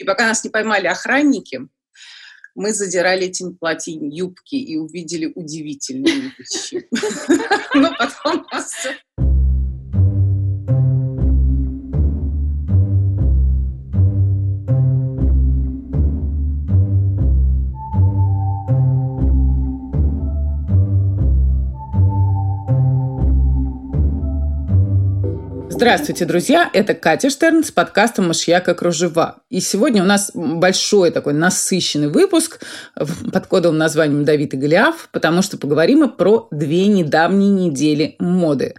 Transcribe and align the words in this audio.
И 0.00 0.04
пока 0.04 0.26
нас 0.26 0.42
не 0.44 0.50
поймали 0.50 0.86
охранники, 0.86 1.60
мы 2.54 2.72
задирали 2.72 3.26
этим 3.26 3.54
платьем 3.54 4.08
юбки 4.08 4.54
и 4.54 4.76
увидели 4.78 5.30
удивительные 5.34 6.32
вещи. 6.38 6.88
Но 7.74 7.94
потом 7.96 8.46
нас 8.50 8.86
Здравствуйте, 25.80 26.26
друзья! 26.26 26.68
Это 26.74 26.92
Катя 26.92 27.30
Штерн 27.30 27.64
с 27.64 27.70
подкастом 27.70 28.28
«Машьяка 28.28 28.74
кружева». 28.74 29.38
И 29.48 29.60
сегодня 29.60 30.02
у 30.02 30.06
нас 30.06 30.30
большой 30.34 31.10
такой 31.10 31.32
насыщенный 31.32 32.08
выпуск 32.08 32.60
под 32.94 33.46
кодовым 33.46 33.78
названием 33.78 34.26
«Давид 34.26 34.52
и 34.52 34.58
Голиаф», 34.58 35.08
потому 35.10 35.40
что 35.40 35.56
поговорим 35.56 36.00
мы 36.00 36.10
про 36.10 36.48
две 36.50 36.86
недавние 36.86 37.48
недели 37.48 38.16
моды. 38.18 38.74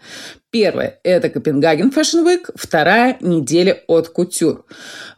Первая– 0.51 0.99
это 1.03 1.29
Копенгаген 1.29 1.93
Fashion 1.95 2.25
Week, 2.25 2.49
вторая– 2.55 3.15
неделя 3.21 3.79
от 3.87 4.09
кутюр. 4.09 4.65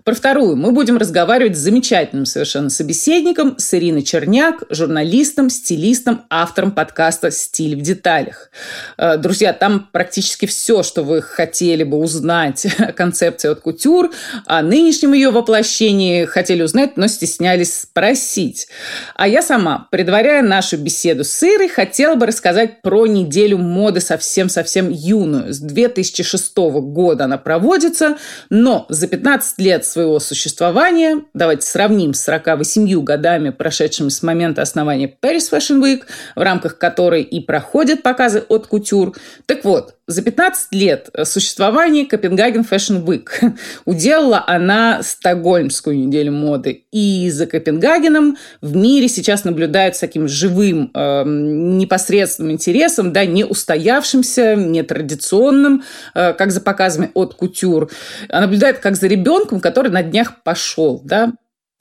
Про 0.03 0.13
вторую 0.13 0.57
мы 0.57 0.73
будем 0.73 0.97
разговаривать 0.97 1.57
с 1.57 1.61
замечательным 1.61 2.25
совершенно 2.25 2.69
собеседником, 2.69 3.55
с 3.57 3.73
Ириной 3.73 4.03
Черняк, 4.03 4.63
журналистом, 4.69 5.49
стилистом, 5.49 6.25
автором 6.29 6.71
подкаста 6.71 7.31
«Стиль 7.31 7.77
в 7.77 7.81
деталях». 7.81 8.51
Э, 8.97 9.17
друзья, 9.17 9.53
там 9.53 9.89
практически 9.91 10.45
все, 10.45 10.83
что 10.83 11.01
вы 11.03 11.23
хотели 11.23 11.83
бы 11.83 11.97
узнать 11.97 12.67
о 12.77 12.91
концепции 12.91 13.49
от 13.49 13.61
кутюр, 13.61 14.11
о 14.45 14.61
нынешнем 14.61 15.13
ее 15.13 15.31
воплощении, 15.31 16.25
хотели 16.25 16.61
узнать, 16.61 16.95
но 16.95 17.07
стеснялись 17.07 17.79
спросить. 17.79 18.67
А 19.15 19.27
я 19.27 19.41
сама, 19.41 19.87
предваряя 19.89 20.43
нашу 20.43 20.77
беседу 20.77 21.23
с 21.23 21.41
Ирой, 21.41 21.69
хотела 21.69 22.15
бы 22.15 22.27
рассказать 22.27 22.83
про 22.83 23.07
неделю 23.07 23.57
моды 23.57 23.99
совсем-совсем 23.99 24.91
юную. 25.23 25.53
С 25.53 25.59
2006 25.59 26.57
года 26.57 27.25
она 27.25 27.37
проводится, 27.37 28.17
но 28.49 28.85
за 28.89 29.07
15 29.07 29.59
лет 29.59 29.85
своего 29.85 30.19
существования, 30.19 31.21
давайте 31.33 31.65
сравним 31.65 32.13
с 32.13 32.23
48 32.23 33.03
годами, 33.03 33.49
прошедшими 33.49 34.09
с 34.09 34.21
момента 34.23 34.61
основания 34.61 35.13
Paris 35.21 35.51
Fashion 35.51 35.81
Week, 35.81 36.01
в 36.35 36.41
рамках 36.41 36.77
которой 36.77 37.23
и 37.23 37.39
проходят 37.39 38.03
показы 38.03 38.43
от 38.47 38.67
кутюр. 38.67 39.15
Так 39.45 39.63
вот, 39.63 39.95
за 40.05 40.21
15 40.21 40.73
лет 40.73 41.09
существования 41.23 42.05
Копенгаген 42.05 42.61
Fashion 42.61 43.05
Week 43.05 43.29
уделала 43.85 44.43
она 44.45 45.01
Стокгольмскую 45.01 45.97
неделю 45.97 46.33
моды. 46.33 46.85
И 46.91 47.29
за 47.29 47.47
Копенгагеном 47.47 48.37
в 48.61 48.75
мире 48.75 49.07
сейчас 49.07 49.45
наблюдают 49.45 49.95
с 49.95 49.99
таким 49.99 50.27
живым, 50.27 50.91
э, 50.93 51.23
непосредственным 51.25 52.51
интересом, 52.51 53.13
да, 53.13 53.25
не 53.25 53.45
устоявшимся, 53.45 54.55
нетрадиционным, 54.55 55.83
э, 56.15 56.33
как 56.33 56.51
за 56.51 56.59
показами 56.59 57.11
от 57.13 57.35
кутюр. 57.35 57.89
А 58.29 58.41
наблюдает 58.41 58.79
как 58.79 58.97
за 58.97 59.07
ребенком, 59.07 59.61
который 59.61 59.91
на 59.91 60.03
днях 60.03 60.43
пошел, 60.43 61.01
да, 61.03 61.31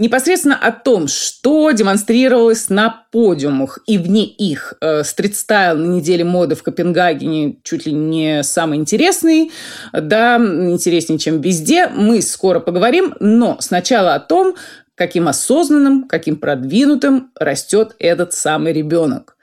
непосредственно 0.03 0.57
о 0.57 0.73
том, 0.73 1.07
что 1.07 1.71
демонстрировалось 1.71 2.69
на 2.69 3.05
подиумах 3.13 3.79
и 3.87 3.99
вне 3.99 4.25
их. 4.25 4.75
Э, 4.81 5.05
стрит-стайл 5.05 5.79
на 5.79 5.87
неделе 5.87 6.25
моды 6.25 6.57
в 6.57 6.63
Копенгагене 6.63 7.59
чуть 7.63 7.87
ли 7.87 7.93
не 7.93 8.43
самый 8.43 8.79
интересный, 8.79 9.53
да, 9.93 10.37
интереснее, 10.37 11.19
чем 11.19 11.41
везде. 11.41 11.87
Мы 11.87 12.21
скоро 12.21 12.59
поговорим, 12.59 13.15
но 13.21 13.57
сначала 13.61 14.15
о 14.15 14.21
том, 14.21 14.57
каким 14.97 15.29
осознанным, 15.29 16.09
каким 16.09 16.37
продвинутым 16.37 17.31
растет 17.39 17.95
этот 17.99 18.35
самый 18.35 18.73
ребенок. 18.73 19.37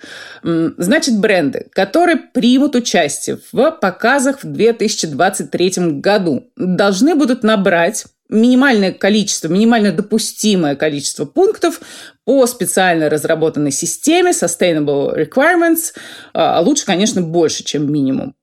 Значит, 0.44 1.20
бренды, 1.20 1.68
которые 1.72 2.18
примут 2.18 2.76
участие 2.76 3.40
в 3.52 3.72
показах 3.72 4.44
в 4.44 4.52
2023 4.52 6.00
году, 6.00 6.52
должны 6.56 7.16
будут 7.16 7.44
набрать 7.44 8.06
минимальное 8.30 8.92
количество, 8.92 9.48
минимально 9.48 9.92
допустимое 9.92 10.76
количество 10.76 11.26
пунктов 11.26 11.82
по 12.26 12.46
специально 12.46 13.10
разработанной 13.10 13.72
системе 13.72 14.32
Sustainable 14.32 15.16
Requirements, 15.18 15.94
а 16.34 16.62
лучше, 16.62 16.86
конечно, 16.86 17.22
больше, 17.22 17.64
чем 17.64 17.92
минимум. 17.92 18.36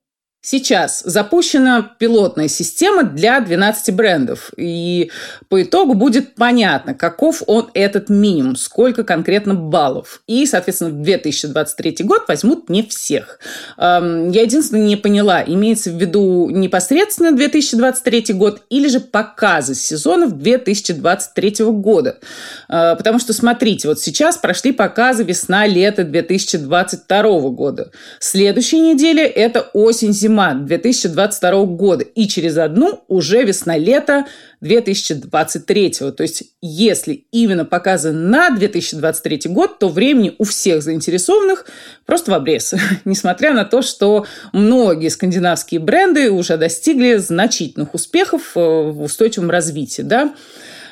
Сейчас 0.49 1.03
запущена 1.05 1.91
пилотная 1.99 2.47
система 2.47 3.03
для 3.03 3.41
12 3.41 3.93
брендов. 3.97 4.53
И 4.57 5.11
по 5.49 5.61
итогу 5.61 5.95
будет 5.95 6.37
понятно, 6.37 6.95
каков 6.95 7.43
он 7.49 7.69
этот 7.75 8.11
минимум, 8.11 8.55
сколько 8.55 9.03
конкретно 9.03 9.55
баллов. 9.55 10.23
И, 10.29 10.47
соответственно, 10.47 10.91
в 10.91 11.03
2023 11.03 11.97
год 12.05 12.27
возьмут 12.29 12.71
не 12.71 12.85
всех. 12.85 13.41
Я 13.77 14.21
единственное 14.23 14.85
не 14.85 14.95
поняла, 14.95 15.43
имеется 15.45 15.91
в 15.91 16.01
виду 16.01 16.49
непосредственно 16.49 17.33
2023 17.33 18.33
год 18.35 18.63
или 18.71 18.87
же 18.87 19.01
показы 19.01 19.75
сезонов 19.75 20.39
2023 20.39 21.57
года. 21.73 22.21
А, 22.69 22.95
потому 22.95 23.19
что, 23.19 23.33
смотрите, 23.33 23.89
вот 23.89 23.99
сейчас 23.99 24.37
прошли 24.37 24.71
показы 24.71 25.25
весна-лето 25.25 26.05
2022 26.05 27.23
года. 27.51 27.91
Следующая 28.21 28.79
неделя– 28.79 29.27
это 29.27 29.63
осень-зима 29.73 30.36
зима 30.37 30.55
2022 30.55 31.65
года 31.65 32.05
и 32.05 32.29
через 32.29 32.59
одну 32.59 33.05
уже 33.09 33.43
весна-лето 33.43 34.27
2023. 34.61 35.91
То 35.91 36.23
есть, 36.23 36.45
если 36.61 37.27
именно 37.33 37.65
показан 37.65 38.31
на 38.31 38.51
2023 38.51 39.43
год, 39.47 39.79
то 39.79 39.89
времени 39.89 40.35
у 40.39 40.45
всех 40.45 40.83
заинтересованных 40.83 41.67
просто 42.05 42.31
в 42.31 42.35
обрез. 42.35 42.75
Несмотря 43.05 43.55
на 43.55 43.65
то, 43.65 43.83
что 43.83 44.27
многие 44.53 45.09
скандинавские 45.09 45.81
бренды 45.81 46.31
уже 46.31 46.57
достигли 46.57 47.17
значительных 47.17 47.95
успехов 47.95 48.53
э, 48.55 48.61
в 48.61 49.03
устойчивом 49.03 49.51
развитии. 49.51 50.03
Да? 50.03 50.35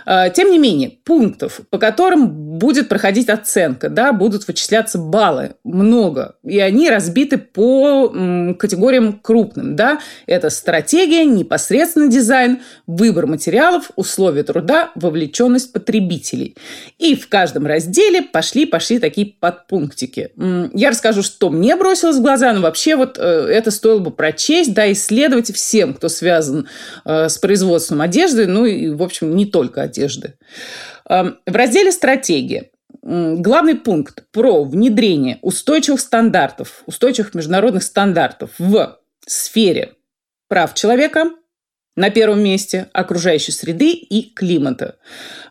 А, 0.06 0.28
тем 0.30 0.50
не 0.50 0.58
менее, 0.58 0.98
пунктов, 1.04 1.60
по 1.70 1.78
которым 1.78 2.28
будет 2.58 2.88
проходить 2.88 3.28
оценка, 3.28 3.88
да, 3.88 4.12
будут 4.12 4.46
вычисляться 4.46 4.98
баллы, 4.98 5.54
много. 5.64 6.36
И 6.44 6.58
они 6.58 6.90
разбиты 6.90 7.38
по 7.38 8.08
категориям 8.58 9.20
крупным. 9.20 9.76
Да. 9.76 10.00
Это 10.26 10.50
стратегия, 10.50 11.24
непосредственно 11.24 12.08
дизайн, 12.08 12.60
выбор 12.86 13.26
материалов, 13.26 13.90
условия 13.96 14.42
труда, 14.42 14.90
вовлеченность 14.94 15.72
потребителей. 15.72 16.56
И 16.98 17.16
в 17.16 17.28
каждом 17.28 17.66
разделе 17.66 18.22
пошли-пошли 18.22 18.98
такие 18.98 19.34
подпунктики. 19.38 20.30
Я 20.72 20.90
расскажу, 20.90 21.22
что 21.22 21.50
мне 21.50 21.76
бросилось 21.76 22.16
в 22.16 22.22
глаза, 22.22 22.52
но 22.52 22.60
вообще 22.60 22.96
вот 22.96 23.18
э, 23.18 23.22
это 23.22 23.70
стоило 23.70 23.98
бы 23.98 24.10
прочесть, 24.10 24.74
да, 24.74 24.90
исследовать 24.92 25.52
всем, 25.52 25.94
кто 25.94 26.08
связан 26.08 26.68
э, 27.04 27.28
с 27.28 27.38
производством 27.38 28.00
одежды, 28.00 28.46
ну 28.46 28.64
и, 28.64 28.90
в 28.90 29.02
общем, 29.02 29.34
не 29.34 29.46
только 29.46 29.82
одежды. 29.94 30.34
Эм, 31.08 31.38
в 31.46 31.54
разделе 31.54 31.92
«Стратегия» 31.92 32.70
главный 33.02 33.74
пункт 33.74 34.24
про 34.30 34.64
внедрение 34.64 35.38
устойчивых 35.42 36.00
стандартов, 36.00 36.82
устойчивых 36.86 37.34
международных 37.34 37.82
стандартов 37.82 38.50
в 38.58 38.98
сфере 39.26 39.94
прав 40.48 40.74
человека– 40.74 41.30
на 41.96 42.10
первом 42.10 42.42
месте 42.42 42.88
окружающей 42.92 43.52
среды 43.52 43.92
и 43.92 44.32
климата. 44.34 44.96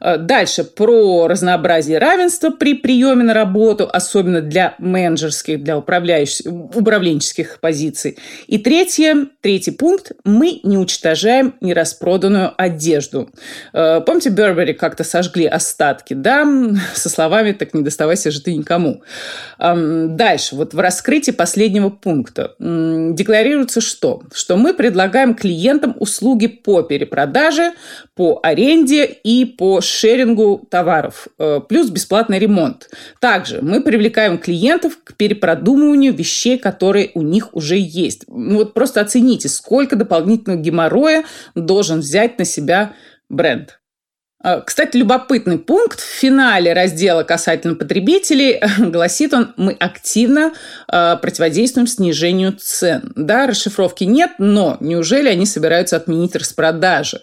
Э, 0.02 0.18
дальше 0.18 0.64
про 0.64 1.28
разнообразие 1.28 1.98
равенства 1.98 2.50
при 2.50 2.74
приеме 2.74 3.24
на 3.24 3.34
работу, 3.34 3.90
особенно 3.92 4.42
для 4.42 4.76
менеджерских, 4.78 5.64
для 5.64 5.78
управляющих, 5.78 6.46
управленческих 6.52 7.60
позиций. 7.62 8.18
И 8.48 8.58
третье, 8.58 9.28
третий 9.42 9.72
пункт– 9.72 10.12
мы 10.26 10.60
не 10.64 10.78
уничтожаем 10.78 11.56
нераспроданную 11.62 12.54
одежду. 12.58 13.30
Э, 13.72 14.02
помните, 14.06 14.30
Бербери 14.30 14.74
как-то 14.74 15.04
сожгли 15.04 15.46
остатки, 15.46 16.14
да, 16.14 16.46
со 16.94 17.10
словами 17.10 17.54
«так 17.54 17.74
не 17.74 17.82
доставайся 17.82 18.32
же 18.32 18.42
ты 18.42 18.54
никому». 18.56 19.02
Дальше, 19.60 20.56
вот 20.56 20.74
в 20.74 20.80
раскрытии 20.80 21.32
последнего 21.32 21.90
пункта 21.90 22.56
декларируется 22.60 23.82
что? 23.82 24.24
Что 24.34 24.58
мы 24.58 24.74
предлагаем 24.74 25.36
клиентам 25.36 25.96
услуги 26.00 26.33
услуги 26.34 26.48
по 26.48 26.82
перепродаже, 26.82 27.74
по 28.16 28.40
аренде 28.44 29.06
и 29.06 29.46
по 29.46 29.82
шерингу 29.82 30.68
товаров, 30.70 31.28
э, 31.38 31.60
плюс 31.68 31.90
бесплатный 31.90 32.40
ремонт. 32.40 32.90
Также 33.20 33.62
мы 33.62 33.82
привлекаем 33.82 34.38
клиентов 34.38 34.98
к 35.04 35.16
перепродумыванию 35.16 36.14
вещей, 36.14 36.58
которые 36.58 37.12
у 37.14 37.22
них 37.22 37.54
уже 37.54 37.78
есть. 37.78 38.24
Ну 38.28 38.56
вот 38.58 38.74
просто 38.74 39.02
оцените, 39.02 39.50
сколько 39.50 39.96
дополнительного 39.96 40.62
геморроя 40.62 41.24
должен 41.56 42.00
взять 42.00 42.40
на 42.40 42.46
себя 42.46 42.94
бренд. 43.30 43.80
А, 44.44 44.60
кстати, 44.60 44.98
любопытный 44.98 45.58
пункт 45.58 46.02
в 46.02 46.04
финале 46.04 46.74
раздела 46.74 47.24
касательно 47.24 47.76
потребителей 47.76 48.60
гласит 48.78 49.34
он, 49.34 49.54
мы 49.56 49.72
активно 49.72 50.52
э, 50.92 51.16
противодействуем 51.22 51.88
снижению 51.88 52.54
цен. 52.60 53.14
Да, 53.16 53.48
расшифровки 53.48 54.04
нет, 54.04 54.32
но 54.40 54.76
неужели 54.82 55.30
они 55.30 55.46
собираются 55.46 55.96
отменить 55.96 56.36
распродажи? 56.36 57.22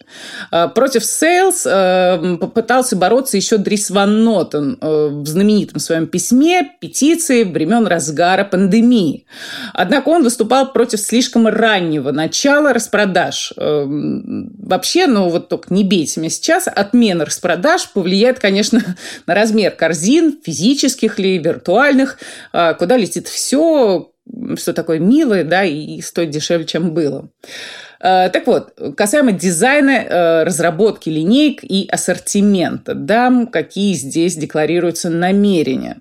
Э, 0.50 0.68
против 0.68 1.02
Sales 1.02 1.66
э, 1.66 2.38
попытался 2.38 2.96
бороться 2.96 3.36
еще 3.36 3.58
Дрис 3.58 3.90
Ван 3.90 4.24
Нотен 4.24 4.78
э, 4.80 5.08
в 5.08 5.26
знаменитом 5.26 5.78
своем 5.78 6.06
письме 6.06 6.72
петиции 6.80 7.44
времен 7.44 7.86
разгара 7.86 8.44
пандемии. 8.44 9.26
Однако 9.74 10.08
он 10.08 10.22
выступал 10.22 10.72
против 10.72 11.00
слишком 11.00 11.46
раннего 11.46 12.12
начала 12.12 12.72
распродаж. 12.72 13.52
Э, 13.58 13.84
вообще, 13.86 15.06
ну 15.06 15.28
вот 15.28 15.50
только 15.50 15.74
не 15.74 15.84
бейте 15.84 16.20
меня 16.20 16.30
сейчас, 16.30 16.66
отмен 16.66 17.09
отмена 17.10 17.24
распродаж 17.24 17.90
повлияет, 17.90 18.38
конечно, 18.38 18.96
на 19.26 19.34
размер 19.34 19.72
корзин, 19.72 20.38
физических 20.42 21.18
ли, 21.18 21.38
виртуальных, 21.38 22.18
а, 22.52 22.74
куда 22.74 22.96
летит 22.96 23.28
все, 23.28 24.10
что 24.56 24.72
такое 24.72 24.98
милое, 24.98 25.44
да, 25.44 25.64
и 25.64 26.00
стоит 26.00 26.30
дешевле, 26.30 26.66
чем 26.66 26.92
было. 26.92 27.28
А, 28.00 28.28
так 28.28 28.46
вот, 28.46 28.72
касаемо 28.96 29.32
дизайна, 29.32 30.06
а, 30.08 30.44
разработки 30.44 31.10
линейок 31.10 31.64
и 31.64 31.88
ассортимента, 31.90 32.94
да, 32.94 33.46
какие 33.50 33.94
здесь 33.94 34.36
декларируются 34.36 35.10
намерения. 35.10 35.98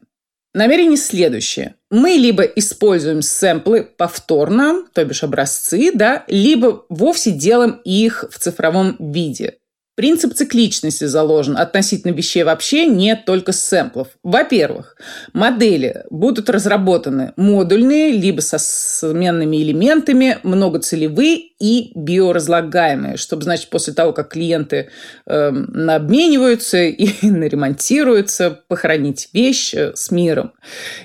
Намерение 0.53 0.97
следующее. 0.97 1.75
Мы 1.91 2.11
либо 2.11 2.41
используем 2.43 3.21
сэмплы 3.21 3.83
повторно, 3.83 4.83
то 4.93 5.05
бишь 5.05 5.23
образцы, 5.23 5.91
да, 5.93 6.23
либо 6.27 6.85
вовсе 6.89 7.31
делаем 7.31 7.79
их 7.83 8.25
в 8.31 8.39
цифровом 8.39 8.95
виде. 8.99 9.58
Принцип 9.99 10.33
цикличности 10.33 11.03
заложен 11.03 11.57
относительно 11.57 12.13
вещей 12.13 12.43
вообще, 12.43 12.85
не 12.85 13.17
только 13.17 13.51
сэмплов. 13.51 14.07
Во-первых, 14.23 14.95
модели 15.33 16.05
будут 16.09 16.49
разработаны 16.49 17.33
модульные, 17.35 18.11
либо 18.13 18.39
со 18.39 18.59
сменными 18.59 19.57
элементами, 19.57 20.37
многоцелевые 20.43 21.49
и 21.59 21.91
биоразлагаемые, 21.95 23.17
чтобы, 23.17 23.43
значит, 23.43 23.69
после 23.69 23.91
того, 23.91 24.13
как 24.13 24.29
клиенты 24.29 24.89
э, 25.25 25.49
обмениваются 25.49 26.77
и 26.77 27.09
наремонтируются, 27.29 28.57
похоронить 28.69 29.27
вещь 29.33 29.73
э, 29.73 29.91
с 29.95 30.11
миром. 30.11 30.53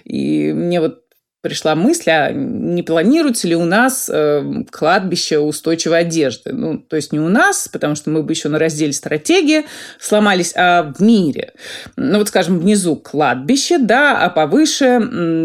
И 0.04 0.52
мне 0.52 0.80
вот 0.80 1.03
пришла 1.44 1.74
мысль, 1.74 2.10
а 2.10 2.32
не 2.32 2.82
планируется 2.82 3.46
ли 3.46 3.54
у 3.54 3.66
нас 3.66 4.10
э, 4.10 4.64
кладбище 4.70 5.38
устойчивой 5.38 6.00
одежды? 6.00 6.54
Ну, 6.54 6.78
то 6.78 6.96
есть 6.96 7.12
не 7.12 7.20
у 7.20 7.28
нас, 7.28 7.68
потому 7.68 7.94
что 7.94 8.08
мы 8.08 8.22
бы 8.22 8.32
еще 8.32 8.48
на 8.48 8.58
разделе 8.58 8.94
стратегии 8.94 9.66
сломались, 10.00 10.54
а 10.56 10.94
в 10.96 11.02
мире. 11.02 11.52
Ну, 11.96 12.16
вот, 12.16 12.28
скажем, 12.28 12.58
внизу 12.58 12.96
кладбище, 12.96 13.76
да, 13.76 14.18
а 14.24 14.30
повыше 14.30 14.98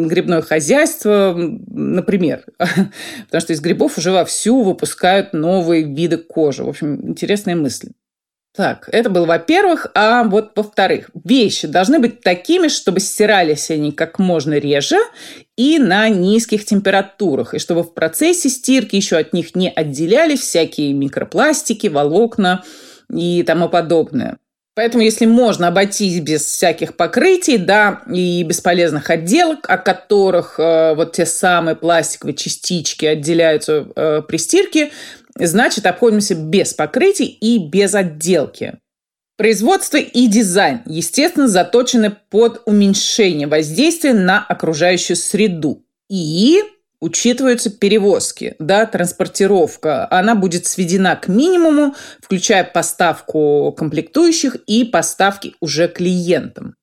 грибное 0.07 0.41
хозяйство, 0.41 1.35
например. 1.37 2.45
Потому 2.57 3.41
что 3.41 3.51
из 3.51 3.59
грибов 3.59 3.97
уже 3.97 4.11
вовсю 4.11 4.63
выпускают 4.63 5.33
новые 5.33 5.83
виды 5.83 6.15
кожи. 6.15 6.63
В 6.63 6.69
общем, 6.69 7.09
интересная 7.09 7.57
мысль. 7.57 7.89
Так, 8.55 8.89
это 8.91 9.09
было 9.09 9.25
во-первых. 9.25 9.87
А 9.93 10.23
вот 10.23 10.51
во-вторых, 10.55 11.11
вещи 11.23 11.67
должны 11.67 11.99
быть 11.99 12.21
такими, 12.21 12.67
чтобы 12.67 12.99
стирались 12.99 13.69
они 13.69 13.91
как 13.91 14.17
можно 14.17 14.53
реже 14.55 14.97
и 15.55 15.77
на 15.77 16.09
низких 16.09 16.65
температурах, 16.65 17.53
и 17.53 17.59
чтобы 17.59 17.83
в 17.83 17.93
процессе 17.93 18.49
стирки 18.49 18.95
еще 18.95 19.17
от 19.17 19.33
них 19.33 19.55
не 19.55 19.69
отделялись 19.69 20.39
всякие 20.39 20.93
микропластики, 20.93 21.87
волокна 21.87 22.63
и 23.13 23.43
тому 23.43 23.69
подобное. 23.69 24.37
Поэтому, 24.79 25.03
если 25.03 25.25
можно 25.25 25.67
обойтись 25.67 26.21
без 26.21 26.45
всяких 26.45 26.95
покрытий, 26.95 27.57
да, 27.57 28.01
и 28.09 28.43
бесполезных 28.43 29.09
отделок, 29.09 29.69
от 29.69 29.83
которых 29.83 30.57
э, 30.57 30.95
вот 30.95 31.11
те 31.11 31.25
самые 31.25 31.75
пластиковые 31.75 32.33
частички 32.33 33.05
отделяются 33.05 33.87
э, 33.93 34.21
при 34.25 34.37
стирке, 34.37 34.91
значит, 35.47 35.86
обходимся 35.86 36.36
без 36.36 36.74
покрытий 36.74 37.25
и 37.25 37.57
без 37.57 37.95
отделки. 37.95 38.80
Производство 39.38 39.97
и 39.97 40.27
дизайн, 40.27 40.81
естественно, 40.86 41.47
заточены 41.47 42.15
под 42.30 42.62
уменьшение 42.65 43.47
воздействия 43.47 44.13
на 44.13 44.44
окружающую 44.44 45.15
среду. 45.15 45.86
И 46.09 46.62
учитываются 47.00 47.69
перевозки, 47.69 48.56
да, 48.59 48.86
транспортировка. 48.86 50.07
Она 50.12 50.36
будет 50.36 50.65
сведена 50.65 51.15
к 51.15 51.27
минимуму, 51.27 51.95
включая 52.21 52.65
поставку 52.65 53.74
комплектующих 53.77 54.56
и 54.68 54.83
поставки 54.83 55.56
уже 55.62 55.88
клиентам. 55.88 56.75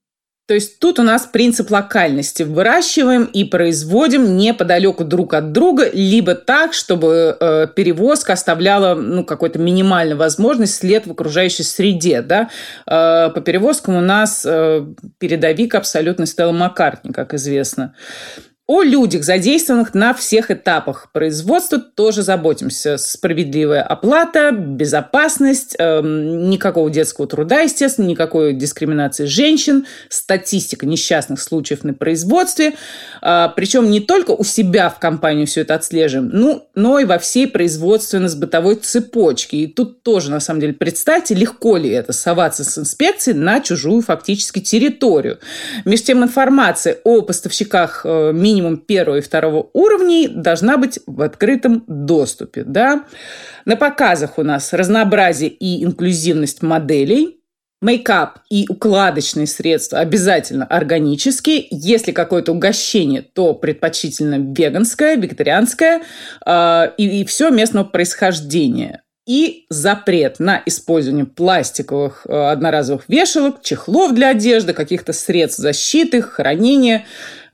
То 0.46 0.54
есть 0.54 0.78
тут 0.78 1.00
у 1.00 1.02
нас 1.02 1.26
принцип 1.26 1.72
локальности. 1.72 2.44
Выращиваем 2.44 3.24
и 3.24 3.42
производим 3.42 4.36
неподалеку 4.36 5.04
друг 5.04 5.34
от 5.34 5.50
друга, 5.50 5.90
либо 5.92 6.36
так, 6.36 6.72
чтобы 6.72 7.36
э, 7.38 7.66
перевозка 7.74 8.34
оставляла 8.34 8.94
ну, 8.94 9.24
какой-то 9.24 9.58
минимальную 9.58 10.16
возможность 10.16 10.76
след 10.76 11.06
в 11.06 11.10
окружающей 11.10 11.64
среде. 11.64 12.22
Да? 12.22 12.48
Э, 12.86 13.30
по 13.34 13.40
перевозкам 13.40 13.96
у 13.96 14.00
нас 14.00 14.46
э, 14.46 14.86
передовик 15.18 15.74
абсолютно 15.74 16.26
Стелла 16.26 16.52
Маккартни, 16.52 17.12
как 17.12 17.34
известно. 17.34 17.94
О 18.68 18.82
людях, 18.82 19.22
задействованных 19.22 19.94
на 19.94 20.12
всех 20.12 20.50
этапах 20.50 21.12
производства, 21.12 21.78
тоже 21.78 22.22
заботимся. 22.22 22.96
Справедливая 22.98 23.80
оплата, 23.82 24.50
безопасность, 24.50 25.76
э, 25.78 26.00
никакого 26.02 26.90
детского 26.90 27.28
труда, 27.28 27.60
естественно, 27.60 28.06
никакой 28.06 28.54
дискриминации 28.54 29.26
женщин, 29.26 29.86
статистика 30.08 30.84
несчастных 30.84 31.40
случаев 31.40 31.84
на 31.84 31.94
производстве. 31.94 32.70
Э, 32.70 32.72
а, 33.22 33.48
причем 33.50 33.88
не 33.88 34.00
только 34.00 34.32
у 34.32 34.42
себя 34.42 34.88
в 34.90 34.98
компании 34.98 35.44
все 35.44 35.60
это 35.60 35.76
отслеживаем, 35.76 36.30
ну, 36.32 36.68
но 36.74 36.98
и 36.98 37.04
во 37.04 37.18
всей 37.18 37.46
производственно-бытовой 37.46 38.74
цепочке. 38.74 39.58
И 39.58 39.66
тут 39.68 40.02
тоже, 40.02 40.32
на 40.32 40.40
самом 40.40 40.58
деле, 40.60 40.72
представьте, 40.72 41.36
легко 41.36 41.76
ли 41.76 41.90
это 41.90 42.12
соваться 42.12 42.64
с 42.64 42.76
инспекцией 42.76 43.38
на 43.38 43.60
чужую 43.60 44.02
фактически 44.02 44.58
территорию. 44.58 45.38
Между 45.84 46.06
тем, 46.06 46.24
информация 46.24 46.98
о 47.04 47.22
поставщиках 47.22 48.00
э, 48.04 48.32
мини 48.34 48.55
минимум 48.56 48.78
первого 48.78 49.18
и 49.18 49.20
второго 49.20 49.68
уровней 49.74 50.28
должна 50.28 50.78
быть 50.78 50.98
в 51.06 51.20
открытом 51.20 51.84
доступе. 51.86 52.64
Да? 52.64 53.04
На 53.64 53.76
показах 53.76 54.38
у 54.38 54.42
нас 54.42 54.72
разнообразие 54.72 55.50
и 55.50 55.84
инклюзивность 55.84 56.62
моделей, 56.62 57.40
Мейкап 57.82 58.38
и 58.48 58.64
укладочные 58.70 59.46
средства 59.46 59.98
обязательно 59.98 60.64
органические. 60.64 61.66
Если 61.70 62.10
какое-то 62.10 62.52
угощение, 62.52 63.20
то 63.20 63.52
предпочтительно 63.52 64.36
веганское, 64.38 65.16
вегетарианское 65.16 66.00
э, 66.46 66.82
и, 66.96 67.20
и 67.20 67.24
все 67.26 67.50
местного 67.50 67.84
происхождения. 67.84 69.02
И 69.26 69.66
запрет 69.68 70.38
на 70.38 70.62
использование 70.64 71.26
пластиковых 71.26 72.26
э, 72.26 72.32
одноразовых 72.32 73.04
вешалок, 73.08 73.60
чехлов 73.60 74.14
для 74.14 74.30
одежды, 74.30 74.72
каких-то 74.72 75.12
средств 75.12 75.60
защиты, 75.60 76.22
хранения 76.22 77.04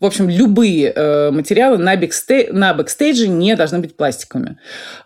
в 0.02 0.04
общем, 0.04 0.28
любые 0.28 0.92
э, 0.92 1.30
материалы 1.30 1.78
на, 1.78 1.94
бэкстей, 1.94 2.48
на 2.50 2.74
бэкстейдже 2.74 3.28
не 3.28 3.54
должны 3.54 3.78
быть 3.78 3.96
пластиковыми. 3.96 4.58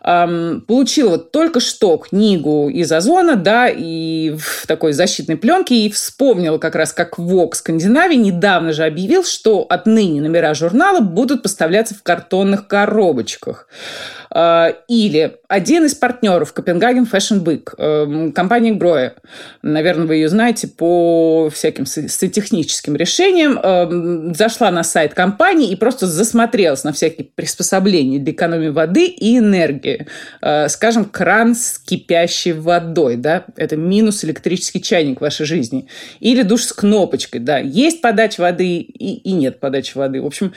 Эм, 0.03 0.61
получила 0.67 1.09
вот 1.09 1.31
только 1.31 1.59
что 1.59 1.97
книгу 1.97 2.67
из 2.67 2.91
Озона, 2.91 3.35
да, 3.35 3.69
и 3.69 4.35
в 4.35 4.65
такой 4.65 4.93
защитной 4.93 5.37
пленке, 5.37 5.75
и 5.75 5.91
вспомнила 5.91 6.57
как 6.57 6.73
раз, 6.73 6.93
как 6.93 7.19
Vogue 7.19 7.55
Скандинавии 7.55 8.15
недавно 8.15 8.73
же 8.73 8.85
объявил, 8.85 9.23
что 9.23 9.67
отныне 9.69 10.19
номера 10.19 10.55
журнала 10.55 10.99
будут 10.99 11.43
поставляться 11.43 11.93
в 11.93 12.01
картонных 12.01 12.67
коробочках. 12.67 13.67
Э, 14.33 14.73
или 14.87 15.37
один 15.47 15.85
из 15.85 15.95
партнеров 15.95 16.53
Copenhagen 16.53 17.03
Fashion 17.03 17.43
Week, 17.43 17.69
э, 17.77 18.31
компания 18.31 18.73
Grohe, 18.73 19.13
наверное, 19.61 20.07
вы 20.07 20.15
ее 20.15 20.29
знаете 20.29 20.67
по 20.67 21.49
всяким 21.53 21.85
сантехническим 21.85 22.95
решениям, 22.95 23.59
э, 23.61 24.33
зашла 24.33 24.71
на 24.71 24.83
сайт 24.87 25.13
компании 25.13 25.71
и 25.71 25.75
просто 25.75 26.07
засмотрелась 26.07 26.83
на 26.83 26.91
всякие 26.91 27.27
приспособления 27.35 28.19
для 28.19 28.33
экономии 28.33 28.69
воды 28.69 29.05
и 29.05 29.37
энергии. 29.37 30.07
Скажем, 30.67 31.05
кран 31.05 31.55
с 31.55 31.77
кипящей 31.77 32.53
водой, 32.53 33.17
да, 33.17 33.45
это 33.55 33.75
минус 33.75 34.25
электрический 34.25 34.81
чайник 34.81 35.19
в 35.19 35.21
вашей 35.21 35.45
жизни. 35.45 35.87
Или 36.19 36.41
душ 36.41 36.63
с 36.63 36.73
кнопочкой, 36.73 37.41
да, 37.41 37.59
есть 37.59 38.01
подача 38.01 38.41
воды 38.41 38.77
и, 38.77 39.15
и 39.15 39.31
нет 39.33 39.59
подачи 39.59 39.97
воды. 39.97 40.21
В 40.21 40.25
общем, 40.25 40.53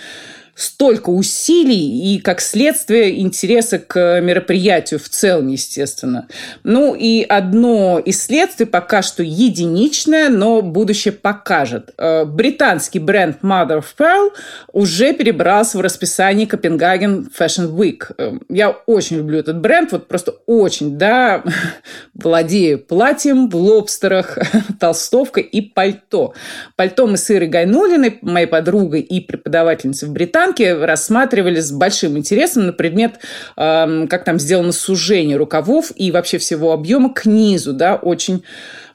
столько 0.61 1.09
усилий 1.09 2.15
и, 2.15 2.19
как 2.19 2.41
следствие, 2.43 3.21
интереса 3.21 3.79
к 3.79 4.21
мероприятию 4.21 5.01
в 5.01 5.09
целом, 5.09 5.49
естественно. 5.49 6.29
Ну 6.65 6.95
и 6.95 7.23
одно 7.23 7.99
из 7.99 8.23
следствий 8.23 8.67
пока 8.67 9.01
что 9.01 9.23
единичное, 9.23 10.29
но 10.29 10.61
будущее 10.61 11.13
покажет. 11.13 11.95
Э, 11.97 12.27
британский 12.27 12.99
бренд 12.99 13.39
Mother 13.43 13.81
of 13.81 13.87
Pearl 13.99 14.33
уже 14.73 15.15
перебрался 15.15 15.79
в 15.79 15.81
расписание 15.81 16.47
Копенгаген 16.47 17.31
Fashion 17.37 17.75
Week. 17.75 18.13
Э, 18.19 18.33
я 18.51 18.71
очень 18.71 19.17
люблю 19.17 19.39
этот 19.39 19.61
бренд, 19.61 19.93
вот 19.93 20.09
просто 20.09 20.33
очень, 20.45 20.99
да, 20.99 21.43
владею 22.15 22.79
платьем 22.79 23.49
в 23.49 23.57
лобстерах, 23.57 24.39
толстовкой 24.79 25.45
и 25.45 25.63
пальто. 25.63 26.35
Пальто 26.77 27.07
мы 27.07 27.17
с 27.17 27.31
Ирой 27.31 27.49
Гайнулиной, 27.49 28.19
моей 28.21 28.47
подругой 28.47 29.01
и 29.01 29.21
преподавательницей 29.21 30.07
в 30.07 30.13
Британке, 30.51 30.85
рассматривали 30.85 31.61
с 31.61 31.71
большим 31.71 32.19
интересом 32.19 32.67
на 32.67 32.73
предмет, 32.73 33.21
как 33.57 34.25
там 34.25 34.39
сделано 34.39 34.73
сужение 34.73 35.37
рукавов 35.37 35.93
и 35.95 36.11
вообще 36.11 36.39
всего 36.39 36.73
объема 36.73 37.13
к 37.13 37.27
низу, 37.27 37.73
да, 37.73 37.97
очень 37.97 38.45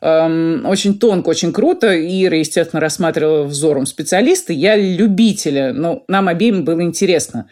Эм, 0.05 0.63
очень 0.67 0.99
тонко, 0.99 1.29
очень 1.29 1.51
круто. 1.51 1.87
Ира, 1.87 2.37
естественно, 2.37 2.79
рассматривала 2.79 3.43
взором 3.43 3.87
специалиста. 3.87 4.53
Я 4.53 4.75
любителя, 4.75 5.73
но 5.73 6.03
нам 6.07 6.27
обеим 6.27 6.63
было 6.63 6.83
интересно. 6.83 7.49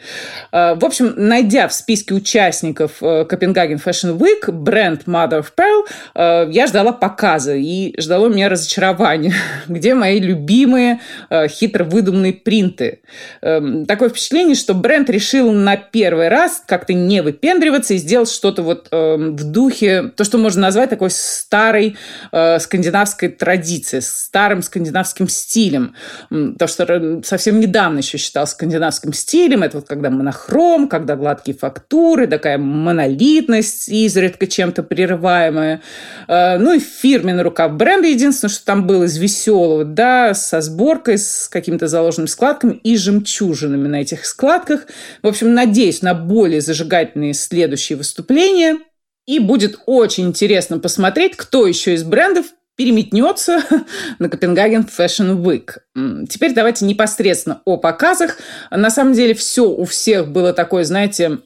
Э, 0.52 0.76
в 0.76 0.86
общем, 0.86 1.16
найдя 1.18 1.68
в 1.68 1.74
списке 1.74 2.14
участников 2.14 3.00
Копенгаген 3.00 3.82
Fashion 3.84 4.16
Week 4.20 4.52
бренд 4.52 5.06
Mother 5.08 5.42
of 5.42 5.48
Pearl, 5.58 5.88
э, 6.14 6.52
я 6.52 6.68
ждала 6.68 6.92
показа 6.92 7.56
и 7.56 8.00
ждала 8.00 8.30
меня 8.30 8.50
разочарования, 8.50 9.34
где 9.68 9.96
мои 9.96 10.20
любимые 10.20 11.00
э, 11.32 11.48
хитро 11.48 11.84
выдуманные 11.84 12.34
принты. 12.34 13.02
Эм, 13.42 13.88
такое 13.88 14.10
впечатление, 14.10 14.54
что 14.54 14.76
бренд 14.76 15.10
решил 15.10 15.52
на 15.52 15.76
первый 15.76 16.28
раз 16.28 16.62
как-то 16.68 16.94
не 16.94 17.24
выпендриваться 17.24 17.96
и 17.96 17.98
сделать 17.98 18.30
что-то 18.30 18.62
вот 18.62 18.90
эм, 18.92 19.36
в 19.36 19.44
духе, 19.44 20.12
то, 20.16 20.24
что 20.24 20.38
можно 20.38 20.62
назвать 20.62 20.92
такой 20.92 21.10
старой 21.10 21.98
э, 22.32 22.43
скандинавской 22.60 23.30
традиции, 23.30 24.00
старым 24.00 24.62
скандинавским 24.62 25.28
стилем. 25.28 25.96
То, 26.30 26.68
что 26.68 27.22
совсем 27.24 27.60
недавно 27.60 28.00
еще 28.00 28.18
считал 28.18 28.48
скандинавским 28.48 29.14
стилем, 29.14 29.64
это 29.64 29.78
вот 29.78 29.88
когда 29.88 30.10
монохром, 30.10 30.88
когда 30.88 31.16
гладкие 31.16 31.58
фактуры, 31.58 32.28
такая 32.28 32.58
монолитность, 32.58 33.90
изредка 33.90 34.48
чем-то 34.48 34.84
прерываемая. 34.84 35.82
Э, 36.28 36.58
ну 36.58 36.74
и 36.74 36.80
фирменный 36.80 37.44
рукав 37.44 37.74
бренда. 37.74 38.08
Единственное, 38.08 38.52
что 38.52 38.66
там 38.66 38.88
было 38.88 39.04
из 39.04 39.18
веселого, 39.18 39.84
да, 39.86 40.34
со 40.34 40.62
сборкой, 40.62 41.18
с 41.18 41.48
какими-то 41.50 41.88
заложенными 41.88 42.28
складками 42.28 42.74
и 42.74 42.96
жемчужинами 42.98 43.88
на 43.88 44.02
этих 44.02 44.26
складках. 44.26 44.88
В 45.22 45.28
общем, 45.28 45.54
надеюсь 45.54 46.02
на 46.02 46.14
более 46.14 46.62
зажигательные 46.62 47.34
следующие 47.34 47.98
выступления– 47.98 48.78
и 49.26 49.40
будет 49.40 49.80
очень 49.86 50.28
интересно 50.28 50.80
посмотреть, 50.80 51.36
кто 51.36 51.66
еще 51.66 51.94
из 51.94 52.04
брендов 52.04 52.48
переметнется 52.76 53.64
на 54.20 54.30
Копенгаген 54.30 54.86
Fashion 54.86 55.38
Week. 55.38 56.28
Теперь 56.28 56.54
давайте 56.54 56.86
непосредственно 56.86 57.62
о 57.66 57.78
показах. 57.78 58.38
На 58.72 58.90
самом 58.90 59.14
деле 59.14 59.34
все 59.34 59.70
у 59.70 59.86
всех 59.86 60.30
было 60.30 60.54
такое, 60.54 60.84
знаете, 60.84 61.40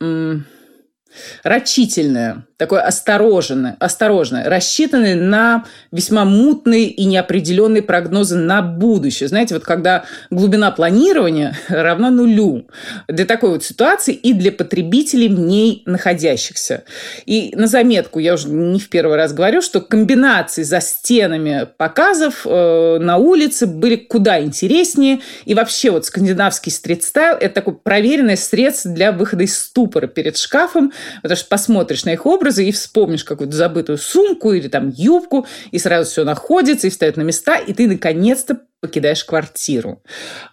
рачительное, 1.43 2.45
такое 2.57 2.81
осторожное, 2.81 3.77
осторожное, 3.79 4.49
рассчитанное 4.49 5.15
на 5.15 5.65
весьма 5.91 6.25
мутные 6.25 6.87
и 6.87 7.05
неопределенные 7.05 7.83
прогнозы 7.83 8.35
на 8.37 8.61
будущее. 8.61 9.29
Знаете, 9.29 9.53
вот 9.53 9.63
когда 9.63 10.05
глубина 10.31 10.71
планирования 10.71 11.55
равна 11.69 12.09
нулю 12.09 12.67
для 13.07 13.25
такой 13.25 13.51
вот 13.51 13.63
ситуации 13.63 14.13
и 14.13 14.33
для 14.33 14.51
потребителей 14.51 15.29
в 15.29 15.39
ней 15.39 15.83
находящихся. 15.85 16.83
И 17.25 17.53
на 17.55 17.67
заметку, 17.67 18.19
я 18.19 18.33
уже 18.33 18.49
не 18.49 18.79
в 18.79 18.89
первый 18.89 19.17
раз 19.17 19.33
говорю, 19.33 19.61
что 19.61 19.79
комбинации 19.79 20.63
за 20.63 20.81
стенами 20.81 21.67
показов 21.77 22.41
э, 22.45 22.97
на 22.99 23.17
улице 23.17 23.67
были 23.67 23.95
куда 23.95 24.41
интереснее. 24.41 25.19
И 25.45 25.53
вообще 25.53 25.91
вот 25.91 26.05
скандинавский 26.05 26.71
стрит-стайл– 26.71 27.37
это 27.39 27.55
такое 27.55 27.75
проверенное 27.75 28.35
средство 28.35 28.91
для 28.91 29.11
выхода 29.11 29.43
из 29.43 29.57
ступора 29.57 30.07
перед 30.07 30.37
шкафом, 30.37 30.91
потому 31.21 31.37
что 31.37 31.49
посмотришь 31.49 32.05
на 32.05 32.13
их 32.13 32.25
образы 32.25 32.65
и 32.65 32.71
вспомнишь 32.71 33.23
какую-то 33.23 33.55
забытую 33.55 33.97
сумку 33.97 34.53
или 34.53 34.67
там 34.67 34.89
юбку, 34.89 35.45
и 35.71 35.79
сразу 35.79 36.09
все 36.09 36.23
находится 36.23 36.87
и 36.87 36.89
встает 36.89 37.17
на 37.17 37.21
места, 37.21 37.57
и 37.57 37.73
ты 37.73 37.87
наконец-то 37.87 38.61
покидаешь 38.81 39.23
квартиру. 39.23 40.01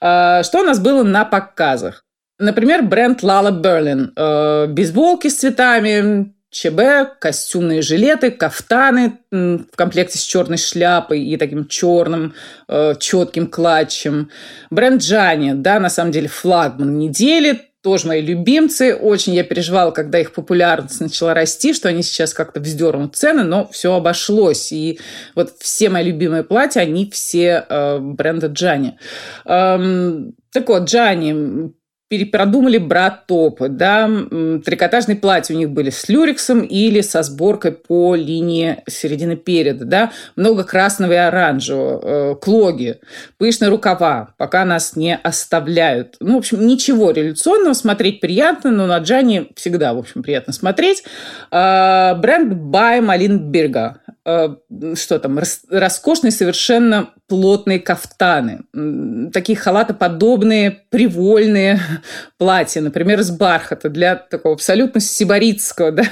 А, 0.00 0.42
что 0.42 0.60
у 0.60 0.64
нас 0.64 0.78
было 0.78 1.02
на 1.02 1.24
показах? 1.24 2.04
Например, 2.38 2.82
бренд 2.82 3.22
Berlin. 3.22 4.10
Э, 4.16 4.66
бейсболки 4.66 5.28
с 5.28 5.36
цветами, 5.36 6.34
ЧБ, 6.50 7.18
костюмные 7.20 7.82
жилеты, 7.82 8.30
кафтаны 8.30 9.18
в 9.30 9.76
комплекте 9.76 10.18
с 10.18 10.22
черной 10.22 10.58
шляпой 10.58 11.20
и 11.20 11.36
таким 11.36 11.66
черным 11.66 12.34
э, 12.68 12.94
четким 12.98 13.48
клатчем. 13.48 14.30
Бренд 14.70 15.02
Джани, 15.02 15.52
да, 15.54 15.80
на 15.80 15.90
самом 15.90 16.12
деле 16.12 16.28
флагман 16.28 16.96
недели, 16.98 17.60
тоже 17.84 18.08
мои 18.08 18.22
любимцы. 18.22 18.96
Очень 18.96 19.34
я 19.34 19.44
переживала, 19.44 19.90
когда 19.90 20.18
их 20.18 20.32
популярность 20.32 21.00
начала 21.02 21.34
расти, 21.34 21.74
что 21.74 21.90
они 21.90 22.02
сейчас 22.02 22.32
как-то 22.32 22.58
вздернут 22.58 23.14
цены, 23.14 23.44
но 23.44 23.68
все 23.68 23.94
обошлось. 23.94 24.72
И 24.72 24.98
вот 25.34 25.52
все 25.60 25.90
мои 25.90 26.04
любимые 26.04 26.44
платья, 26.44 26.80
они 26.80 27.10
все 27.10 27.66
э, 27.68 27.98
бренда 27.98 28.46
Джани. 28.46 28.98
Эм, 29.44 30.34
так 30.50 30.66
вот, 30.70 30.84
Джани 30.84 31.74
перепродумали 32.14 32.78
брат 32.78 33.26
топы, 33.26 33.68
да, 33.68 34.08
трикотажные 34.64 35.16
платья 35.16 35.54
у 35.54 35.58
них 35.58 35.70
были 35.70 35.90
с 35.90 36.08
люрексом 36.08 36.60
или 36.60 37.00
со 37.00 37.22
сборкой 37.24 37.72
по 37.72 38.14
линии 38.14 38.82
середины 38.88 39.36
переда, 39.36 39.84
да, 39.84 40.12
много 40.36 40.62
красного 40.62 41.12
и 41.12 41.16
оранжевого, 41.16 42.00
э, 42.02 42.34
клоги, 42.36 43.00
пышные 43.36 43.68
рукава, 43.68 44.34
пока 44.38 44.64
нас 44.64 44.94
не 44.94 45.16
оставляют. 45.16 46.16
Ну, 46.20 46.34
в 46.34 46.38
общем, 46.38 46.64
ничего 46.66 47.10
революционного, 47.10 47.72
смотреть 47.72 48.20
приятно, 48.20 48.70
но 48.70 48.86
на 48.86 48.98
Джане 48.98 49.48
всегда, 49.56 49.92
в 49.92 49.98
общем, 49.98 50.22
приятно 50.22 50.52
смотреть. 50.52 51.02
Э, 51.50 52.14
бренд 52.14 52.52
By 52.52 53.00
Малин 53.00 53.50
Бирга 53.50 54.00
Э, 54.26 54.56
что 54.94 55.18
там, 55.18 55.38
роскошные 55.68 56.30
совершенно 56.30 57.10
плотные 57.28 57.78
кафтаны, 57.78 58.60
такие 59.34 59.56
халатоподобные 59.56 60.70
привольные 60.88 61.78
платья, 62.38 62.80
например, 62.80 63.20
из 63.20 63.30
бархата 63.30 63.88
для 63.88 64.16
такого 64.16 64.54
абсолютно 64.54 65.00
сибаритского, 65.00 65.92
да, 65.92 66.04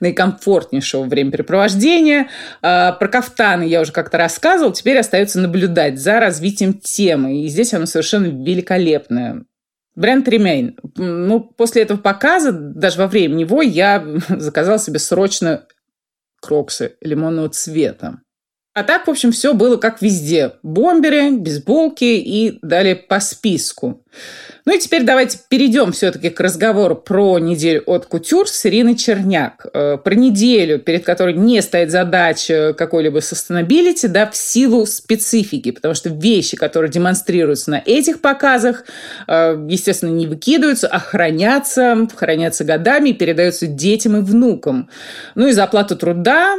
наикомфортнейшего 0.00 1.04
времяпрепровождения. 1.04 2.28
А, 2.62 2.92
про 2.92 3.08
кафтаны 3.08 3.64
я 3.64 3.80
уже 3.80 3.92
как-то 3.92 4.18
рассказывала, 4.18 4.74
теперь 4.74 4.98
остается 4.98 5.40
наблюдать 5.40 5.98
за 5.98 6.20
развитием 6.20 6.74
темы, 6.74 7.42
и 7.42 7.48
здесь 7.48 7.74
оно 7.74 7.86
совершенно 7.86 8.26
великолепное. 8.26 9.44
Бренд 9.94 10.28
Remain. 10.28 10.78
Ну, 10.96 11.40
после 11.40 11.82
этого 11.82 11.98
показа, 11.98 12.52
даже 12.52 12.98
во 12.98 13.06
время 13.06 13.34
него, 13.34 13.62
я 13.62 14.04
заказала 14.28 14.78
себе 14.78 14.98
срочно 14.98 15.66
кроксы 16.40 16.96
лимонного 17.00 17.48
цвета. 17.48 18.20
А 18.74 18.84
так, 18.84 19.06
в 19.06 19.10
общем, 19.10 19.32
все 19.32 19.54
было 19.54 19.78
как 19.78 20.02
везде. 20.02 20.52
Бомберы, 20.62 21.30
бейсболки 21.32 22.04
и 22.04 22.58
далее 22.60 22.94
по 22.94 23.20
списку. 23.20 24.04
Ну 24.66 24.74
и 24.74 24.80
теперь 24.80 25.04
давайте 25.04 25.38
перейдем 25.48 25.92
все-таки 25.92 26.28
к 26.28 26.40
разговору 26.40 26.96
про 26.96 27.38
неделю 27.38 27.84
от 27.86 28.06
кутюр 28.06 28.48
с 28.48 28.66
Ириной 28.66 28.96
Черняк. 28.96 29.64
Э, 29.72 29.96
про 29.96 30.14
неделю, 30.16 30.80
перед 30.80 31.04
которой 31.04 31.34
не 31.34 31.62
стоит 31.62 31.92
задача 31.92 32.74
какой-либо 32.76 33.18
sustainability, 33.18 34.08
да, 34.08 34.28
в 34.28 34.36
силу 34.36 34.84
специфики, 34.84 35.70
потому 35.70 35.94
что 35.94 36.08
вещи, 36.08 36.56
которые 36.56 36.90
демонстрируются 36.90 37.70
на 37.70 37.82
этих 37.86 38.20
показах, 38.20 38.84
э, 39.28 39.66
естественно, 39.68 40.10
не 40.10 40.26
выкидываются, 40.26 40.88
а 40.88 40.98
хранятся, 40.98 42.08
хранятся 42.16 42.64
годами 42.64 43.10
и 43.10 43.14
передаются 43.14 43.68
детям 43.68 44.16
и 44.16 44.20
внукам. 44.20 44.90
Ну 45.36 45.46
и 45.46 45.52
за 45.52 45.62
оплату 45.62 45.94
труда 45.94 46.56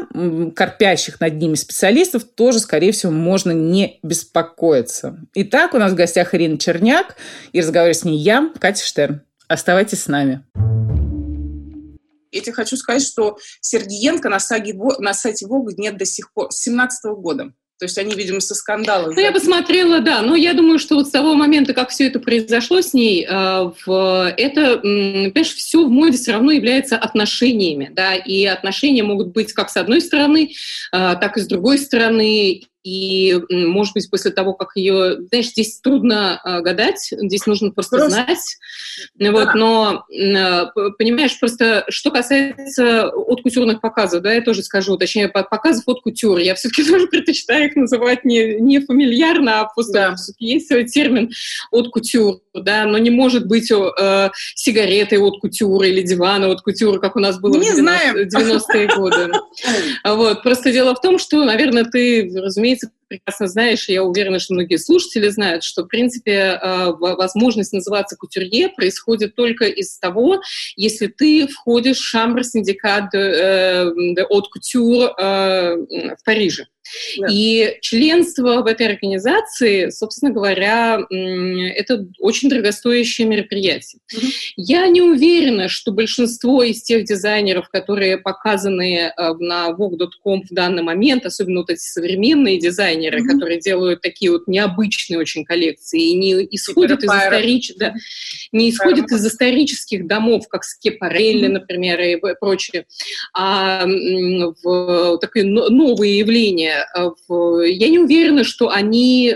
корпящих 0.55 1.19
над 1.19 1.33
ними 1.33 1.55
специалистов 1.55 2.23
тоже, 2.23 2.59
скорее 2.59 2.93
всего, 2.93 3.11
можно 3.11 3.51
не 3.51 3.99
беспокоиться. 4.01 5.17
Итак, 5.33 5.73
у 5.73 5.77
нас 5.77 5.91
в 5.91 5.95
гостях 5.95 6.33
Ирина 6.33 6.57
Черняк 6.57 7.17
и 7.57 7.61
разговариваю 7.61 7.95
с 7.95 8.03
ней 8.03 8.19
я, 8.19 8.51
Катя 8.59 8.85
Штерн. 8.85 9.21
Оставайтесь 9.47 10.03
с 10.03 10.07
нами. 10.07 10.43
Я 12.31 12.41
тебе 12.41 12.53
хочу 12.53 12.77
сказать, 12.77 13.01
что 13.01 13.37
Сергеенко 13.61 14.29
на, 14.29 14.39
саге, 14.39 14.75
на 14.99 15.13
сайте 15.15 15.47
Вога 15.47 15.73
нет 15.75 15.97
до 15.97 16.05
сих 16.05 16.31
пор, 16.33 16.51
с 16.51 16.59
17 16.61 17.05
года. 17.15 17.53
То 17.79 17.85
есть 17.85 17.97
они, 17.97 18.13
видимо, 18.13 18.41
со 18.41 18.53
скандалом. 18.53 19.13
Ну, 19.13 19.19
я 19.19 19.31
посмотрела, 19.31 19.99
да. 20.01 20.21
Но 20.21 20.35
я 20.35 20.53
думаю, 20.53 20.77
что 20.77 20.95
вот 20.95 21.07
с 21.07 21.11
того 21.11 21.33
момента, 21.33 21.73
как 21.73 21.89
все 21.89 22.07
это 22.07 22.19
произошло 22.19 22.81
с 22.81 22.93
ней, 22.93 23.23
э, 23.23 23.27
это, 23.27 24.77
понимаешь, 24.77 25.53
все 25.53 25.83
в 25.83 25.89
моде 25.89 26.17
все 26.17 26.33
равно 26.33 26.51
является 26.51 26.95
отношениями, 26.97 27.89
да, 27.91 28.15
и 28.15 28.45
отношения 28.45 29.03
могут 29.03 29.29
быть 29.29 29.53
как 29.53 29.69
с 29.69 29.77
одной 29.77 30.01
стороны, 30.01 30.51
э, 30.51 30.51
так 30.91 31.37
и 31.37 31.41
с 31.41 31.47
другой 31.47 31.77
стороны. 31.79 32.63
И, 32.87 33.35
может 33.49 33.93
быть, 33.93 34.09
после 34.09 34.31
того, 34.31 34.53
как 34.53 34.69
ее... 34.75 35.17
Знаешь, 35.27 35.49
здесь 35.49 35.79
трудно 35.81 36.39
э, 36.43 36.61
гадать, 36.61 37.09
здесь 37.11 37.45
нужно 37.45 37.71
просто, 37.71 37.97
просто... 37.97 38.23
знать. 38.23 38.57
Да. 39.15 39.31
Вот, 39.31 39.55
но, 39.55 40.05
понимаешь, 40.97 41.37
просто 41.37 41.83
что 41.89 42.11
касается 42.11 43.09
от 43.09 43.41
кутюрных 43.41 43.81
показов, 43.81 44.21
да, 44.21 44.31
я 44.31 44.41
тоже 44.41 44.63
скажу, 44.63 44.95
точнее, 44.97 45.27
показов 45.27 45.83
от 45.87 46.01
кутюр, 46.01 46.37
я 46.37 46.55
все-таки 46.55 46.83
тоже 46.89 47.07
предпочитаю 47.07 47.65
их 47.65 47.75
называть 47.75 48.23
не, 48.23 48.55
не 48.55 48.79
фамильярно, 48.79 49.61
а 49.61 49.65
просто 49.65 49.93
да. 49.93 50.15
есть 50.39 50.69
термин 50.93 51.29
от 51.71 51.89
кутюр, 51.89 52.39
да, 52.53 52.85
но 52.85 52.97
не 52.97 53.09
может 53.09 53.47
быть 53.47 53.69
э, 53.69 54.29
сигареты 54.55 55.19
от 55.19 55.41
кутюры 55.41 55.89
или 55.89 56.01
дивана 56.03 56.49
от 56.49 56.61
кутюры, 56.61 56.99
как 56.99 57.17
у 57.17 57.19
нас 57.19 57.37
было 57.37 57.57
не 57.57 57.71
в 57.71 57.79
90-е 57.79 58.95
годы. 58.95 59.31
Вот. 60.03 60.43
Просто 60.43 60.71
дело 60.71 60.95
в 60.95 61.01
том, 61.01 61.19
что, 61.19 61.43
наверное, 61.43 61.83
ты, 61.83 62.31
разумеется, 62.35 62.76
прекрасно 63.07 63.47
знаешь, 63.47 63.87
и 63.89 63.93
я 63.93 64.03
уверена, 64.03 64.39
что 64.39 64.53
многие 64.53 64.77
слушатели 64.77 65.27
знают, 65.29 65.63
что, 65.63 65.83
в 65.83 65.87
принципе, 65.87 66.59
э, 66.61 66.91
возможность 66.97 67.73
называться 67.73 68.15
кутюрье 68.17 68.69
происходит 68.69 69.35
только 69.35 69.65
из 69.65 69.97
того, 69.97 70.41
если 70.75 71.07
ты 71.07 71.47
входишь 71.47 71.97
в 71.99 72.03
шамбр 72.03 72.43
синдикат 72.43 73.13
э, 73.13 73.91
haute 74.31 74.45
couture 74.55 75.13
э, 75.17 76.15
в 76.15 76.23
Париже. 76.25 76.67
Да. 77.19 77.27
И 77.29 77.77
членство 77.81 78.61
в 78.61 78.65
этой 78.65 78.87
организации, 78.87 79.89
собственно 79.89 80.31
говоря, 80.31 80.99
это 81.09 82.05
очень 82.19 82.49
дорогостоящее 82.49 83.27
мероприятие. 83.27 84.01
Угу. 84.15 84.25
Я 84.57 84.87
не 84.87 85.01
уверена, 85.01 85.69
что 85.69 85.91
большинство 85.91 86.63
из 86.63 86.83
тех 86.83 87.03
дизайнеров, 87.05 87.69
которые 87.69 88.17
показаны 88.17 89.11
на 89.39 89.69
Vogue.com 89.69 90.43
в 90.43 90.53
данный 90.53 90.83
момент, 90.83 91.25
особенно 91.25 91.59
вот 91.59 91.69
эти 91.69 91.79
современные 91.79 92.59
дизайнеры, 92.59 93.19
mm-hmm. 93.19 93.33
которые 93.33 93.59
делают 93.59 94.01
такие 94.01 94.31
вот 94.31 94.47
необычные 94.47 95.19
очень 95.19 95.45
коллекции 95.45 96.11
и 96.11 96.13
не 96.15 96.47
исходят 96.51 97.03
из, 97.03 97.09
историч... 97.09 97.73
да, 97.77 97.93
не 98.51 98.69
исходят 98.69 99.11
из 99.11 99.25
исторических 99.25 100.07
домов, 100.07 100.47
как 100.47 100.63
Скепарелли, 100.63 101.47
например, 101.47 101.99
и 102.01 102.17
прочее, 102.39 102.85
а 103.33 103.85
в 103.85 105.17
такие 105.19 105.45
новые 105.45 106.19
явления. 106.19 106.76
А 106.93 107.11
я 107.63 107.89
не 107.89 107.99
уверена, 107.99 108.43
что 108.43 108.69
они 108.69 109.35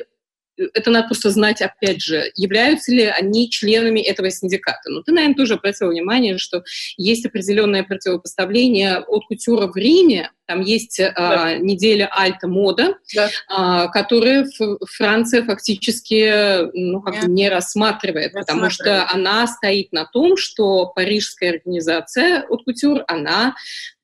это 0.73 0.91
надо 0.91 1.07
просто 1.07 1.29
знать, 1.29 1.61
опять 1.61 2.01
же, 2.01 2.31
являются 2.35 2.91
ли 2.91 3.03
они 3.03 3.49
членами 3.49 3.99
этого 3.99 4.29
синдиката. 4.29 4.89
Но 4.89 5.01
ты, 5.01 5.11
наверное, 5.11 5.35
тоже 5.35 5.55
обратил 5.55 5.89
внимание, 5.89 6.37
что 6.37 6.63
есть 6.97 7.25
определенное 7.25 7.83
противопоставление 7.83 8.99
от 8.99 9.25
кутюра 9.27 9.67
в 9.67 9.75
Риме, 9.75 10.31
там 10.51 10.61
есть 10.61 10.97
да. 10.99 11.13
а, 11.15 11.57
неделя 11.57 12.09
альта-мода, 12.11 12.95
да. 13.15 13.29
а, 13.47 13.87
которую 13.87 14.45
Франция 14.85 15.43
фактически 15.43 16.67
ну, 16.73 17.01
как 17.01 17.21
бы 17.21 17.27
не 17.31 17.47
рассматривает, 17.47 18.33
потому 18.33 18.69
что 18.69 19.07
она 19.09 19.47
стоит 19.47 19.93
на 19.93 20.05
том, 20.05 20.35
что 20.35 20.87
парижская 20.87 21.51
организация 21.51 22.43
от 22.49 22.65
кутюр, 22.65 23.03
она 23.07 23.55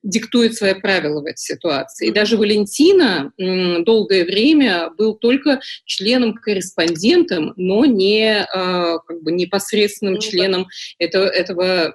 диктует 0.02 0.54
свои 0.54 0.74
правила 0.74 1.20
в 1.20 1.26
этой 1.26 1.38
ситуации. 1.38 2.08
И 2.08 2.12
даже 2.12 2.36
Валентина 2.36 3.32
долгое 3.36 4.24
время 4.24 4.90
был 4.96 5.14
только 5.14 5.60
членом-корреспондентом, 5.84 7.52
но 7.56 7.84
не 7.84 8.44
а, 8.44 8.98
как 9.00 9.22
бы 9.22 9.32
непосредственным 9.32 10.14
ну, 10.14 10.20
членом 10.20 10.68
этого, 10.98 11.24
этого 11.24 11.94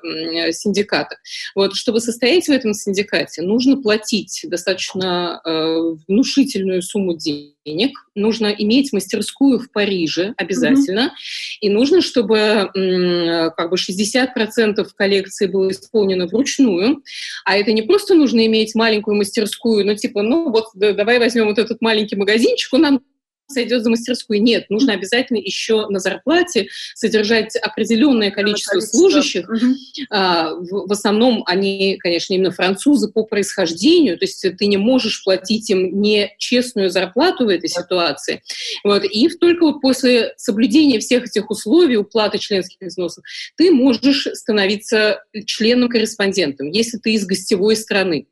синдиката. 0.52 1.18
Вот, 1.56 1.76
чтобы 1.76 2.02
состоять 2.02 2.46
в 2.46 2.52
этом 2.52 2.74
синдикате, 2.74 3.42
нужно 3.42 3.82
платить 3.82 4.43
достаточно 4.48 5.42
э, 5.44 5.96
внушительную 6.08 6.82
сумму 6.82 7.16
денег, 7.16 7.92
нужно 8.16 8.48
иметь 8.48 8.94
мастерскую 8.94 9.60
в 9.60 9.72
Париже 9.72 10.34
обязательно, 10.38 11.00
mm-hmm. 11.00 11.58
и 11.62 11.70
нужно, 11.70 12.02
чтобы 12.02 12.38
э, 12.38 13.50
как 13.52 13.70
бы 13.70 13.78
60% 13.78 14.86
коллекции 14.96 15.48
было 15.48 15.70
исполнено 15.72 16.28
вручную, 16.28 17.04
а 17.46 17.58
это 17.58 17.72
не 17.72 17.82
просто 17.82 18.16
нужно 18.16 18.46
иметь 18.46 18.76
маленькую 18.76 19.18
мастерскую, 19.18 19.86
ну 19.86 19.96
типа, 19.96 20.22
ну 20.22 20.52
вот 20.52 20.66
давай 20.76 21.20
возьмем 21.20 21.46
вот 21.46 21.60
этот 21.60 21.82
маленький 21.82 22.16
магазинчик, 22.16 22.74
он 22.74 22.82
нам 22.82 23.02
сойдет 23.48 23.84
за 23.84 23.90
мастерскую. 23.90 24.42
Нет, 24.42 24.70
нужно 24.70 24.94
обязательно 24.94 25.38
еще 25.38 25.88
на 25.88 26.00
зарплате 26.00 26.68
содержать 26.96 27.56
определенное 27.56 28.32
количество 28.32 28.80
служащих. 28.80 29.48
Угу. 29.48 29.76
В, 30.10 30.88
в 30.88 30.92
основном 30.92 31.44
они, 31.46 31.98
конечно, 31.98 32.34
именно 32.34 32.52
французы 32.52 33.10
по 33.12 33.24
происхождению, 33.24 34.18
то 34.18 34.26
есть 34.26 34.46
ты 34.58 34.66
не 34.66 34.78
можешь 34.78 35.24
платить 35.24 35.70
им 35.70 36.02
нечестную 36.02 36.90
зарплату 36.90 37.46
в 37.46 37.50
этой 37.50 37.70
ситуации. 37.70 38.42
Вот. 38.84 39.04
И 39.04 39.30
только 39.30 39.64
вот 39.64 39.82
после 39.82 40.34
соблюдения 40.38 41.00
всех 41.00 41.26
этих 41.26 41.50
условий, 41.50 41.98
уплаты 41.98 42.38
членских 42.38 42.78
взносов, 42.82 43.24
ты 43.58 43.72
можешь 43.72 44.28
становиться 44.34 45.24
членом-корреспондентом, 45.46 46.70
если 46.70 46.98
ты 46.98 47.14
из 47.14 47.26
гостевой 47.26 47.76
страны 47.76 48.28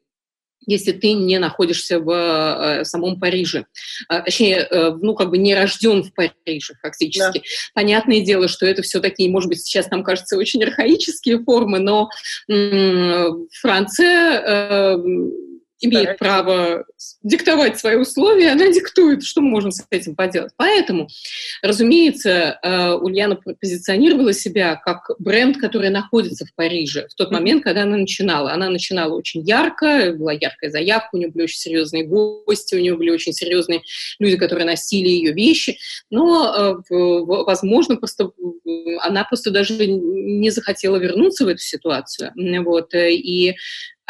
если 0.66 0.92
ты 0.92 1.14
не 1.14 1.40
находишься 1.40 2.00
в 2.00 2.12
э, 2.12 2.86
самом 2.86 3.20
Париже. 3.20 3.66
А, 4.08 4.22
точнее, 4.22 4.68
э, 4.70 4.92
ну, 5.02 5.16
как 5.16 5.30
бы 5.30 5.38
не 5.38 5.56
рожден 5.56 6.04
в 6.04 6.14
Париже 6.14 6.76
фактически. 6.82 7.40
Да. 7.40 7.44
Понятное 7.74 8.22
дело, 8.22 8.48
что 8.48 8.66
это 8.66 8.82
все 8.82 9.00
такие, 9.00 9.30
может 9.30 9.50
быть, 9.50 9.62
сейчас 9.62 9.90
нам 9.90 10.04
кажется, 10.04 10.38
очень 10.38 10.64
архаические 10.64 11.44
формы, 11.44 11.80
но 11.80 12.10
м- 12.48 13.48
Франция 13.60 14.42
э, 14.42 14.98
имеет 15.82 16.18
право 16.18 16.86
диктовать 17.24 17.80
свои 17.80 17.96
условия, 17.96 18.52
она 18.52 18.72
диктует, 18.72 19.24
что 19.24 19.42
мы 19.42 19.50
можем 19.50 19.72
с 19.72 19.86
этим 19.90 20.16
поделать. 20.16 20.54
Поэтому, 20.58 21.08
разумеется, 21.62 22.60
э, 22.62 22.94
Ульяна 22.94 23.36
позиционировала 23.36 24.34
себя 24.34 24.76
как 24.76 25.12
бренд, 25.20 25.58
который 25.58 25.90
находится 25.90 26.46
в 26.46 26.54
Париже 26.56 27.08
в 27.10 27.16
тот 27.16 27.32
момент, 27.32 27.64
когда 27.64 27.84
она 27.84 27.98
начинала. 27.98 28.54
Она 28.54 28.70
начинала 28.70 29.14
очень 29.14 29.42
ярко, 29.42 30.14
была 30.18 30.34
яркая 30.34 30.70
заявка, 30.70 31.10
у 31.14 31.18
нее 31.18 31.30
были 31.30 31.44
очень 31.44 31.60
серьезные 31.60 32.04
гости, 32.04 32.76
у 32.76 32.80
нее 32.80 32.96
были 32.96 33.10
очень 33.10 33.34
серьезные 33.34 33.82
люди, 34.20 34.38
которые 34.38 34.66
носили 34.66 35.10
ее 35.10 35.34
вещи, 35.34 35.78
но, 36.10 36.82
э, 36.90 36.94
возможно, 36.94 37.98
просто 37.98 38.32
она 39.02 39.24
просто 39.24 39.52
даже 39.52 39.88
не 39.88 40.50
захотела 40.50 40.98
вернуться 40.98 41.46
в 41.46 41.48
эту 41.48 41.62
ситуацию. 41.62 42.32
Вот, 42.64 42.94
э, 42.94 43.14
и 43.14 43.56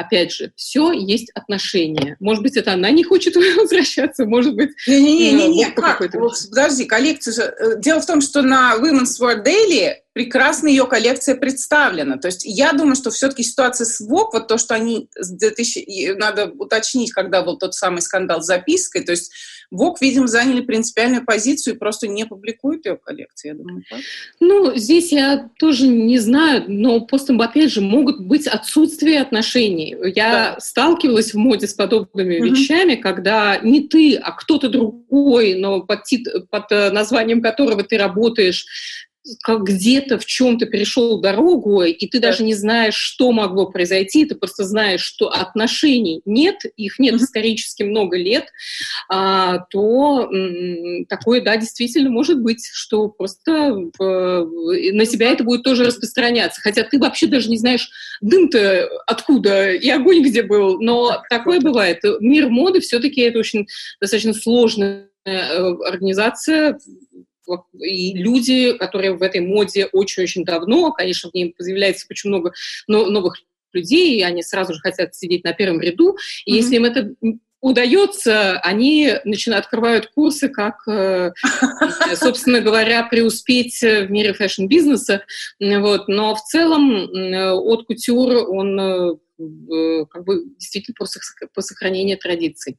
опять 0.02 0.32
же, 0.32 0.52
все 0.56 0.92
есть 0.92 1.32
отношения. 1.34 2.18
Может 2.20 2.44
быть, 2.44 2.58
это 2.58 2.74
она 2.74 2.92
не 2.92 3.04
хочет 3.04 3.36
возвращаться, 3.58 4.26
может 4.26 4.56
быть... 4.56 4.72
Не-не-не, 4.88 5.68
э, 5.68 5.72
как? 5.72 6.00
Подожди, 6.00 6.86
коллекция 6.86 7.34
же... 7.34 7.42
Э, 7.42 7.80
дело 7.80 8.02
в 8.02 8.06
том, 8.06 8.22
что 8.22 8.42
на 8.42 8.76
Women's 8.76 9.20
World 9.20 9.46
Daily 9.46 9.94
прекрасно 10.14 10.68
ее 10.68 10.86
коллекция 10.86 11.36
представлена. 11.36 12.18
То 12.18 12.28
есть 12.28 12.44
я 12.46 12.74
думаю, 12.74 12.96
что 12.96 13.12
все-таки 13.12 13.44
ситуация 13.44 13.86
с 13.86 14.02
Vogue, 14.02 14.30
вот 14.34 14.48
то, 14.48 14.58
что 14.58 14.76
они... 14.76 15.10
2000, 15.16 16.16
надо 16.18 16.48
уточнить, 16.48 17.12
когда 17.12 17.44
был 17.44 17.58
тот 17.58 17.74
самый 17.74 18.02
скандал 18.02 18.42
с 18.42 18.46
запиской, 18.46 19.04
то 19.04 19.12
есть 19.12 19.32
Vogue, 19.74 19.96
видимо, 20.02 20.28
заняли 20.28 20.62
принципиальную 20.62 21.26
позицию 21.26 21.76
и 21.76 21.78
просто 21.78 22.08
не 22.08 22.26
публикуют 22.26 22.86
ее 22.86 22.98
коллекцию, 22.98 23.52
я 23.54 23.58
думаю, 23.58 23.84
так? 23.90 24.00
Ну, 24.42 24.76
здесь 24.76 25.14
я 25.14 25.50
тоже 25.58 25.88
не 25.88 26.20
знаю, 26.20 26.66
но 26.68 27.00
просто, 27.02 27.34
опять 27.36 27.72
же, 27.72 27.80
могут 27.80 28.20
быть 28.20 28.48
отсутствие 28.48 29.22
отношений. 29.22 29.96
Я 30.14 30.56
да. 30.56 30.60
сталкивалась 30.60 31.34
в 31.34 31.38
моде 31.38 31.68
с 31.68 31.74
подобными 31.74 32.40
угу. 32.40 32.48
вещами, 32.48 32.96
когда 32.96 33.60
не 33.60 33.88
ты, 33.88 34.16
а 34.18 34.32
кто-то 34.32 34.68
другой, 34.68 35.56
но 35.56 35.82
под, 35.82 36.02
под 36.50 36.72
э, 36.72 36.92
названием 36.92 37.42
которого 37.42 37.84
ты 37.84 37.98
работаешь, 37.98 38.66
как 39.44 39.64
где-то 39.64 40.18
в 40.18 40.26
чем-то 40.26 40.66
перешел 40.66 41.20
дорогу, 41.22 41.84
и 41.84 42.08
ты 42.08 42.20
да. 42.20 42.30
даже 42.30 42.44
не 42.44 42.54
знаешь, 42.54 42.96
что 42.96 43.32
могло 43.32 43.68
произойти, 43.68 44.26
ты 44.26 44.36
просто 44.36 44.64
знаешь, 44.64 45.02
что 45.02 45.30
отношений 45.30 46.22
нет, 46.26 46.62
их 46.76 46.98
нет 47.00 47.16
исторически 47.16 47.84
много 47.84 48.18
лет, 48.18 48.48
а, 49.10 49.60
то 49.70 50.30
такое, 51.08 51.42
да, 51.42 51.58
действительно 51.58 52.10
может 52.10 52.42
быть, 52.42 52.68
что 52.74 53.10
просто 53.10 53.52
э, 53.52 54.44
на 54.94 55.06
себя 55.06 55.32
это 55.32 55.44
будет 55.44 55.64
тоже 55.64 55.86
распространяться, 55.86 56.62
хотя 56.62 56.84
ты 56.84 57.00
вообще 57.00 57.28
даже 57.28 57.50
не 57.50 57.58
знаешь, 57.58 57.90
дым-то 58.22 58.90
откуда 59.06 59.72
и 59.72 59.90
огонь 59.90 60.24
где 60.24 60.44
был, 60.44 60.80
но 60.82 61.22
такое 61.30 61.60
бывает. 61.60 62.00
Мир 62.20 62.50
моды 62.50 62.80
все-таки 62.80 63.22
это 63.22 63.40
очень 63.40 63.68
достаточно 64.00 64.34
сложная 64.34 65.10
э, 65.26 65.32
организация, 65.86 66.80
и 67.80 68.14
люди, 68.18 68.74
которые 68.78 69.14
в 69.14 69.22
этой 69.22 69.42
моде 69.42 69.88
очень-очень 69.92 70.46
давно, 70.46 70.92
конечно, 70.92 71.30
в 71.30 71.34
ней 71.34 71.54
появляется 71.58 72.06
очень 72.10 72.30
много 72.30 72.54
новых 72.88 73.38
людей, 73.74 74.20
и 74.20 74.24
они 74.24 74.44
сразу 74.44 74.74
же 74.74 74.80
хотят 74.80 75.16
сидеть 75.16 75.44
на 75.44 75.54
первом 75.54 75.82
ряду, 75.82 76.18
и 76.46 76.52
mm-hmm. 76.52 76.56
если 76.56 76.76
им 76.76 76.86
это 76.86 77.16
удается, 77.62 78.60
они 78.60 79.14
начинают, 79.24 79.66
открывают 79.66 80.08
курсы, 80.08 80.50
как, 80.50 80.88
э, 80.88 81.32
собственно 82.16 82.60
говоря, 82.60 83.04
преуспеть 83.04 83.80
в 83.82 84.10
мире 84.10 84.34
fashion-бизнеса. 84.34 85.24
Вот. 85.60 86.08
Но 86.08 86.36
в 86.36 86.42
целом 86.44 87.08
от 87.44 87.86
кутюр 87.86 88.50
он 88.50 88.80
э, 88.80 90.06
как 90.10 90.24
бы 90.26 90.44
действительно 90.58 90.96
по 91.54 91.62
сохранению 91.62 92.18
традиций. 92.18 92.78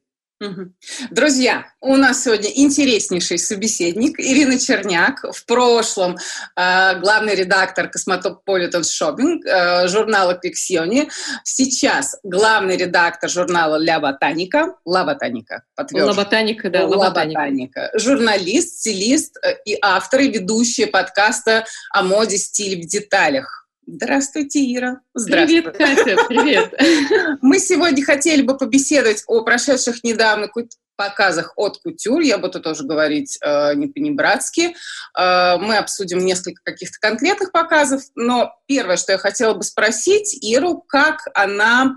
Друзья, 1.10 1.66
у 1.80 1.96
нас 1.96 2.24
сегодня 2.24 2.50
интереснейший 2.50 3.38
собеседник 3.38 4.18
Ирина 4.18 4.58
Черняк, 4.58 5.24
в 5.32 5.46
прошлом 5.46 6.16
э, 6.56 6.98
главный 7.00 7.34
редактор 7.34 7.90
Cosmopolitan 7.90 8.82
Shopping, 8.82 9.44
э, 9.44 9.88
журнала 9.88 10.34
Collezioni, 10.34 11.08
сейчас 11.44 12.16
главный 12.22 12.76
редактор 12.76 13.30
журнала 13.30 13.76
Ля 13.76 14.00
Ботаника, 14.00 14.74
Ла 14.84 15.04
Ботаника, 15.04 15.62
Ла 15.92 16.14
Ботаника, 16.14 16.70
да, 16.70 16.86
Ла 16.86 17.10
Ботаника, 17.10 17.90
журналист, 17.94 18.80
стилист 18.80 19.36
э, 19.44 19.56
и 19.64 19.78
автор 19.80 20.20
и 20.20 20.28
ведущая 20.28 20.86
подкаста 20.86 21.64
о 21.90 22.02
моде, 22.02 22.38
стиле 22.38 22.82
в 22.82 22.86
деталях. 22.86 23.61
Здравствуйте, 23.94 24.74
Ира. 24.74 25.00
Здравствуйте. 25.12 25.70
Привет, 25.70 25.76
Катя, 25.76 26.24
привет. 26.26 27.38
Мы 27.42 27.58
сегодня 27.58 28.02
хотели 28.02 28.40
бы 28.40 28.56
побеседовать 28.56 29.22
о 29.26 29.42
прошедших 29.42 30.02
недавно 30.02 30.48
показах 30.96 31.52
от 31.56 31.76
кутюр. 31.76 32.20
Я 32.20 32.38
буду 32.38 32.62
тоже 32.62 32.84
говорить 32.84 33.38
э, 33.42 33.74
не 33.74 33.88
по-небратски. 33.88 34.74
Э, 35.18 35.58
мы 35.58 35.76
обсудим 35.76 36.20
несколько 36.20 36.62
каких-то 36.64 36.98
конкретных 37.00 37.52
показов, 37.52 38.00
но 38.14 38.54
первое, 38.66 38.96
что 38.96 39.12
я 39.12 39.18
хотела 39.18 39.52
бы 39.52 39.62
спросить 39.62 40.42
Иру, 40.42 40.82
как 40.88 41.28
она 41.34 41.96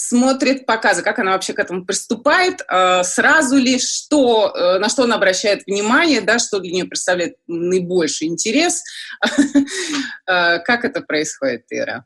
смотрит 0.00 0.66
показы, 0.66 1.02
как 1.02 1.18
она 1.18 1.32
вообще 1.32 1.52
к 1.52 1.58
этому 1.58 1.84
приступает, 1.84 2.62
э, 2.68 3.02
сразу 3.04 3.56
ли, 3.56 3.78
что, 3.78 4.52
э, 4.54 4.78
на 4.78 4.88
что 4.88 5.04
она 5.04 5.16
обращает 5.16 5.66
внимание, 5.66 6.20
да, 6.20 6.38
что 6.38 6.58
для 6.58 6.72
нее 6.72 6.84
представляет 6.84 7.36
наибольший 7.46 8.28
интерес. 8.28 8.82
Э, 10.26 10.60
как 10.60 10.84
это 10.84 11.00
происходит, 11.00 11.64
Ира? 11.70 12.04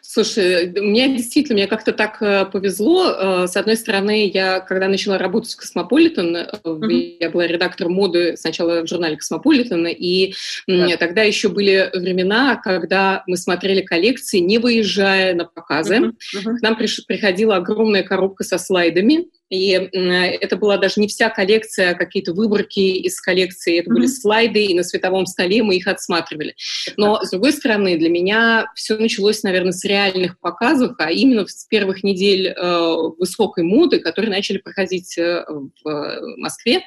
Слушай, 0.00 0.72
мне 0.76 1.08
действительно, 1.14 1.54
мне 1.54 1.66
как-то 1.66 1.92
так 1.92 2.18
повезло. 2.52 3.46
С 3.46 3.56
одной 3.56 3.76
стороны, 3.76 4.30
я, 4.32 4.60
когда 4.60 4.88
начала 4.88 5.18
работать 5.18 5.52
в 5.52 5.56
Cosmopolitan, 5.56 6.36
mm-hmm. 6.36 7.16
я 7.20 7.30
была 7.30 7.46
редактором 7.46 7.92
моды 7.92 8.36
сначала 8.36 8.82
в 8.82 8.88
журнале 8.88 9.16
Космополитен, 9.16 9.86
и 9.86 10.34
да. 10.66 10.96
тогда 10.96 11.22
еще 11.22 11.48
были 11.48 11.90
времена, 11.92 12.56
когда 12.56 13.24
мы 13.26 13.36
смотрели 13.36 13.82
коллекции, 13.82 14.38
не 14.38 14.58
выезжая 14.58 15.34
на 15.34 15.44
показы. 15.44 15.96
Mm-hmm. 15.96 16.12
Mm-hmm. 16.34 16.56
К 16.58 16.62
нам 16.62 16.76
приходила 16.76 17.56
огромная 17.56 18.02
коробка 18.02 18.44
со 18.44 18.58
слайдами, 18.58 19.26
и 19.48 19.70
это 19.70 20.56
была 20.56 20.76
даже 20.76 21.00
не 21.00 21.06
вся 21.06 21.30
коллекция, 21.30 21.90
а 21.90 21.94
какие-то 21.94 22.32
выборки 22.32 22.80
из 22.80 23.20
коллекции. 23.20 23.78
Это 23.78 23.90
mm-hmm. 23.90 23.94
были 23.94 24.06
слайды, 24.06 24.64
и 24.64 24.74
на 24.74 24.82
световом 24.82 25.26
столе 25.26 25.62
мы 25.62 25.76
их 25.76 25.86
отсматривали. 25.86 26.54
Но, 26.96 27.22
с 27.22 27.30
другой 27.30 27.52
стороны, 27.52 27.96
для 27.96 28.08
меня 28.08 28.70
все 28.74 28.96
началось, 28.96 29.42
наверное, 29.42 29.72
с 29.72 29.84
реальных 29.84 30.40
показов, 30.40 30.96
а 30.98 31.12
именно 31.12 31.46
с 31.46 31.64
первых 31.66 32.02
недель 32.02 32.48
э, 32.48 32.94
высокой 33.18 33.64
моды, 33.64 34.00
которые 34.00 34.30
начали 34.30 34.58
проходить 34.58 35.16
э, 35.16 35.44
в 35.48 35.88
э, 35.88 36.36
Москве. 36.36 36.82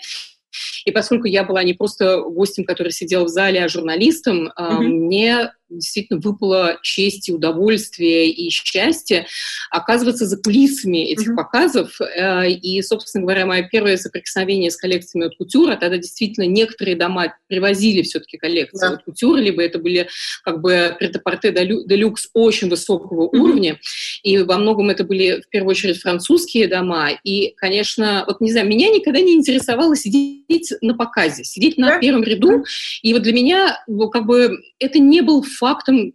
И 0.84 0.92
поскольку 0.92 1.28
я 1.28 1.44
была 1.44 1.64
не 1.64 1.74
просто 1.74 2.22
гостем, 2.22 2.66
который 2.66 2.92
сидел 2.92 3.26
в 3.26 3.30
зале, 3.30 3.64
а 3.64 3.70
журналистом, 3.70 4.48
mm-hmm. 4.50 4.80
мне 4.80 5.52
действительно 5.70 6.20
выпала 6.20 6.80
честь 6.82 7.30
и 7.30 7.34
удовольствие 7.34 8.30
и 8.30 8.50
счастье 8.50 9.28
оказываться 9.70 10.26
за 10.26 10.38
кулисами 10.38 10.98
этих 10.98 11.32
mm-hmm. 11.32 11.36
показов. 11.36 12.00
Э, 12.02 12.50
и, 12.50 12.82
собственно 12.82 13.24
говоря, 13.24 13.46
мое 13.46 13.64
первое 13.64 13.98
соприкосновение 13.98 14.72
с 14.72 14.78
коллекциями 14.78 15.28
от 15.28 15.36
кутюра, 15.38 15.76
тогда 15.76 15.98
действительно 15.98 16.46
некоторые 16.46 16.96
дома 16.96 17.36
привозили 17.48 18.02
все-таки 18.02 18.38
коллекции 18.38 18.90
yeah. 18.90 18.94
от 18.94 19.04
кутюра, 19.04 19.40
либо 19.40 19.62
это 19.62 19.80
были 19.80 20.10
как 20.44 20.62
бы 20.62 20.96
претапорте 21.00 21.52
делюкс 21.52 22.30
очень 22.34 22.70
высокого 22.70 23.26
mm-hmm. 23.26 23.40
уровня. 23.40 23.80
И 24.24 24.38
во 24.40 24.58
многом 24.58 24.90
это 24.90 25.04
были 25.04 25.42
в 25.42 25.50
первую 25.50 25.72
очередь 25.72 26.00
французские 26.00 26.68
дома. 26.68 27.10
И, 27.24 27.54
конечно, 27.56 28.24
вот 28.28 28.42
не 28.42 28.52
знаю, 28.52 28.68
меня 28.68 28.90
никогда 28.90 29.20
не 29.20 29.34
интересовало 29.34 29.96
сидеть 29.96 30.74
на 30.82 30.96
показе, 30.96 31.44
сидеть 31.44 31.78
на 31.78 31.98
yeah. 31.98 32.00
первом 32.00 32.24
ряду. 32.24 32.64
И 33.02 33.14
вот 33.14 33.24
для 33.24 33.34
меня 33.34 33.84
ну, 33.88 34.10
как 34.10 34.26
бы 34.26 34.58
это 34.80 35.00
не 35.00 35.22
был 35.22 35.44
фактом, 35.60 36.14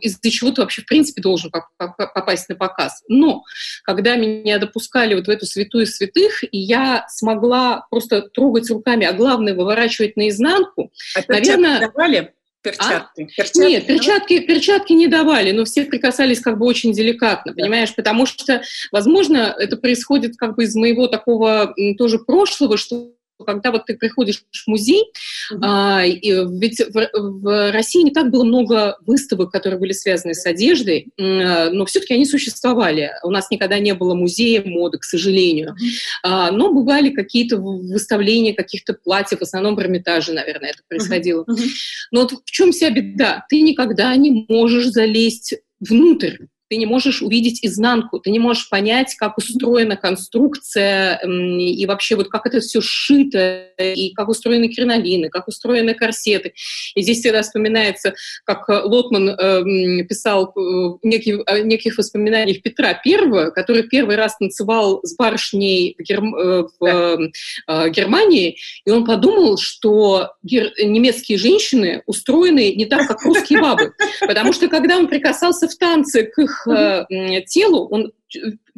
из-за 0.00 0.30
чего 0.30 0.50
ты 0.50 0.60
вообще, 0.60 0.82
в 0.82 0.86
принципе, 0.86 1.22
должен 1.22 1.50
попасть 1.78 2.48
на 2.48 2.54
показ. 2.54 3.02
Но 3.08 3.42
когда 3.84 4.16
меня 4.16 4.58
допускали 4.58 5.14
вот 5.14 5.26
в 5.26 5.30
эту 5.30 5.46
святую 5.46 5.86
святых, 5.86 6.44
и 6.44 6.58
я 6.58 7.06
смогла 7.08 7.86
просто 7.90 8.22
трогать 8.22 8.70
руками, 8.70 9.06
а 9.06 9.12
главное, 9.12 9.54
выворачивать 9.54 10.16
наизнанку, 10.16 10.92
а 11.14 11.20
наверное... 11.28 11.80
давали? 11.80 12.32
Перчатки. 12.62 13.22
А? 13.22 13.26
перчатки. 13.26 13.58
Нет, 13.58 13.86
перчатки, 13.86 14.40
перчатки 14.40 14.92
не 14.92 15.06
давали, 15.06 15.52
но 15.52 15.64
все 15.64 15.84
прикасались 15.84 16.40
как 16.40 16.58
бы 16.58 16.66
очень 16.66 16.92
деликатно, 16.92 17.52
да. 17.52 17.62
понимаешь, 17.62 17.94
потому 17.94 18.26
что, 18.26 18.62
возможно, 18.90 19.54
это 19.56 19.76
происходит 19.76 20.36
как 20.36 20.56
бы 20.56 20.64
из 20.64 20.74
моего 20.74 21.06
такого 21.06 21.74
тоже 21.96 22.18
прошлого, 22.18 22.76
что 22.76 23.12
когда 23.44 23.70
вот 23.70 23.86
ты 23.86 23.96
приходишь 23.96 24.44
в 24.50 24.66
музей, 24.66 25.04
mm-hmm. 25.52 25.58
а, 25.62 26.04
и, 26.04 26.30
ведь 26.58 26.80
в, 26.80 27.10
в 27.12 27.72
России 27.72 28.02
не 28.02 28.10
так 28.10 28.30
было 28.30 28.44
много 28.44 28.96
выставок, 29.06 29.50
которые 29.50 29.78
были 29.78 29.92
связаны 29.92 30.34
с 30.34 30.46
одеждой, 30.46 31.08
но 31.16 31.84
все-таки 31.86 32.14
они 32.14 32.24
существовали. 32.24 33.12
У 33.22 33.30
нас 33.30 33.50
никогда 33.50 33.78
не 33.78 33.94
было 33.94 34.14
музея 34.14 34.62
моды, 34.64 34.98
к 34.98 35.04
сожалению. 35.04 35.70
Mm-hmm. 35.70 35.90
А, 36.22 36.50
но 36.50 36.72
бывали 36.72 37.10
какие-то 37.10 37.56
выставления 37.58 38.54
каких-то 38.54 38.94
платьев, 38.94 39.40
в 39.40 39.42
основном 39.42 39.76
в 39.76 39.80
Эрмитаже, 39.80 40.32
наверное, 40.32 40.70
это 40.70 40.80
происходило. 40.88 41.44
Mm-hmm. 41.44 41.70
Но 42.12 42.20
вот 42.22 42.32
в 42.44 42.50
чем 42.50 42.72
вся 42.72 42.90
беда? 42.90 43.44
Ты 43.48 43.60
никогда 43.60 44.14
не 44.16 44.46
можешь 44.48 44.86
залезть 44.86 45.54
внутрь 45.80 46.36
ты 46.68 46.76
не 46.76 46.86
можешь 46.86 47.22
увидеть 47.22 47.64
изнанку, 47.64 48.18
ты 48.18 48.30
не 48.30 48.38
можешь 48.38 48.68
понять, 48.68 49.14
как 49.16 49.38
устроена 49.38 49.96
конструкция 49.96 51.18
и 51.18 51.86
вообще 51.86 52.16
вот 52.16 52.28
как 52.28 52.46
это 52.46 52.60
все 52.60 52.80
сшито, 52.80 53.68
и 53.78 54.12
как 54.14 54.28
устроены 54.28 54.68
кринолины, 54.68 55.28
как 55.28 55.48
устроены 55.48 55.94
корсеты. 55.94 56.54
И 56.94 57.02
здесь 57.02 57.20
всегда 57.20 57.42
вспоминается, 57.42 58.14
как 58.44 58.68
Лотман 58.68 59.28
э, 59.28 60.04
писал 60.04 60.52
э, 60.56 60.98
некие, 61.02 61.42
о 61.46 61.60
неких 61.60 61.98
воспоминаниях 61.98 62.62
Петра 62.62 62.94
Первого, 62.94 63.50
который 63.50 63.84
первый 63.84 64.16
раз 64.16 64.36
танцевал 64.36 65.00
с 65.02 65.14
барышней 65.16 65.96
в, 65.98 66.02
Герм, 66.02 66.34
э, 66.34 66.64
в 66.80 67.30
э, 67.66 67.90
Германии, 67.90 68.58
и 68.84 68.90
он 68.90 69.04
подумал, 69.04 69.58
что 69.58 70.32
гер, 70.42 70.72
немецкие 70.78 71.38
женщины 71.38 72.02
устроены 72.06 72.74
не 72.74 72.86
так, 72.86 73.06
как 73.06 73.22
русские 73.22 73.60
бабы. 73.60 73.92
Потому 74.20 74.52
что 74.52 74.68
когда 74.68 74.96
он 74.96 75.08
прикасался 75.08 75.68
в 75.68 75.74
танце 75.76 76.24
к 76.24 76.38
их 76.38 76.55
их 76.56 76.66
э, 76.68 77.42
телу, 77.42 77.88
он 77.88 78.12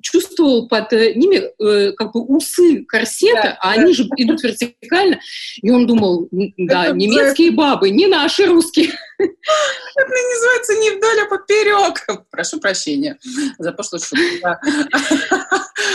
чувствовал 0.01 0.69
под 0.69 0.93
э, 0.93 1.15
ними 1.15 1.51
э, 1.59 1.93
как 1.93 2.13
бы 2.13 2.23
усы 2.23 2.85
корсета, 2.85 3.43
да, 3.43 3.59
а 3.61 3.75
да. 3.75 3.83
они 3.83 3.93
же 3.93 4.05
идут 4.17 4.43
вертикально, 4.43 5.21
и 5.61 5.71
он 5.71 5.87
думал, 5.87 6.29
да, 6.31 6.87
это 6.87 6.97
немецкие 6.97 7.51
бабы, 7.51 7.91
не 7.91 8.07
наши 8.07 8.47
русские. 8.47 8.91
Это 9.19 10.11
называется 10.11 10.75
не 10.75 10.91
вдоль, 10.91 11.21
а 11.23 11.29
поперек. 11.29 12.07
Прошу 12.31 12.61
прощения 12.61 13.19
за 13.59 13.73
пошлую 13.73 14.01
шутку. 14.01 14.49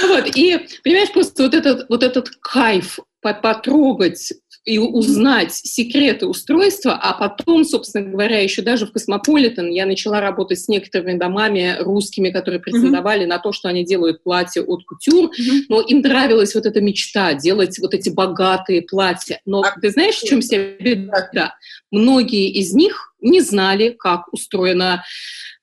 Вот, 0.08 0.36
и, 0.36 0.67
понимаешь, 0.84 1.12
просто 1.13 1.43
вот 1.43 1.54
этот, 1.54 1.88
вот 1.88 2.04
этот 2.04 2.30
кайф 2.41 3.00
потрогать 3.22 4.34
и 4.65 4.78
узнать 4.78 5.54
секреты 5.54 6.26
устройства, 6.26 6.93
а 6.93 7.13
потом, 7.13 7.65
собственно 7.65 8.10
говоря, 8.10 8.39
еще 8.39 8.62
даже 8.62 8.86
в 8.86 8.93
Космополитен 8.93 9.69
я 9.69 9.86
начала 9.86 10.21
работать 10.21 10.60
с 10.60 10.69
некоторыми 10.69 11.17
домами 11.17 11.76
русскими, 11.80 12.30
которые 12.30 12.62
претендовали 12.62 13.23
mm-hmm. 13.23 13.28
на 13.28 13.39
то, 13.39 13.52
что 13.52 13.67
они 13.67 13.84
делают 13.84 14.23
платья 14.23 14.62
от 14.62 14.86
кутюр, 14.86 15.26
mm-hmm. 15.26 15.63
но 15.67 15.82
им 15.82 15.99
нравилась 15.99 16.56
вот 16.56 16.65
эта 16.65 16.80
мечта 16.80 17.34
делать 17.34 17.78
вот 17.80 17.93
эти 17.93 18.10
богатые 18.10 18.84
платья. 18.84 19.41
Но 19.45 19.62
а 19.62 19.80
ты 19.80 19.89
знаешь, 19.89 20.15
в 20.15 20.26
чем 20.26 20.39
вся 20.39 20.58
беда? 20.80 21.56
Многие 21.91 22.49
из 22.49 22.73
них 22.73 23.13
не 23.21 23.41
знали, 23.41 23.89
как 23.89 24.32
устроена 24.32 25.04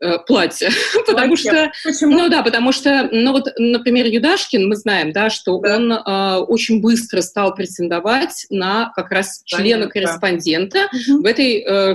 Э, 0.03 0.19
платье. 0.19 0.71
потому 1.07 1.37
что, 1.37 1.71
Почему? 1.85 2.13
ну 2.13 2.29
да, 2.31 2.43
потому 2.43 2.73
что, 2.73 3.11
ну 3.13 3.33
вот, 3.33 3.49
например, 3.59 4.07
Юдашкин, 4.07 4.67
мы 4.67 4.75
знаем, 4.75 5.13
да, 5.13 5.29
что 5.29 5.59
да. 5.59 5.77
он 5.77 5.93
э, 5.93 6.45
очень 6.47 6.81
быстро 6.81 7.21
стал 7.21 7.55
претендовать 7.55 8.47
на 8.49 8.93
как 8.97 9.11
раз 9.11 9.43
члена-корреспондента 9.45 10.89
угу. 10.91 11.23
в 11.23 11.27
этой, 11.27 11.59
э, 11.59 11.95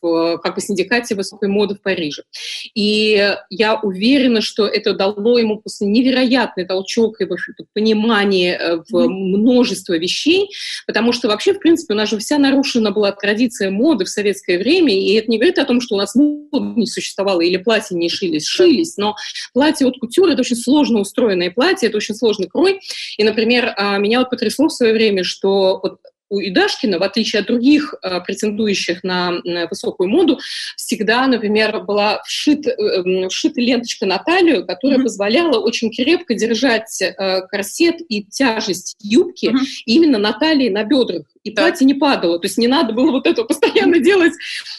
в, 0.00 0.38
как 0.38 0.54
бы, 0.54 0.62
синдикате 0.62 1.14
высокой 1.14 1.50
моды 1.50 1.74
в 1.74 1.82
Париже. 1.82 2.22
И 2.74 3.34
я 3.50 3.74
уверена, 3.74 4.40
что 4.40 4.66
это 4.66 4.94
дало 4.94 5.38
ему 5.38 5.58
просто 5.58 5.84
невероятный 5.84 6.64
толчок 6.64 7.20
и 7.20 7.26
понимание 7.74 8.56
э, 8.56 8.76
в 8.88 9.08
множество 9.08 9.98
вещей, 9.98 10.48
потому 10.86 11.12
что 11.12 11.28
вообще, 11.28 11.52
в 11.52 11.58
принципе, 11.58 11.92
у 11.92 11.96
нас 11.98 12.08
же 12.08 12.16
вся 12.16 12.38
нарушена 12.38 12.92
была 12.92 13.12
традиция 13.12 13.70
моды 13.70 14.06
в 14.06 14.08
советское 14.08 14.56
время, 14.56 14.98
и 14.98 15.12
это 15.12 15.30
не 15.30 15.36
говорит 15.36 15.58
о 15.58 15.66
том, 15.66 15.82
что 15.82 15.96
у 15.96 15.98
нас 15.98 16.14
мода 16.14 16.80
не 16.80 16.86
существовало 16.86 17.25
существовало, 17.26 17.40
или 17.40 17.56
платья 17.56 17.94
не 17.94 18.08
шились, 18.08 18.46
шились, 18.46 18.96
но 18.96 19.16
платье 19.52 19.86
от 19.86 19.98
кутюр— 19.98 20.28
это 20.30 20.40
очень 20.40 20.56
сложно 20.56 21.00
устроенное 21.00 21.50
платье, 21.50 21.88
это 21.88 21.96
очень 21.96 22.14
сложный 22.14 22.48
крой. 22.48 22.80
И, 23.18 23.24
например, 23.24 23.72
а, 23.76 23.98
меня 23.98 24.20
вот 24.20 24.30
потрясло 24.30 24.68
в 24.68 24.72
свое 24.72 24.92
время, 24.92 25.24
что 25.24 25.80
вот 25.82 25.98
у 26.28 26.40
Идашкина, 26.40 26.98
в 26.98 27.04
отличие 27.04 27.38
от 27.38 27.46
других 27.46 27.94
э, 28.02 28.20
претендующих 28.20 29.04
на, 29.04 29.38
на 29.44 29.68
высокую 29.68 30.08
моду, 30.08 30.40
всегда, 30.76 31.24
например, 31.28 31.84
была 31.84 32.20
вшит, 32.24 32.66
э, 32.66 33.28
вшита 33.28 33.60
ленточка 33.60 34.06
на 34.06 34.18
талию, 34.18 34.66
которая 34.66 34.98
mm-hmm. 34.98 35.04
позволяла 35.04 35.60
очень 35.60 35.88
крепко 35.94 36.34
держать 36.34 37.00
э, 37.00 37.42
корсет 37.42 37.98
и 38.08 38.24
тяжесть 38.24 38.96
юбки 39.00 39.46
mm-hmm. 39.46 39.82
именно 39.86 40.18
на 40.18 40.32
талии, 40.32 40.68
на 40.68 40.82
бедрах 40.82 41.26
и 41.46 41.54
да. 41.54 41.62
платье 41.62 41.86
не 41.86 41.94
падало. 41.94 42.40
То 42.40 42.46
есть 42.46 42.58
не 42.58 42.66
надо 42.66 42.92
было 42.92 43.12
вот 43.12 43.26
это 43.26 43.44
постоянно 43.44 44.00
делать, 44.00 44.32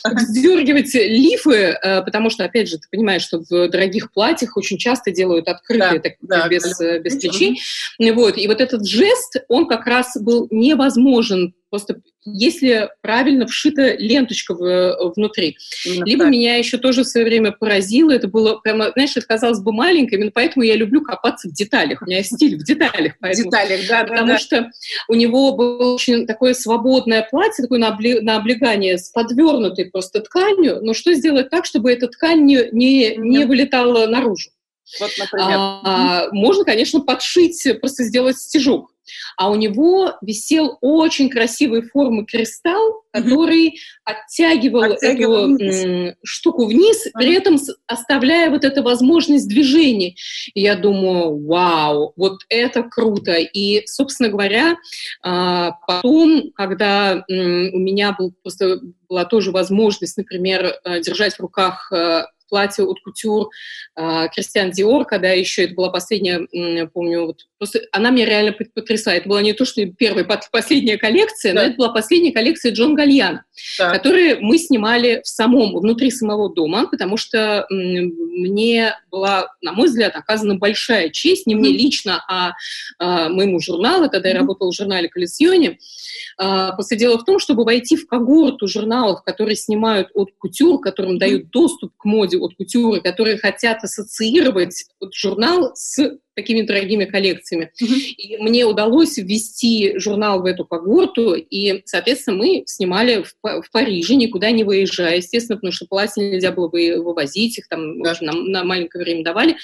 вздергивать 0.04 0.94
лифы, 0.94 1.78
э, 1.82 2.02
потому 2.02 2.30
что, 2.30 2.44
опять 2.44 2.68
же, 2.68 2.78
ты 2.78 2.84
понимаешь, 2.92 3.22
что 3.22 3.40
в 3.40 3.70
дорогих 3.70 4.12
платьях 4.12 4.58
очень 4.58 4.78
часто 4.78 5.12
делают 5.12 5.48
открытые, 5.48 5.94
да, 5.94 6.00
так, 6.00 6.14
да, 6.22 6.48
без, 6.50 6.78
да. 6.78 7.00
без 7.00 7.16
плечей. 7.16 7.62
Вот. 8.00 8.38
И 8.38 8.48
вот 8.48 8.60
этот 8.60 8.86
жест, 8.86 9.38
он 9.48 9.68
как 9.68 9.88
раз 9.88 10.18
был 10.20 10.48
невозможен 10.52 11.54
Просто 11.70 12.02
если 12.24 12.90
правильно 13.02 13.46
вшита 13.46 13.96
ленточка 13.96 14.54
в, 14.54 15.14
внутри. 15.16 15.58
Именно 15.86 16.06
Либо 16.06 16.24
так. 16.24 16.32
меня 16.32 16.56
еще 16.56 16.78
тоже 16.78 17.04
в 17.04 17.08
свое 17.08 17.26
время 17.26 17.52
поразило, 17.52 18.12
это 18.12 18.28
было 18.28 18.56
прямо, 18.56 18.92
знаешь, 18.94 19.16
это 19.16 19.26
казалось 19.26 19.60
бы 19.60 19.72
маленькое, 19.72 20.18
именно 20.18 20.32
поэтому 20.32 20.64
я 20.64 20.76
люблю 20.76 21.02
копаться 21.02 21.50
в 21.50 21.54
деталях. 21.54 22.02
У 22.02 22.06
меня 22.06 22.24
стиль 22.24 22.58
в 22.58 22.64
деталях. 22.64 23.14
Поэтому, 23.20 23.50
в 23.50 23.52
деталях, 23.52 23.88
да, 23.88 24.04
Потому 24.04 24.28
да, 24.28 24.38
что 24.38 24.72
у 25.08 25.14
него 25.14 25.54
было 25.54 25.94
очень 25.94 26.26
такое 26.26 26.54
свободное 26.54 27.28
платье, 27.30 27.64
такое 27.64 27.80
на, 27.80 27.90
обли, 27.90 28.20
на 28.20 28.38
облегание 28.38 28.98
с 28.98 29.10
подвернутой 29.10 29.86
просто 29.86 30.22
тканью, 30.22 30.80
но 30.82 30.94
что 30.94 31.14
сделать 31.14 31.50
так, 31.50 31.66
чтобы 31.66 31.92
эта 31.92 32.08
ткань 32.08 32.44
не, 32.46 32.70
не, 32.72 33.16
не 33.18 33.46
вылетала 33.46 34.08
наружу? 34.08 34.52
Вот, 35.00 35.12
например. 35.18 35.58
А, 35.58 36.28
можно, 36.32 36.64
конечно, 36.64 37.02
подшить, 37.02 37.68
просто 37.82 38.04
сделать 38.04 38.38
стежок 38.38 38.92
а 39.38 39.50
у 39.50 39.56
него 39.56 40.14
висел 40.22 40.78
очень 40.82 41.30
красивой 41.30 41.82
формы 41.82 42.26
кристалл, 42.26 43.04
который 43.12 43.70
mm-hmm. 43.70 43.74
оттягивал, 44.06 44.84
оттягивал 44.84 45.56
эту 45.56 45.64
вниз. 45.64 46.16
штуку 46.24 46.66
вниз, 46.66 47.08
mm-hmm. 47.08 47.12
при 47.14 47.34
этом 47.34 47.58
оставляя 47.88 48.50
вот 48.50 48.64
эту 48.64 48.84
возможность 48.84 49.48
движения. 49.48 50.16
И 50.54 50.62
я 50.62 50.76
думаю, 50.76 51.46
вау, 51.46 52.14
вот 52.16 52.40
это 52.50 52.84
круто. 52.84 53.34
И, 53.34 53.86
собственно 53.88 54.30
говоря, 54.30 54.78
а, 55.24 55.72
потом, 55.88 56.52
когда 56.54 57.24
у 57.28 57.34
меня 57.34 58.16
был 58.18 58.34
просто 58.42 58.80
была 59.10 59.26
тоже 59.26 59.52
возможность, 59.52 60.18
например, 60.18 60.74
э, 60.84 61.02
держать 61.02 61.36
в 61.36 61.40
руках 61.40 61.92
э, 61.92 62.24
платье 62.48 62.86
от 62.86 63.00
кутюр 63.02 63.50
Кристиан 63.96 64.72
Диор, 64.72 65.06
когда 65.06 65.30
еще 65.30 65.66
это 65.66 65.74
была 65.74 65.90
последняя, 65.90 66.48
помню, 66.88 67.26
вот, 67.28 67.42
просто 67.58 67.82
она 67.92 68.10
меня 68.10 68.26
реально 68.26 68.54
потрясает. 68.74 69.22
Это 69.22 69.30
была 69.30 69.42
не 69.42 69.54
то, 69.54 69.66
что 69.66 69.86
первая, 69.86 70.26
последняя 70.52 70.98
коллекция, 70.98 71.54
да. 71.54 71.62
но 71.62 71.68
это 71.68 71.78
была 71.78 71.90
последняя 71.90 72.32
коллекция 72.32 72.72
Джон 72.72 72.96
Гальяна, 72.96 73.44
да. 73.78 73.92
которую 73.92 74.42
мы 74.42 74.58
снимали 74.58 75.22
в 75.24 75.28
самом, 75.28 75.76
внутри 75.78 76.12
самого 76.12 76.54
дома, 76.54 76.88
потому 76.88 77.18
что 77.18 77.66
мне 77.70 78.96
была, 79.12 79.48
на 79.62 79.74
мой 79.74 79.88
взгляд, 79.88 80.16
оказана 80.16 80.56
большая 80.56 81.10
честь, 81.10 81.48
не 81.48 81.56
мне 81.56 81.70
лично, 81.70 82.24
а, 82.28 82.54
а 83.00 83.30
моему 83.30 83.60
журналу, 83.60 84.10
когда 84.10 84.30
я 84.30 84.36
работала 84.36 84.72
в 84.72 84.76
журнале 84.76 85.10
«Коллесьоне», 85.10 85.80
а, 86.38 86.74
просто 86.74 86.96
дело 86.96 87.18
в 87.18 87.26
том, 87.26 87.40
чтобы 87.40 87.64
войти 87.64 87.96
в 87.96 88.08
когорту 88.08 88.68
журналов, 88.68 89.24
которые 89.24 89.56
снимают 89.56 90.10
от 90.14 90.30
кутюр, 90.38 90.80
которым 90.80 91.18
дают 91.18 91.50
доступ 91.50 91.94
к 91.98 92.06
моде 92.06 92.38
от 92.38 92.56
кутюры, 92.56 93.02
которые 93.02 93.38
хотят 93.38 93.84
ассоциировать 93.84 94.86
журнал 95.12 95.72
с 95.76 96.18
такими 96.38 96.62
дорогими 96.62 97.06
коллекциями. 97.06 97.72
Mm-hmm. 97.82 98.00
И 98.18 98.38
мне 98.38 98.64
удалось 98.66 99.18
ввести 99.18 99.98
журнал 99.98 100.44
в 100.44 100.46
эту 100.46 100.66
когорту, 100.66 101.34
и, 101.34 101.82
соответственно, 101.86 102.38
мы 102.38 102.64
снимали 102.68 103.24
в, 103.24 103.34
в 103.42 103.72
Париже, 103.72 104.14
никуда 104.14 104.52
не 104.52 104.64
выезжая, 104.64 105.18
естественно, 105.18 105.58
потому 105.58 105.74
что 105.74 105.88
платья 105.88 106.22
нельзя 106.22 106.52
было 106.52 106.68
бы 106.68 107.02
вывозить, 107.02 107.58
их 107.58 107.68
там 107.68 108.04
да. 108.04 108.16
на, 108.22 108.34
на 108.34 108.64
маленькое 108.64 109.04
время 109.04 109.24
давали, 109.24 109.58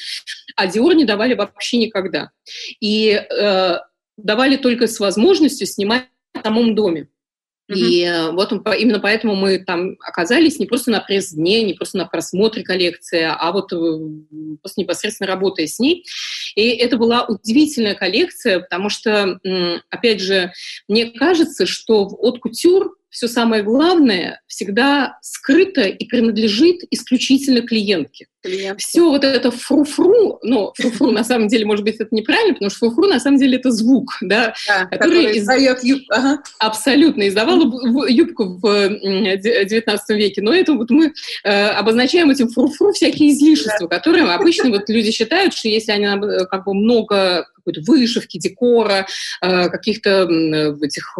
а 0.55 0.65
Диор 0.65 0.95
не 0.95 1.05
давали 1.05 1.35
вообще 1.35 1.77
никогда. 1.77 2.31
И 2.79 3.11
э, 3.11 3.75
давали 4.17 4.57
только 4.57 4.87
с 4.87 4.99
возможностью 4.99 5.67
снимать 5.67 6.05
в 6.33 6.41
самом 6.41 6.73
доме. 6.73 7.07
И 7.69 8.03
э, 8.03 8.31
вот 8.31 8.51
он, 8.51 8.63
именно 8.77 8.99
поэтому 8.99 9.35
мы 9.35 9.57
там 9.59 9.95
оказались 10.01 10.59
не 10.59 10.65
просто 10.65 10.91
на 10.91 10.99
пресс-дне, 10.99 11.63
не 11.63 11.73
просто 11.73 11.97
на 11.97 12.05
просмотре 12.05 12.63
коллекции, 12.63 13.21
а 13.23 13.51
вот 13.51 13.71
э, 13.71 13.77
просто 14.61 14.81
непосредственно 14.81 15.27
работая 15.27 15.67
с 15.67 15.79
ней. 15.79 16.05
И 16.55 16.69
это 16.69 16.97
была 16.97 17.25
удивительная 17.25 17.95
коллекция, 17.95 18.59
потому 18.59 18.89
что, 18.89 19.39
опять 19.89 20.21
же, 20.21 20.51
мне 20.87 21.05
кажется, 21.05 21.65
что 21.65 22.05
от 22.05 22.39
кутюр 22.39 22.95
все 23.09 23.27
самое 23.27 23.63
главное 23.63 24.41
всегда 24.47 25.17
скрыто 25.21 25.81
и 25.81 26.05
принадлежит 26.05 26.81
исключительно 26.89 27.61
клиентке. 27.61 28.27
Все 28.77 29.09
вот 29.09 29.23
это 29.23 29.51
фру-фру, 29.51 30.39
ну, 30.43 30.73
фру-фру 30.75 31.11
на 31.11 31.23
самом 31.23 31.47
деле, 31.47 31.65
может 31.65 31.85
быть, 31.85 31.95
это 31.95 32.13
неправильно, 32.13 32.53
потому 32.53 32.69
что 32.69 32.79
фру-фру 32.79 33.07
на 33.07 33.19
самом 33.19 33.37
деле 33.37 33.57
это 33.57 33.71
звук, 33.71 34.17
да, 34.21 34.53
да 34.67 34.85
который, 34.85 35.23
который 35.23 35.39
издает 35.39 35.83
юбку. 35.83 36.13
Ага. 36.13 36.43
Абсолютно, 36.59 37.27
издавал 37.27 37.61
юбку 38.07 38.59
в 38.61 38.89
19 38.89 40.09
веке, 40.09 40.41
но 40.41 40.53
это 40.53 40.73
вот 40.73 40.89
мы 40.89 41.13
э, 41.43 41.67
обозначаем 41.67 42.29
этим 42.29 42.49
фру-фру 42.49 42.93
всякие 42.93 43.31
излишества, 43.31 43.87
да. 43.87 43.97
которые 43.97 44.23
обычно 44.25 44.69
вот 44.69 44.89
люди 44.89 45.11
считают, 45.11 45.53
что 45.53 45.67
если 45.67 45.91
они 45.91 46.05
э, 46.05 46.45
как 46.45 46.65
бы 46.65 46.73
много 46.73 47.47
какой-то 47.63 47.81
вышивки, 47.89 48.37
декора, 48.37 49.07
э, 49.41 49.69
каких-то 49.69 50.23
этих 50.81 51.17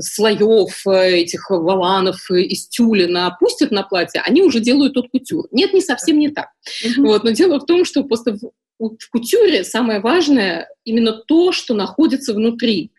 слоев, 0.00 0.86
э, 0.86 1.20
этих 1.20 1.50
валанов 1.50 2.30
из 2.30 2.68
тюля 2.68 3.08
напустят 3.08 3.70
на 3.70 3.82
платье, 3.82 4.20
они 4.24 4.42
уже 4.42 4.60
делают 4.60 4.94
тот 4.94 5.10
кутюр. 5.10 5.46
Нет, 5.52 5.72
не 5.72 5.80
совсем 5.80 6.18
не 6.18 6.30
так. 6.30 6.48
Mm-hmm. 6.84 7.02
Вот, 7.02 7.24
но 7.24 7.30
дело 7.30 7.60
в 7.60 7.66
том, 7.66 7.84
что 7.84 8.04
просто 8.04 8.34
в, 8.34 8.50
в 8.78 9.10
кутюре 9.10 9.64
самое 9.64 10.00
важное 10.00 10.68
именно 10.84 11.12
то, 11.12 11.52
что 11.52 11.74
находится 11.74 12.34
внутри. 12.34 12.90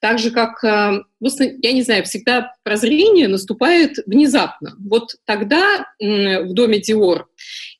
Так 0.00 0.18
же, 0.18 0.30
как, 0.30 0.62
э, 0.64 1.02
просто, 1.18 1.44
я 1.44 1.72
не 1.72 1.82
знаю, 1.82 2.04
всегда 2.04 2.52
прозрение 2.62 3.28
наступает 3.28 3.98
внезапно. 4.06 4.74
Вот 4.78 5.16
тогда 5.24 5.86
в 5.98 6.52
доме 6.52 6.80
Диор 6.80 7.28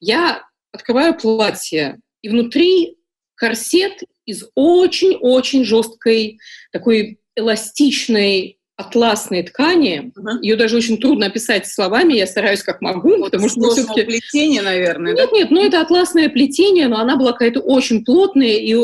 я 0.00 0.42
открываю 0.72 1.16
платье, 1.16 2.00
и 2.22 2.28
внутри 2.28 2.96
корсет 3.34 4.00
из 4.24 4.44
очень-очень 4.54 5.64
жесткой, 5.64 6.38
такой 6.72 7.20
эластичной 7.36 8.58
атласной 8.76 9.44
ткани. 9.44 10.12
Uh-huh. 10.18 10.40
Ее 10.42 10.56
даже 10.56 10.76
очень 10.76 10.98
трудно 10.98 11.26
описать 11.26 11.66
словами, 11.66 12.14
я 12.14 12.26
стараюсь 12.26 12.62
как 12.62 12.80
могу, 12.80 13.16
вот 13.18 13.30
потому 13.30 13.48
что 13.48 13.70
все-таки... 13.70 14.02
плетение, 14.02 14.62
наверное. 14.62 15.14
Нет, 15.14 15.28
да? 15.30 15.36
нет, 15.36 15.50
ну 15.52 15.64
это 15.64 15.80
атласное 15.80 16.28
плетение, 16.28 16.88
но 16.88 16.98
она 16.98 17.16
была 17.16 17.32
какая-то 17.32 17.60
очень 17.60 18.04
плотная 18.04 18.56
и, 18.56 18.76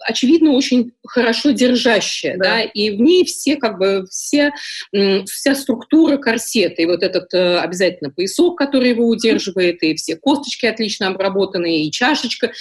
очевидно, 0.00 0.52
очень 0.52 0.92
хорошо 1.06 1.50
держащая, 1.50 2.36
да, 2.36 2.44
да? 2.44 2.60
и 2.60 2.90
в 2.90 3.00
ней 3.00 3.24
все, 3.24 3.56
как 3.56 3.78
бы, 3.78 4.06
все, 4.10 4.52
вся 4.92 5.54
структура 5.54 6.18
корсета, 6.18 6.82
и 6.82 6.86
вот 6.86 7.02
этот 7.02 7.32
э, 7.32 7.58
обязательно 7.58 8.10
поясок, 8.10 8.58
который 8.58 8.90
его 8.90 9.08
удерживает, 9.08 9.82
и 9.82 9.94
все 9.94 10.16
косточки 10.16 10.66
отлично 10.66 11.08
обработанные, 11.08 11.84
и 11.86 11.90
чашечка, 11.90 12.52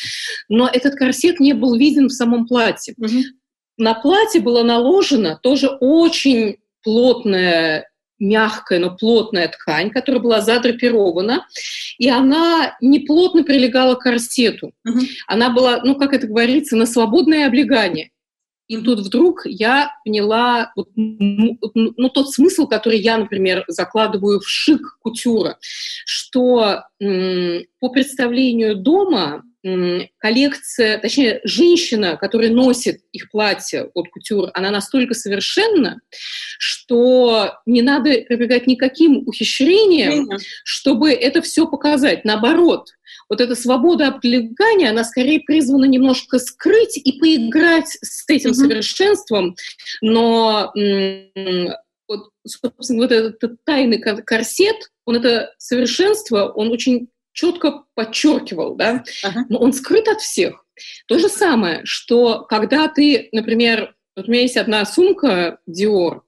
но 0.47 0.69
этот 0.71 0.95
корсет 0.95 1.41
не 1.41 1.51
был 1.51 1.75
виден 1.75 2.07
в 2.07 2.13
самом 2.13 2.47
платье. 2.47 2.93
Uh-huh. 2.97 3.23
На 3.77 3.93
платье 3.93 4.39
было 4.39 4.63
наложено 4.63 5.37
тоже 5.41 5.67
очень 5.67 6.57
плотная 6.87 7.89
мягкая, 8.17 8.79
но 8.79 8.95
плотная 8.95 9.49
ткань, 9.49 9.89
которая 9.89 10.21
была 10.21 10.39
задрапирована, 10.39 11.45
и 11.97 12.09
она 12.09 12.77
не 12.79 12.99
плотно 12.99 13.43
прилегала 13.43 13.95
к 13.95 14.03
корсету. 14.03 14.71
Угу. 14.85 14.99
Она 15.27 15.49
была, 15.49 15.81
ну, 15.83 15.95
как 15.95 16.13
это 16.13 16.27
говорится, 16.27 16.77
на 16.77 16.85
свободное 16.85 17.45
облегание. 17.45 18.11
И 18.69 18.77
тут 18.77 18.99
вдруг 18.99 19.41
я 19.45 19.91
поняла 20.05 20.71
вот, 20.77 20.87
ну, 20.95 22.09
тот 22.09 22.31
смысл, 22.31 22.67
который 22.67 22.99
я, 22.99 23.17
например, 23.17 23.65
закладываю 23.67 24.39
в 24.39 24.47
шик 24.47 24.97
кутюра, 25.01 25.57
что 26.05 26.83
м, 27.01 27.63
по 27.81 27.89
представлению 27.89 28.77
дома 28.77 29.43
коллекция, 30.19 30.97
точнее, 30.99 31.41
женщина, 31.43 32.17
которая 32.17 32.49
носит 32.49 33.01
их 33.11 33.29
платье 33.31 33.89
от 33.93 34.07
кутюр, 34.09 34.49
она 34.53 34.71
настолько 34.71 35.13
совершенна, 35.13 35.99
что 36.59 37.53
не 37.65 37.81
надо 37.81 38.21
прибегать 38.27 38.67
никаким 38.67 39.23
ухищрениям, 39.27 40.29
чтобы 40.63 41.11
это 41.11 41.41
все 41.41 41.67
показать. 41.67 42.23
Наоборот, 42.23 42.89
вот 43.29 43.41
эта 43.41 43.55
свобода 43.55 44.07
облегания, 44.07 44.89
она 44.89 45.03
скорее 45.03 45.39
призвана 45.41 45.85
немножко 45.85 46.39
скрыть 46.39 46.97
и 46.97 47.19
поиграть 47.19 47.97
с 48.01 48.27
этим 48.29 48.51
mm-hmm. 48.51 48.53
совершенством, 48.53 49.55
но 50.01 50.71
вот, 52.07 52.29
собственно, 52.45 53.01
вот 53.01 53.11
этот, 53.11 53.43
этот 53.43 53.57
тайный 53.65 53.99
корсет, 53.99 54.77
он 55.05 55.17
это 55.17 55.53
совершенство, 55.57 56.47
он 56.47 56.71
очень 56.71 57.09
четко 57.37 57.83
подчеркивал, 57.93 58.75
да, 58.75 59.03
ага. 59.23 59.45
но 59.49 59.59
он 59.59 59.71
скрыт 59.71 60.07
от 60.07 60.21
всех. 60.21 60.65
То 61.07 61.19
же 61.19 61.29
самое, 61.29 61.81
что 61.83 62.41
когда 62.41 62.87
ты, 62.87 63.29
например, 63.31 63.95
вот 64.15 64.27
у 64.27 64.31
меня 64.31 64.41
есть 64.41 64.57
одна 64.57 64.83
сумка 64.85 65.59
Dior, 65.69 66.21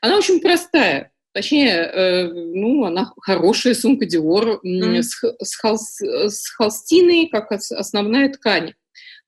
Она 0.00 0.16
очень 0.16 0.40
простая. 0.40 1.12
Точнее, 1.32 1.70
э, 1.70 2.32
ну, 2.32 2.84
она 2.84 3.12
хорошая 3.20 3.74
сумка 3.74 4.04
Dior 4.04 4.58
mm-hmm. 4.64 5.02
с, 5.02 5.22
с, 5.40 5.56
холст, 5.56 6.02
с 6.02 6.48
холстиной, 6.48 7.28
как 7.28 7.52
основная 7.52 8.28
ткань. 8.28 8.74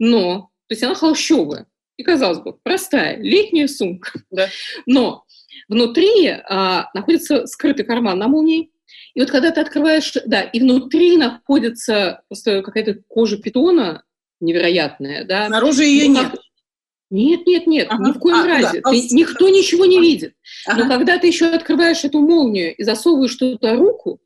Но, 0.00 0.50
то 0.66 0.74
есть 0.74 0.82
она 0.82 0.96
холщовая. 0.96 1.66
И, 1.96 2.02
казалось 2.02 2.40
бы, 2.40 2.54
простая 2.54 3.18
летняя 3.18 3.68
сумка. 3.68 4.20
Да. 4.32 4.48
Но 4.86 5.24
внутри 5.68 6.28
а, 6.28 6.88
находится 6.94 7.46
скрытый 7.46 7.84
карман 7.84 8.18
на 8.18 8.26
молнии. 8.26 8.72
И 9.14 9.20
вот 9.20 9.30
когда 9.30 9.50
ты 9.50 9.60
открываешь, 9.60 10.12
да, 10.26 10.42
и 10.42 10.60
внутри 10.60 11.16
находится 11.16 12.22
просто 12.28 12.62
какая-то 12.62 13.00
кожа 13.08 13.38
питона 13.38 14.04
невероятная, 14.40 15.24
да. 15.24 15.46
Снаружи 15.46 15.84
ее 15.84 16.08
ну, 16.08 16.14
нет. 16.14 16.40
Нет, 17.10 17.46
нет, 17.46 17.66
нет, 17.66 17.86
ага. 17.90 18.08
ни 18.08 18.12
в 18.12 18.18
коем 18.18 18.36
а, 18.36 18.46
разе. 18.46 18.80
Да. 18.82 18.90
Ты, 18.90 19.08
никто 19.10 19.48
ничего 19.48 19.84
не 19.84 20.00
видит. 20.00 20.34
Ага. 20.66 20.84
Но 20.84 20.88
когда 20.88 21.18
ты 21.18 21.26
еще 21.26 21.46
открываешь 21.46 22.04
эту 22.04 22.20
молнию 22.20 22.74
и 22.74 22.84
засовываешь 22.84 23.34
туда 23.34 23.74
руку, 23.74 24.20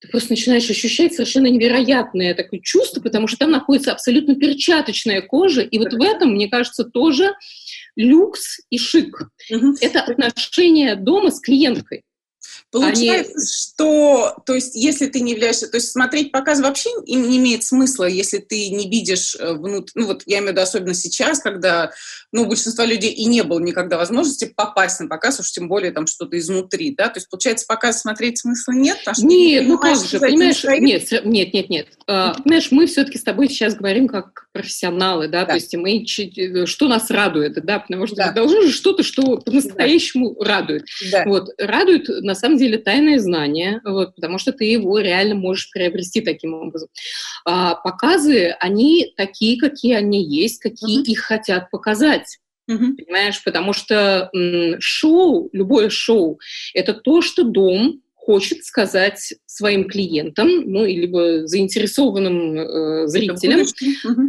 ты 0.00 0.08
просто 0.08 0.32
начинаешь 0.32 0.68
ощущать 0.68 1.14
совершенно 1.14 1.46
невероятное 1.46 2.34
такое 2.34 2.60
чувство, 2.60 3.00
потому 3.00 3.28
что 3.28 3.38
там 3.38 3.52
находится 3.52 3.92
абсолютно 3.92 4.34
перчаточная 4.34 5.22
кожа, 5.22 5.62
и 5.62 5.78
вот 5.78 5.94
в 5.94 6.02
этом, 6.02 6.32
мне 6.32 6.48
кажется, 6.48 6.84
тоже 6.84 7.32
люкс 7.96 8.60
и 8.68 8.78
шик. 8.78 9.28
Угу. 9.50 9.76
Это 9.80 10.00
отношение 10.00 10.96
дома 10.96 11.30
с 11.30 11.40
клиенткой. 11.40 12.02
Получается, 12.70 13.32
Они... 13.36 13.46
что, 13.46 14.36
то 14.44 14.54
есть, 14.54 14.74
если 14.74 15.06
ты 15.06 15.20
не 15.20 15.32
являешься, 15.32 15.68
то 15.68 15.76
есть 15.76 15.92
смотреть 15.92 16.32
показ 16.32 16.60
вообще 16.60 16.90
не 17.06 17.36
имеет 17.38 17.64
смысла, 17.64 18.04
если 18.04 18.38
ты 18.38 18.70
не 18.70 18.88
видишь 18.88 19.36
э, 19.38 19.52
внутрь, 19.54 19.92
ну 19.94 20.06
вот 20.06 20.22
я 20.26 20.38
имею 20.38 20.48
в 20.48 20.52
виду 20.52 20.62
особенно 20.62 20.94
сейчас, 20.94 21.38
когда, 21.38 21.92
ну, 22.32 22.42
у 22.42 22.46
большинства 22.46 22.84
людей 22.84 23.12
и 23.12 23.26
не 23.26 23.42
было 23.42 23.60
никогда 23.60 23.96
возможности 23.96 24.46
попасть 24.46 25.00
на 25.00 25.08
показ, 25.08 25.40
уж 25.40 25.52
тем 25.52 25.68
более 25.68 25.92
там 25.92 26.06
что-то 26.06 26.38
изнутри, 26.38 26.94
да, 26.94 27.08
то 27.08 27.18
есть, 27.18 27.28
получается, 27.28 27.66
показ 27.66 28.00
смотреть 28.00 28.38
смысла 28.38 28.72
нет? 28.72 28.98
Нет, 29.18 29.66
ну 29.66 29.78
как 29.78 29.96
же, 30.04 30.18
понимаешь, 30.18 30.64
нет, 30.64 31.24
нет, 31.24 31.54
нет, 31.54 31.70
нет, 31.70 31.86
uh, 32.08 32.42
понимаешь, 32.42 32.70
мы 32.70 32.86
все-таки 32.86 33.18
с 33.18 33.22
тобой 33.22 33.48
сейчас 33.48 33.74
говорим 33.74 34.08
как 34.08 34.48
профессионалы, 34.52 35.28
да, 35.28 35.40
да. 35.40 35.46
то 35.46 35.54
есть 35.54 35.74
мы, 35.74 36.04
э, 36.04 36.66
что 36.66 36.88
нас 36.88 37.10
радует, 37.10 37.54
да, 37.64 37.80
потому 37.80 38.06
что 38.06 38.16
да. 38.16 38.32
должно 38.32 38.62
же 38.62 38.70
что-то, 38.70 39.02
что 39.02 39.38
по-настоящему 39.38 40.36
да. 40.38 40.44
радует. 40.44 40.84
Да. 41.10 41.24
Вот, 41.26 41.48
радует, 41.58 42.08
на 42.08 42.34
самом 42.34 42.43
деле, 42.52 42.64
деле 42.64 42.78
тайное 42.78 43.18
знание, 43.18 43.80
вот, 43.84 44.14
потому 44.14 44.38
что 44.38 44.52
ты 44.52 44.64
его 44.64 44.98
реально 44.98 45.34
можешь 45.34 45.70
приобрести 45.70 46.20
таким 46.20 46.54
образом. 46.54 46.88
А, 47.44 47.74
показы, 47.74 48.54
они 48.60 49.12
такие, 49.16 49.58
какие 49.58 49.94
они 49.94 50.24
есть, 50.24 50.60
какие 50.60 51.00
uh-huh. 51.00 51.12
их 51.12 51.20
хотят 51.20 51.70
показать. 51.70 52.38
Uh-huh. 52.70 52.96
Понимаешь, 52.96 53.42
потому 53.44 53.72
что 53.72 54.30
м, 54.34 54.80
шоу, 54.80 55.50
любое 55.52 55.90
шоу, 55.90 56.38
это 56.72 56.94
то, 56.94 57.20
что 57.20 57.44
дом 57.44 58.00
хочет 58.14 58.64
сказать 58.64 59.34
своим 59.44 59.86
клиентам, 59.86 60.48
ну, 60.64 60.86
либо 60.86 61.46
заинтересованным 61.46 62.58
э, 62.58 63.06
зрителям 63.06 63.66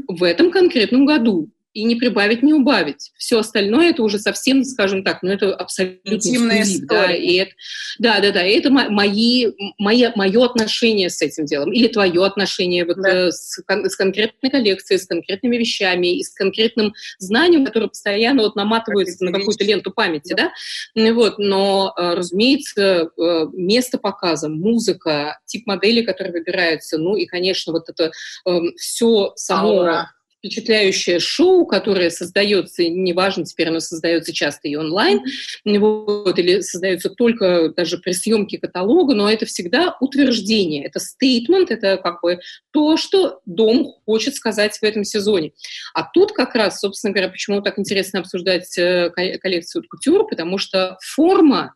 в 0.09 0.23
этом 0.23 0.51
конкретном 0.51 1.05
году 1.05 1.49
и 1.75 1.83
не 1.83 1.95
прибавить, 1.95 2.41
не 2.41 2.53
убавить. 2.53 3.11
Все 3.17 3.39
остальное 3.39 3.89
это 3.89 4.01
уже 4.01 4.17
совсем, 4.17 4.63
скажем 4.63 5.03
так, 5.03 5.21
ну 5.21 5.31
это 5.31 5.53
абсолютно 5.53 6.13
интимная 6.13 6.63
история. 6.63 6.87
Да, 6.87 7.13
и 7.13 7.33
это, 7.33 7.51
да, 7.99 8.19
да, 8.21 8.31
да, 8.31 8.47
и 8.47 8.57
это 8.57 8.71
мои, 8.71 9.47
мои, 9.77 10.07
мое 10.15 10.45
отношение 10.45 11.09
с 11.09 11.21
этим 11.21 11.45
делом 11.45 11.73
или 11.73 11.89
твое 11.89 12.23
отношение 12.23 12.85
вот, 12.85 12.95
да. 12.95 13.27
э, 13.27 13.31
с, 13.31 13.61
с 13.61 13.95
конкретной 13.95 14.49
коллекцией, 14.49 14.99
с 14.99 15.05
конкретными 15.05 15.57
вещами 15.57 16.17
и 16.17 16.23
с 16.23 16.33
конкретным 16.33 16.93
знанием, 17.19 17.65
которое 17.65 17.89
постоянно 17.89 18.43
вот 18.43 18.55
наматывается 18.55 19.25
на 19.25 19.33
какую-то 19.33 19.65
ленту 19.65 19.91
памяти, 19.91 20.33
да. 20.33 20.51
да? 20.95 21.13
Вот, 21.13 21.37
но, 21.39 21.93
э, 21.97 22.13
разумеется, 22.13 23.09
э, 23.17 23.45
место 23.51 23.97
показа, 23.97 24.47
музыка, 24.47 25.39
тип 25.45 25.67
модели, 25.67 26.03
которые 26.03 26.31
выбираются, 26.31 26.97
ну 26.97 27.17
и, 27.17 27.25
конечно, 27.25 27.73
вот 27.73 27.89
это 27.89 28.11
эм, 28.45 28.73
все 28.77 29.33
само 29.35 29.79
Аура 29.79 30.14
впечатляющее 30.45 31.19
шоу, 31.19 31.65
которое 31.65 32.11
создается, 32.11 32.87
неважно, 32.87 33.45
теперь 33.45 33.69
оно 33.69 33.79
создается 33.79 34.31
часто 34.31 34.67
и 34.67 34.75
онлайн, 34.75 35.21
вот, 35.65 36.37
или 36.37 36.61
создается 36.61 37.09
только 37.09 37.69
даже 37.69 37.97
при 37.97 38.11
съемке 38.11 38.59
каталога, 38.59 39.15
но 39.15 39.29
это 39.29 39.45
всегда 39.45 39.95
утверждение, 39.99 40.85
это 40.85 40.99
стейтмент, 40.99 41.71
это 41.71 41.97
как 41.97 42.21
бы 42.21 42.39
то, 42.71 42.95
что 42.97 43.39
дом 43.45 43.93
хочет 44.05 44.35
сказать 44.35 44.77
в 44.77 44.83
этом 44.83 45.03
сезоне. 45.03 45.51
А 45.93 46.03
тут 46.03 46.31
как 46.31 46.53
раз, 46.53 46.79
собственно 46.79 47.11
говоря, 47.11 47.29
почему 47.29 47.61
так 47.61 47.79
интересно 47.79 48.19
обсуждать 48.19 48.77
э, 48.77 49.09
коллекцию 49.09 49.83
кутюр, 49.89 50.27
потому 50.27 50.59
что 50.59 50.97
форма, 51.01 51.73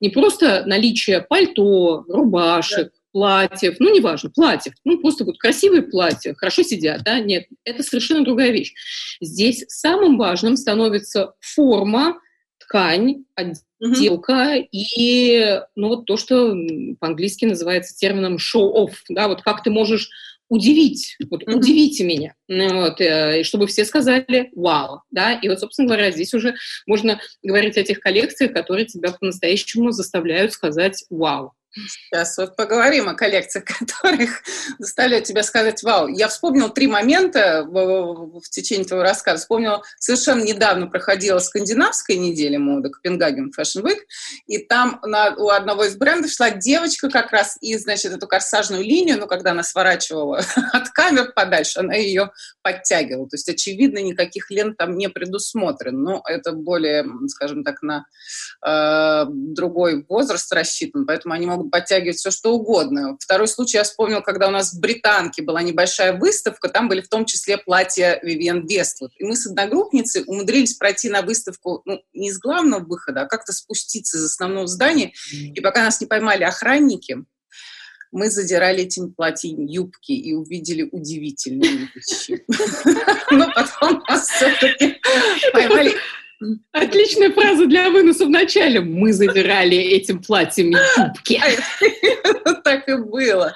не 0.00 0.10
просто 0.10 0.62
наличие 0.66 1.20
пальто, 1.20 2.04
рубашек, 2.08 2.92
платьев, 3.14 3.76
ну, 3.78 3.94
неважно, 3.94 4.28
платьев, 4.28 4.74
ну, 4.84 4.98
просто 4.98 5.24
вот 5.24 5.38
красивые 5.38 5.82
платья, 5.82 6.34
хорошо 6.34 6.64
сидят, 6.64 7.04
да, 7.04 7.20
нет, 7.20 7.46
это 7.64 7.84
совершенно 7.84 8.24
другая 8.24 8.50
вещь. 8.50 8.74
Здесь 9.20 9.64
самым 9.68 10.18
важным 10.18 10.56
становится 10.56 11.34
форма, 11.40 12.18
ткань, 12.58 13.24
отделка 13.36 14.56
mm-hmm. 14.56 14.68
и, 14.72 15.60
ну, 15.76 15.88
вот 15.88 16.06
то, 16.06 16.16
что 16.16 16.56
по-английски 16.98 17.44
называется 17.44 17.94
термином 17.96 18.36
show-off, 18.36 18.94
да, 19.08 19.28
вот 19.28 19.42
как 19.42 19.62
ты 19.62 19.70
можешь 19.70 20.10
удивить, 20.48 21.16
вот, 21.30 21.44
mm-hmm. 21.44 21.54
удивите 21.54 22.04
меня, 22.04 22.34
ну, 22.48 22.80
вот, 22.80 23.00
э, 23.00 23.42
и 23.42 23.44
чтобы 23.44 23.68
все 23.68 23.84
сказали 23.84 24.50
«вау», 24.56 25.02
да, 25.12 25.34
и 25.34 25.48
вот, 25.48 25.60
собственно 25.60 25.86
говоря, 25.86 26.10
здесь 26.10 26.34
уже 26.34 26.56
можно 26.88 27.20
говорить 27.44 27.78
о 27.78 27.84
тех 27.84 28.00
коллекциях, 28.00 28.52
которые 28.52 28.86
тебя 28.86 29.12
по-настоящему 29.12 29.92
заставляют 29.92 30.52
сказать 30.52 31.04
«вау». 31.10 31.52
Сейчас 31.74 32.38
вот 32.38 32.56
поговорим 32.56 33.08
о 33.08 33.14
коллекциях, 33.14 33.64
которых 33.78 34.42
заставляют 34.78 35.26
тебя 35.26 35.42
сказать 35.42 35.82
«Вау». 35.82 36.08
Я 36.08 36.28
вспомнил 36.28 36.70
три 36.70 36.86
момента 36.86 37.64
в, 37.68 38.40
течение 38.50 38.84
твоего 38.84 39.02
рассказа. 39.02 39.40
Вспомнила, 39.40 39.82
совершенно 39.98 40.42
недавно 40.42 40.86
проходила 40.86 41.38
скандинавская 41.38 42.16
неделя 42.16 42.58
моды, 42.58 42.90
Копенгаген 42.90 43.52
Fashion 43.58 43.82
Week, 43.82 43.98
и 44.46 44.58
там 44.58 45.00
на, 45.02 45.34
у 45.36 45.48
одного 45.48 45.84
из 45.84 45.96
брендов 45.96 46.30
шла 46.30 46.50
девочка 46.50 47.10
как 47.10 47.32
раз 47.32 47.56
и, 47.60 47.76
значит, 47.76 48.12
эту 48.12 48.26
корсажную 48.26 48.82
линию, 48.82 49.18
ну, 49.18 49.26
когда 49.26 49.50
она 49.50 49.62
сворачивала 49.62 50.40
от 50.72 50.88
камер 50.90 51.32
подальше, 51.32 51.80
она 51.80 51.94
ее 51.94 52.30
подтягивала. 52.62 53.28
То 53.28 53.36
есть, 53.36 53.48
очевидно, 53.48 53.98
никаких 53.98 54.50
лент 54.50 54.76
там 54.76 54.96
не 54.96 55.08
предусмотрено. 55.08 55.98
Но 55.98 56.22
это 56.26 56.52
более, 56.52 57.04
скажем 57.28 57.64
так, 57.64 57.82
на 57.82 58.06
э, 58.66 59.24
другой 59.28 60.04
возраст 60.08 60.52
рассчитан, 60.52 61.06
поэтому 61.06 61.34
они 61.34 61.46
могут 61.46 61.63
могут 61.64 61.70
подтягивать 61.70 62.16
все, 62.16 62.30
что 62.30 62.54
угодно. 62.54 63.16
Второй 63.20 63.48
случай 63.48 63.78
я 63.78 63.84
вспомнил, 63.84 64.22
когда 64.22 64.48
у 64.48 64.50
нас 64.50 64.72
в 64.72 64.80
Британке 64.80 65.42
была 65.42 65.62
небольшая 65.62 66.16
выставка, 66.16 66.68
там 66.68 66.88
были 66.88 67.00
в 67.00 67.08
том 67.08 67.24
числе 67.24 67.58
платья 67.58 68.20
Вивиан 68.22 68.66
Вествуд. 68.66 69.12
И 69.18 69.24
мы 69.24 69.36
с 69.36 69.46
одногруппницей 69.46 70.24
умудрились 70.26 70.74
пройти 70.74 71.08
на 71.08 71.22
выставку 71.22 71.82
ну, 71.84 72.00
не 72.12 72.28
из 72.28 72.38
главного 72.38 72.84
выхода, 72.84 73.22
а 73.22 73.26
как-то 73.26 73.52
спуститься 73.52 74.18
из 74.18 74.24
основного 74.24 74.66
здания. 74.66 75.12
И 75.32 75.60
пока 75.60 75.84
нас 75.84 76.00
не 76.00 76.06
поймали 76.06 76.44
охранники, 76.44 77.24
мы 78.12 78.30
задирали 78.30 78.84
этим 78.84 79.12
платьем 79.12 79.66
юбки 79.66 80.12
и 80.12 80.34
увидели 80.34 80.88
удивительные 80.92 81.90
вещи. 81.94 82.44
Но 83.30 83.50
потом 83.52 84.04
нас 84.08 84.28
все-таки 84.28 85.00
поймали 85.52 85.94
Отличная 86.72 87.30
фраза 87.30 87.66
для 87.66 87.90
выноса 87.90 88.26
в 88.26 88.30
начале. 88.30 88.80
Мы 88.80 89.12
забирали 89.12 89.76
этим 89.76 90.22
платьем 90.22 90.70
юбки. 90.70 91.40
Так 92.64 92.88
и 92.88 92.96
было. 92.96 93.52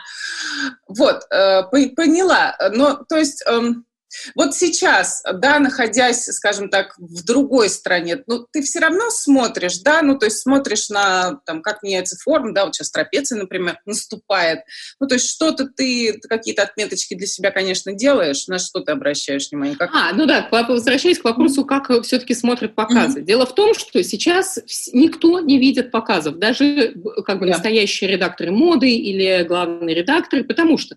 Вот, 0.87 1.23
э, 1.31 1.63
поняла. 1.97 2.57
Но, 2.73 3.03
то 3.09 3.17
есть, 3.17 3.43
эм, 3.47 3.87
вот 4.35 4.55
сейчас, 4.55 5.23
да, 5.35 5.59
находясь, 5.59 6.25
скажем 6.25 6.69
так, 6.69 6.95
в 6.99 7.25
другой 7.25 7.69
стране, 7.71 8.23
ну, 8.27 8.47
ты 8.51 8.63
все 8.63 8.81
равно 8.81 9.11
смотришь, 9.11 9.79
да, 9.79 10.03
ну, 10.03 10.19
то 10.19 10.27
есть 10.27 10.39
смотришь 10.39 10.89
на, 10.89 11.41
там, 11.47 11.63
как 11.63 11.83
меняется 11.83 12.17
форма, 12.17 12.53
да, 12.55 12.65
вот 12.65 12.75
сейчас 12.75 12.91
трапеция, 12.91 13.39
например, 13.39 13.79
наступает. 13.87 14.61
Ну, 15.01 15.07
то 15.07 15.15
есть 15.15 15.29
что-то 15.29 15.67
ты, 15.67 16.19
какие-то 16.29 16.63
отметочки 16.63 17.15
для 17.15 17.27
себя, 17.27 17.51
конечно, 17.51 17.93
делаешь, 17.93 18.47
на 18.49 18.59
что 18.59 18.81
ты 18.81 18.93
обращаешь 18.93 19.51
внимание? 19.51 19.77
Как... 19.77 19.91
А, 19.93 20.13
ну 20.13 20.27
да, 20.27 20.49
возвращаясь 20.51 21.19
к 21.19 21.25
вопросу, 21.25 21.65
как 21.65 21.91
все-таки 22.03 22.35
смотрят 22.35 22.75
показы. 22.75 23.21
Mm-hmm. 23.21 23.25
Дело 23.25 23.47
в 23.47 23.55
том, 23.55 23.75
что 23.75 24.03
сейчас 24.03 24.59
никто 24.93 25.41
не 25.41 25.59
видит 25.59 25.91
показов, 25.91 26.39
даже 26.39 26.95
как 27.25 27.39
бы 27.39 27.47
yeah. 27.47 27.51
настоящие 27.51 28.11
редакторы 28.11 28.51
моды 28.51 28.91
или 28.91 29.45
главные 29.45 29.95
редакторы, 29.95 30.45
потому 30.45 30.79
что 30.79 30.97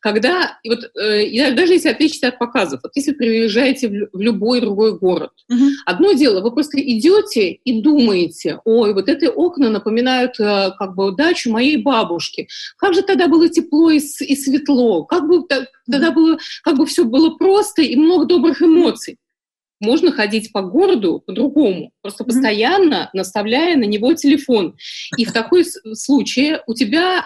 когда, 0.00 0.58
и 0.62 0.70
вот, 0.70 0.90
э, 0.96 1.52
даже 1.52 1.74
если 1.74 1.88
отличить 1.88 2.24
от 2.24 2.38
показов, 2.38 2.59
показов. 2.60 2.80
Вот 2.82 2.92
если 2.94 3.12
приезжаете 3.12 4.08
в, 4.12 4.20
любой 4.20 4.60
другой 4.60 4.98
город, 4.98 5.30
угу. 5.48 5.64
одно 5.86 6.12
дело, 6.12 6.40
вы 6.40 6.52
просто 6.52 6.80
идете 6.80 7.52
и 7.52 7.82
думаете, 7.82 8.60
ой, 8.64 8.94
вот 8.94 9.08
эти 9.08 9.26
окна 9.26 9.70
напоминают 9.70 10.38
э, 10.38 10.72
как 10.78 10.94
бы 10.94 11.14
дачу 11.14 11.50
моей 11.50 11.76
бабушки. 11.76 12.48
Как 12.76 12.94
же 12.94 13.02
тогда 13.02 13.28
было 13.28 13.48
тепло 13.48 13.90
и, 13.90 13.98
и 13.98 14.36
светло, 14.36 15.04
как 15.04 15.26
бы 15.26 15.44
тогда 15.90 16.10
было, 16.10 16.38
как 16.62 16.76
бы 16.76 16.86
все 16.86 17.04
было 17.04 17.30
просто 17.30 17.82
и 17.82 17.96
много 17.96 18.26
добрых 18.26 18.62
эмоций. 18.62 19.18
можно 19.80 20.12
ходить 20.12 20.52
по 20.52 20.62
городу 20.62 21.22
по-другому, 21.26 21.92
просто 22.02 22.24
постоянно 22.24 23.08
наставляя 23.14 23.76
на 23.76 23.84
него 23.84 24.12
телефон. 24.14 24.76
И 25.16 25.24
в 25.24 25.32
такой 25.32 25.64
случае 25.64 26.62
у 26.66 26.74
тебя 26.74 27.24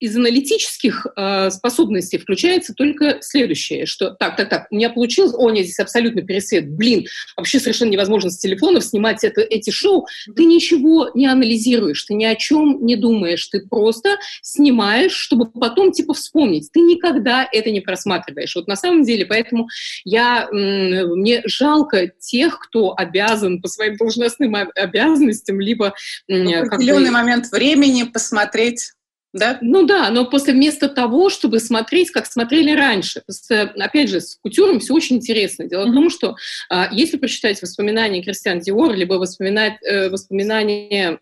из 0.00 0.16
аналитических 0.16 1.06
э, 1.14 1.50
способностей 1.50 2.16
включается 2.16 2.74
только 2.74 3.18
следующее, 3.20 3.84
что 3.84 4.10
так, 4.10 4.36
так, 4.36 4.48
так, 4.48 4.66
у 4.70 4.74
меня 4.74 4.88
получилось, 4.88 5.34
о, 5.36 5.50
нет, 5.50 5.66
здесь 5.66 5.78
абсолютно 5.78 6.22
пересвет, 6.22 6.70
блин, 6.70 7.06
вообще 7.36 7.60
совершенно 7.60 7.90
невозможно 7.90 8.30
с 8.30 8.38
телефонов 8.38 8.84
снимать 8.84 9.22
это, 9.22 9.42
эти 9.42 9.70
шоу, 9.70 10.06
ты 10.34 10.46
ничего 10.46 11.10
не 11.14 11.26
анализируешь, 11.26 12.02
ты 12.04 12.14
ни 12.14 12.24
о 12.24 12.34
чем 12.34 12.84
не 12.84 12.96
думаешь, 12.96 13.46
ты 13.48 13.60
просто 13.60 14.16
снимаешь, 14.42 15.12
чтобы 15.12 15.50
потом 15.50 15.92
типа 15.92 16.14
вспомнить, 16.14 16.70
ты 16.72 16.80
никогда 16.80 17.46
это 17.52 17.70
не 17.70 17.80
просматриваешь. 17.80 18.56
Вот 18.56 18.68
на 18.68 18.76
самом 18.76 19.04
деле, 19.04 19.26
поэтому 19.26 19.68
я, 20.04 20.48
мне 20.50 21.42
жалко 21.44 22.08
тех, 22.08 22.58
кто 22.58 22.94
обязан 22.96 23.60
по 23.60 23.68
своим 23.68 23.96
должностным 23.96 24.56
обязанностям, 24.74 25.60
либо... 25.60 25.94
В 26.26 26.32
определенный 26.32 27.10
момент 27.10 27.50
времени 27.52 28.04
посмотреть 28.04 28.92
да? 29.32 29.58
Ну 29.60 29.86
да, 29.86 30.10
но 30.10 30.24
после 30.24 30.52
вместо 30.52 30.88
того, 30.88 31.30
чтобы 31.30 31.60
смотреть, 31.60 32.10
как 32.10 32.26
смотрели 32.26 32.72
раньше. 32.72 33.22
Просто, 33.24 33.72
опять 33.78 34.10
же, 34.10 34.20
с 34.20 34.36
кутюром 34.36 34.80
все 34.80 34.94
очень 34.94 35.16
интересно. 35.16 35.66
Дело 35.66 35.86
mm-hmm. 35.86 35.90
в 35.90 35.94
том, 35.94 36.10
что 36.10 36.36
а, 36.68 36.88
если 36.92 37.16
прочитать 37.16 37.62
воспоминания 37.62 38.22
Кристиан 38.22 38.60
Диор, 38.60 38.94
либо 38.94 39.14
воспоминать, 39.14 39.74
э, 39.82 40.08
воспоминания 40.08 41.20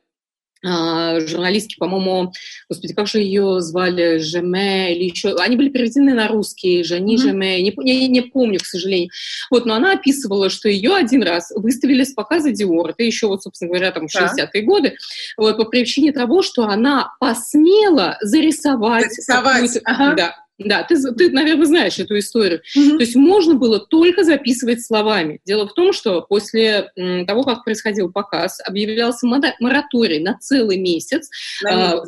журналистки, 0.63 1.77
по-моему, 1.79 2.33
господи, 2.69 2.95
как 2.95 3.07
же 3.07 3.21
ее 3.21 3.61
звали, 3.61 4.19
Жеме 4.19 4.95
или 4.95 5.05
еще, 5.05 5.35
они 5.37 5.57
были 5.57 5.69
переведены 5.69 6.15
на 6.15 6.29
русский, 6.29 6.83
Жани 6.83 7.15
mm-hmm. 7.15 7.19
Жеме, 7.19 7.63
не, 7.63 7.73
не, 7.77 8.09
не 8.09 8.21
помню, 8.23 8.59
к 8.59 8.67
сожалению. 8.67 9.11
Вот, 9.51 9.67
но 9.67 9.75
она 9.75 9.93
описывала, 9.93 10.51
что 10.51 10.69
ее 10.69 10.95
один 10.95 11.23
раз 11.23 11.53
выставили 11.55 12.05
с 12.05 12.13
показа 12.13 12.51
Диор, 12.51 12.91
это 12.91 13.03
еще 13.03 13.29
вот, 13.29 13.43
собственно 13.43 13.71
говоря, 13.71 13.93
там 13.93 14.07
60-е 14.07 14.49
да. 14.53 14.61
годы, 14.63 14.97
вот, 15.37 15.57
по 15.57 15.65
причине 15.65 16.13
того, 16.13 16.43
что 16.43 16.65
она 16.65 17.13
посмела 17.21 18.19
зарисовать, 18.21 19.13
зарисовать. 19.13 19.79
Ага. 19.85 20.15
Да, 20.15 20.35
да, 20.59 20.83
ты, 20.83 20.97
ты, 21.13 21.31
наверное, 21.31 21.67
знаешь 21.67 21.99
эту 21.99 22.19
историю. 22.19 22.63
Mm-hmm. 22.77 22.97
То 22.97 23.01
есть 23.01 23.15
можно 23.15 23.55
было 23.55 23.79
только 23.79 24.25
записывать 24.25 24.85
словами. 24.85 25.41
Дело 25.45 25.69
в 25.69 25.75
том, 25.75 25.93
что 25.93 26.23
после 26.23 26.91
того, 27.27 27.45
как 27.45 27.65
происходил 27.65 28.11
показ, 28.11 28.61
объявлялся 28.67 29.27
мораторий 29.27 30.19
на 30.19 30.37
целый 30.39 30.79
месяц, 30.79 31.31
mm-hmm. 31.65 32.03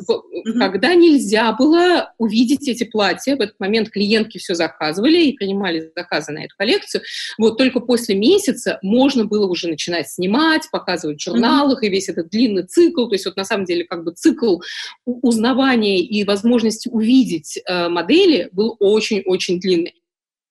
э, 0.45 0.59
когда 0.59 0.93
нельзя 0.95 1.53
было 1.53 2.11
увидеть 2.17 2.67
эти 2.67 2.83
платья. 2.83 3.37
В 3.37 3.41
этот 3.41 3.57
момент 3.59 3.89
клиентки 3.89 4.37
все 4.37 4.53
заказывали 4.53 5.23
и 5.23 5.33
принимали 5.33 5.89
заказы 5.95 6.33
на 6.33 6.43
эту 6.43 6.55
коллекцию. 6.57 7.03
Вот 7.37 7.57
только 7.57 7.79
после 7.79 8.15
месяца 8.15 8.79
можно 8.81 9.25
было 9.25 9.47
уже 9.47 9.69
начинать 9.69 10.09
снимать, 10.09 10.63
показывать 10.71 11.21
в 11.21 11.23
журналах 11.23 11.83
mm-hmm. 11.83 11.87
и 11.87 11.89
весь 11.89 12.09
этот 12.09 12.29
длинный 12.29 12.63
цикл. 12.63 13.07
То 13.07 13.15
есть 13.15 13.25
вот 13.25 13.37
на 13.37 13.45
самом 13.45 13.63
деле 13.63 13.85
как 13.85 14.03
бы 14.03 14.11
цикл 14.11 14.59
узнавания 15.05 16.01
и 16.01 16.25
возможности 16.25 16.89
увидеть 16.89 17.57
э, 17.65 17.87
модели 17.87 18.40
был 18.51 18.75
очень-очень 18.79 19.59
длинный. 19.59 19.95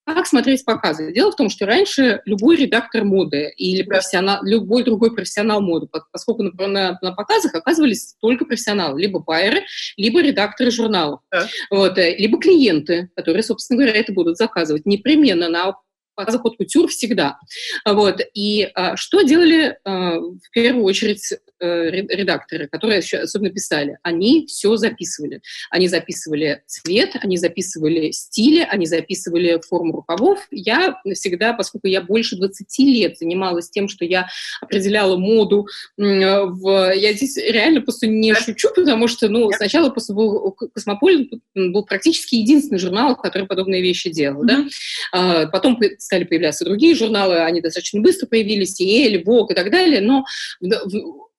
Как 0.07 0.26
смотреть 0.26 0.64
показы? 0.64 1.12
Дело 1.12 1.30
в 1.30 1.36
том, 1.36 1.49
что 1.51 1.66
раньше 1.66 2.20
любой 2.24 2.57
редактор 2.57 3.05
моды 3.05 3.53
или 3.57 3.82
профессионал, 3.82 4.43
любой 4.43 4.82
другой 4.82 5.14
профессионал 5.14 5.61
моды, 5.61 5.88
поскольку 6.12 6.43
на, 6.43 6.66
на, 6.66 6.99
на 7.01 7.12
показах 7.12 7.55
оказывались 7.55 8.16
только 8.20 8.45
профессионалы, 8.45 9.01
либо 9.01 9.20
байеры, 9.20 9.62
либо 9.97 10.20
редакторы 10.20 10.70
журналов, 10.70 11.20
да. 11.30 11.47
вот, 11.70 11.97
э, 11.99 12.16
либо 12.16 12.41
клиенты, 12.41 13.11
которые, 13.14 13.43
собственно 13.43 13.78
говоря, 13.82 13.99
это 13.99 14.12
будут 14.12 14.36
заказывать 14.36 14.84
непременно 14.84 15.49
на 15.49 15.76
показах 16.16 16.45
от 16.45 16.57
кутюр 16.57 16.88
всегда. 16.88 17.38
Вот. 17.84 18.20
И 18.34 18.68
а, 18.74 18.97
что 18.97 19.22
делали 19.22 19.78
а, 19.84 20.18
в 20.18 20.51
первую 20.53 20.84
очередь 20.84 21.34
редакторы, 21.61 22.69
которые 22.69 23.01
особенно 23.01 23.51
писали, 23.51 23.99
они 24.03 24.47
все 24.47 24.77
записывали. 24.77 25.43
Они 25.71 25.89
записывали 25.89 26.63
цвет, 26.67 27.11
они 27.21 27.37
записывали 27.37 28.11
стили, 28.11 28.67
они 28.69 28.87
записывали 28.87 29.61
форму 29.67 29.97
рукавов. 29.97 30.47
Я 30.51 30.97
всегда, 31.15 31.53
поскольку 31.53 31.87
я 31.87 32.01
больше 32.01 32.37
20 32.37 32.79
лет 32.81 33.19
занималась 33.19 33.71
тем, 33.71 33.89
что 33.89 34.05
я 34.05 34.29
определяла 34.61 35.17
моду, 35.17 35.67
в... 35.97 36.93
я 36.95 37.13
здесь 37.13 37.37
реально 37.37 37.83
просто 37.83 38.07
не 38.07 38.35
шучу, 38.35 38.69
потому 38.75 39.09
что 39.09 39.29
ну, 39.29 39.51
сначала 39.53 39.91
просто 39.91 40.15
был 40.15 40.53
Космополит 40.53 41.31
был 41.55 41.85
практически 41.85 42.37
единственный 42.37 42.79
журнал, 42.79 43.17
который 43.17 43.47
подобные 43.47 43.83
вещи 43.83 44.11
делал. 44.11 44.45
Да? 44.45 44.65
А, 45.13 45.47
потом 45.47 45.79
стали 45.99 46.25
появляться 46.25 46.65
другие 46.65 46.95
журналы, 46.95 47.39
они 47.41 47.61
достаточно 47.61 48.01
быстро 48.01 48.27
появились, 48.27 48.81
и 48.81 49.05
Эль, 49.05 49.23
Вок 49.25 49.51
и 49.51 49.55
так 49.55 49.71
далее, 49.71 50.01
но 50.01 50.25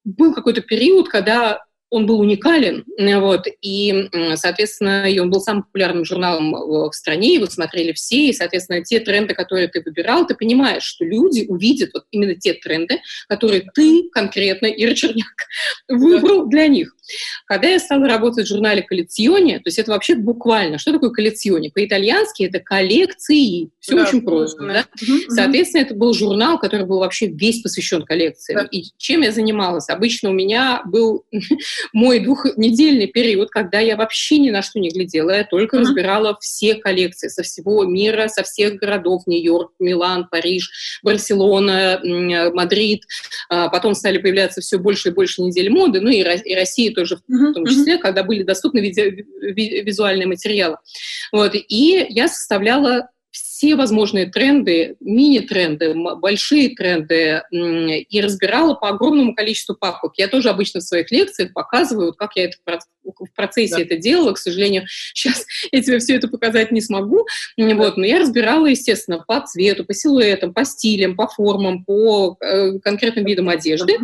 был 0.03 0.33
какой-то 0.33 0.61
период, 0.61 1.09
когда 1.09 1.63
он 1.91 2.05
был 2.05 2.21
уникален, 2.21 2.85
вот, 3.19 3.45
и, 3.61 4.09
соответственно, 4.35 5.11
и 5.11 5.19
он 5.19 5.29
был 5.29 5.41
самым 5.41 5.63
популярным 5.63 6.05
журналом 6.05 6.53
в 6.53 6.91
стране, 6.93 7.35
его 7.35 7.45
смотрели 7.47 7.91
все, 7.91 8.27
и, 8.27 8.33
соответственно, 8.33 8.81
те 8.81 9.01
тренды, 9.01 9.33
которые 9.33 9.67
ты 9.67 9.81
выбирал, 9.81 10.25
ты 10.25 10.33
понимаешь, 10.33 10.83
что 10.83 11.03
люди 11.03 11.45
увидят 11.47 11.91
вот 11.93 12.05
именно 12.11 12.33
те 12.35 12.53
тренды, 12.53 13.01
которые 13.27 13.69
ты 13.73 14.09
конкретно, 14.11 14.67
Ира 14.67 14.93
Черняк, 14.95 15.27
выбрал 15.89 16.47
для 16.47 16.67
них. 16.67 16.95
Когда 17.45 17.67
я 17.67 17.79
стала 17.79 18.07
работать 18.07 18.45
в 18.45 18.49
журнале 18.49 18.81
«Коллекционе», 18.83 19.57
то 19.57 19.67
есть 19.67 19.77
это 19.77 19.91
вообще 19.91 20.15
буквально, 20.15 20.77
что 20.77 20.93
такое 20.93 21.09
«Коллекционе»? 21.09 21.71
По-итальянски 21.71 22.43
это 22.43 22.59
коллекции, 22.59 23.69
все 23.79 23.95
да, 23.95 24.03
очень 24.03 24.21
просто. 24.21 24.65
Да? 24.65 24.85
Угу, 25.01 25.21
Соответственно, 25.29 25.81
это 25.81 25.93
был 25.93 26.13
журнал, 26.13 26.57
который 26.57 26.85
был 26.85 26.99
вообще 26.99 27.27
весь 27.27 27.61
посвящен 27.61 28.03
коллекциям. 28.03 28.61
Да. 28.61 28.67
И 28.71 28.85
чем 28.97 29.21
я 29.21 29.31
занималась? 29.31 29.89
Обычно 29.89 30.29
у 30.29 30.33
меня 30.33 30.83
был 30.85 31.25
мой 31.93 32.19
двухнедельный 32.19 33.07
период, 33.07 33.49
когда 33.49 33.79
я 33.79 33.95
вообще 33.95 34.37
ни 34.37 34.49
на 34.49 34.61
что 34.61 34.79
не 34.79 34.89
глядела, 34.89 35.31
я 35.31 35.43
только 35.43 35.75
угу. 35.75 35.83
разбирала 35.83 36.37
все 36.39 36.75
коллекции 36.75 37.27
со 37.27 37.43
всего 37.43 37.83
мира, 37.85 38.27
со 38.27 38.43
всех 38.43 38.75
городов, 38.75 39.23
Нью-Йорк, 39.25 39.73
Милан, 39.79 40.27
Париж, 40.29 40.99
Барселона, 41.03 41.99
Мадрид. 42.53 43.03
А 43.49 43.69
потом 43.69 43.95
стали 43.95 44.17
появляться 44.17 44.61
все 44.61 44.77
больше 44.77 45.09
и 45.09 45.11
больше 45.11 45.41
недель 45.41 45.69
моды, 45.69 46.01
ну 46.01 46.09
и 46.09 46.23
Россия 46.23 46.93
тоже 46.93 47.17
в 47.27 47.53
том 47.53 47.65
числе, 47.65 47.97
когда 47.97 48.23
были 48.23 48.43
доступны 48.43 48.79
визуальные 48.79 50.27
материалы. 50.27 50.77
Вот. 51.31 51.53
И 51.53 52.05
я 52.09 52.27
составляла 52.27 53.09
все 53.61 53.75
возможные 53.75 54.25
тренды, 54.25 54.95
мини-тренды, 55.01 55.93
большие 55.93 56.75
тренды 56.75 57.43
и 57.51 58.19
разбирала 58.19 58.73
по 58.73 58.89
огромному 58.89 59.35
количеству 59.35 59.75
папок. 59.75 60.13
Я 60.17 60.27
тоже 60.27 60.49
обычно 60.49 60.79
в 60.79 60.83
своих 60.83 61.11
лекциях 61.11 61.53
показываю, 61.53 62.15
как 62.15 62.35
я 62.37 62.45
это 62.45 62.57
в 63.03 63.35
процессе 63.35 63.75
да. 63.77 63.81
это 63.81 63.97
делала. 63.97 64.33
К 64.33 64.37
сожалению, 64.37 64.83
сейчас 65.13 65.45
я 65.71 65.81
тебе 65.81 65.99
все 65.99 66.15
это 66.15 66.27
показать 66.27 66.71
не 66.71 66.81
смогу. 66.81 67.25
Да. 67.57 67.75
Вот, 67.75 67.97
но 67.97 68.05
я 68.05 68.19
разбирала, 68.19 68.65
естественно, 68.67 69.23
по 69.25 69.39
цвету, 69.41 69.85
по 69.85 69.93
силуэтам, 69.93 70.53
по 70.53 70.65
стилям, 70.65 71.15
по 71.15 71.27
формам, 71.27 71.83
по 71.83 72.37
э, 72.41 72.79
конкретным 72.79 73.25
видам 73.25 73.49
одежды. 73.49 73.97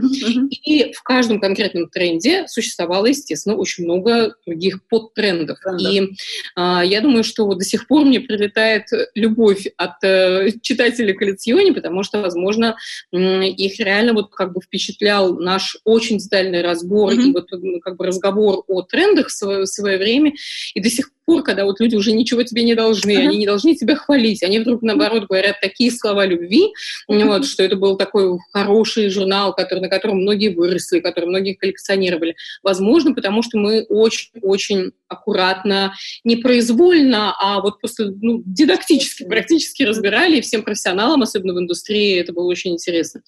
И 0.66 0.94
в 0.94 1.04
каждом 1.04 1.40
конкретном 1.40 1.90
тренде 1.90 2.48
существовало, 2.48 3.08
естественно, 3.08 3.56
очень 3.56 3.84
много 3.84 4.36
других 4.46 4.86
подтрендов. 4.88 5.60
Да. 5.64 5.78
И 5.80 6.02
э, 6.02 6.82
я 6.86 7.02
думаю, 7.02 7.24
что 7.24 7.46
вот 7.46 7.60
до 7.60 7.66
сих 7.66 7.88
пор 7.88 8.06
мне 8.06 8.20
прилетает 8.20 8.86
любовь 9.16 9.68
от 9.78 10.04
э, 10.04 10.52
читателей 10.62 11.14
коллекционе, 11.14 11.74
потому 11.74 12.04
что, 12.04 12.22
возможно, 12.22 12.76
э, 13.12 13.18
их 13.48 13.80
реально 13.80 14.14
вот 14.14 14.34
как 14.34 14.54
бы 14.54 14.62
впечатлял 14.62 15.38
наш 15.40 15.78
очень 15.84 16.18
детальный 16.18 16.62
разбор 16.62 17.14
mm-hmm. 17.14 17.22
и 17.22 17.34
вот 17.34 17.82
как 17.82 17.98
бы 17.98 18.06
разговор 18.06 18.64
о 18.68 18.82
трендах 18.88 19.28
в 19.28 19.32
свое, 19.32 19.62
в 19.62 19.68
свое 19.68 19.98
время, 19.98 20.34
и 20.74 20.82
до 20.82 20.90
сих 20.90 21.12
пор, 21.28 21.44
когда 21.44 21.66
вот 21.66 21.80
люди 21.80 21.96
уже 21.96 22.14
ничего 22.14 22.42
тебе 22.42 22.64
не 22.64 22.74
должны, 22.74 23.12
uh-huh. 23.12 23.28
они 23.28 23.38
не 23.38 23.46
должны 23.46 23.76
тебя 23.76 23.96
хвалить, 23.96 24.42
они 24.44 24.60
вдруг, 24.60 24.82
наоборот, 24.82 25.26
говорят 25.30 25.60
такие 25.62 25.92
слова 25.92 26.26
любви, 26.26 26.74
uh-huh. 27.12 27.26
вот, 27.26 27.46
что 27.46 27.64
это 27.64 27.76
был 27.76 27.98
такой 27.98 28.40
хороший 28.54 29.10
журнал, 29.10 29.54
который, 29.54 29.80
на 29.82 29.90
котором 29.90 30.22
многие 30.22 30.56
выросли, 30.56 31.02
который 31.02 31.26
многие 31.26 31.54
коллекционировали. 31.54 32.36
Возможно, 32.64 33.14
потому 33.14 33.44
что 33.44 33.58
мы 33.60 33.84
очень-очень 33.90 34.94
аккуратно, 35.10 35.94
непроизвольно, 36.24 37.36
а 37.40 37.62
вот 37.62 37.80
просто 37.80 38.14
ну, 38.22 38.42
дидактически 38.46 39.24
практически 39.24 39.84
разбирали, 39.84 40.38
и 40.38 40.42
всем 40.42 40.64
профессионалам, 40.64 41.22
особенно 41.22 41.54
в 41.54 41.60
индустрии, 41.60 42.20
это 42.20 42.34
было 42.34 42.46
очень 42.46 42.74
интересно. 42.74 43.22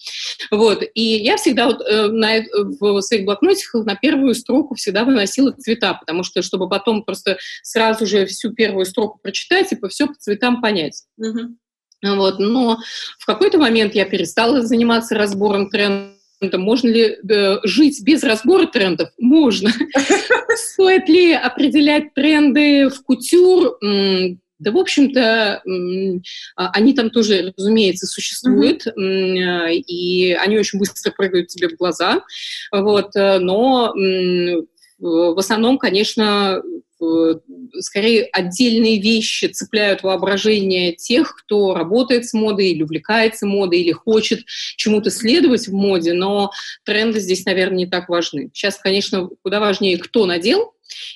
Вот. 0.51 0.83
И 0.93 1.01
я 1.01 1.37
всегда 1.37 1.67
вот, 1.67 1.81
э, 1.81 2.07
на, 2.07 2.43
в 2.79 3.01
своих 3.01 3.25
блокнотиках 3.25 3.85
на 3.85 3.95
первую 3.95 4.35
строку 4.35 4.75
всегда 4.75 5.03
выносила 5.03 5.51
цвета, 5.51 5.93
потому 5.93 6.23
что, 6.23 6.41
чтобы 6.41 6.69
потом 6.69 7.03
просто 7.03 7.37
сразу 7.61 7.88
сразу 7.93 8.05
же 8.05 8.25
всю 8.25 8.51
первую 8.53 8.85
строку 8.85 9.19
прочитать 9.21 9.71
и 9.71 9.75
по 9.75 9.89
все 9.89 10.07
по 10.07 10.13
цветам 10.13 10.61
понять. 10.61 11.03
Угу. 11.17 12.15
Вот. 12.15 12.39
Но 12.39 12.79
в 13.17 13.25
какой-то 13.25 13.57
момент 13.57 13.95
я 13.95 14.05
перестала 14.05 14.61
заниматься 14.61 15.15
разбором 15.15 15.69
трендов 15.69 16.13
можно 16.41 16.87
ли 16.87 17.17
э, 17.29 17.57
жить 17.65 18.01
без 18.01 18.23
разбора 18.23 18.65
трендов? 18.65 19.09
Можно. 19.17 19.71
Стоит 20.55 21.09
ли 21.09 21.33
определять 21.33 22.13
тренды 22.13 22.87
в 22.87 23.03
кутюр? 23.03 23.77
Да, 24.59 24.71
в 24.71 24.77
общем-то, 24.77 25.61
а, 26.55 26.71
они 26.71 26.93
там 26.93 27.09
тоже, 27.09 27.53
разумеется, 27.57 28.07
существуют, 28.07 28.87
mm-hmm. 28.87 29.73
и 29.73 30.33
они 30.33 30.57
очень 30.57 30.79
быстро 30.79 31.11
прыгают 31.11 31.47
тебе 31.47 31.69
в 31.69 31.77
глаза, 31.77 32.21
вот, 32.71 33.15
э, 33.15 33.39
но 33.39 33.93
в 34.99 35.39
основном, 35.39 35.77
конечно, 35.77 36.61
скорее 37.79 38.25
отдельные 38.31 39.01
вещи 39.01 39.45
цепляют 39.45 40.03
воображение 40.03 40.93
тех, 40.93 41.35
кто 41.35 41.73
работает 41.73 42.25
с 42.25 42.33
модой 42.33 42.69
или 42.69 42.83
увлекается 42.83 43.45
модой, 43.45 43.79
или 43.81 43.91
хочет 43.91 44.41
чему-то 44.45 45.09
следовать 45.09 45.67
в 45.67 45.73
моде, 45.73 46.13
но 46.13 46.51
тренды 46.83 47.19
здесь, 47.19 47.45
наверное, 47.45 47.79
не 47.79 47.87
так 47.87 48.09
важны. 48.09 48.49
Сейчас, 48.53 48.77
конечно, 48.77 49.29
куда 49.43 49.59
важнее, 49.59 49.97
кто 49.97 50.25
надел 50.25 50.73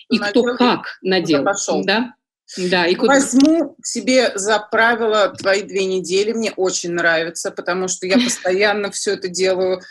и 0.09 0.19
надел, 0.19 0.43
кто 0.43 0.55
как 0.57 0.99
надел. 1.01 1.43
Пошел. 1.43 1.83
Да? 1.83 2.13
Да, 2.57 2.85
и 2.85 2.95
куда... 2.95 3.13
Возьму 3.15 3.75
себе 3.83 4.31
за 4.35 4.59
правило 4.59 5.29
твои 5.29 5.63
две 5.63 5.85
недели. 5.85 6.33
Мне 6.33 6.51
очень 6.51 6.91
нравится, 6.91 7.51
потому 7.51 7.87
что 7.87 8.05
я 8.05 8.17
постоянно 8.17 8.91
все 8.91 9.13
это 9.13 9.27
делаю. 9.27 9.81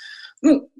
Ну, 0.43 0.70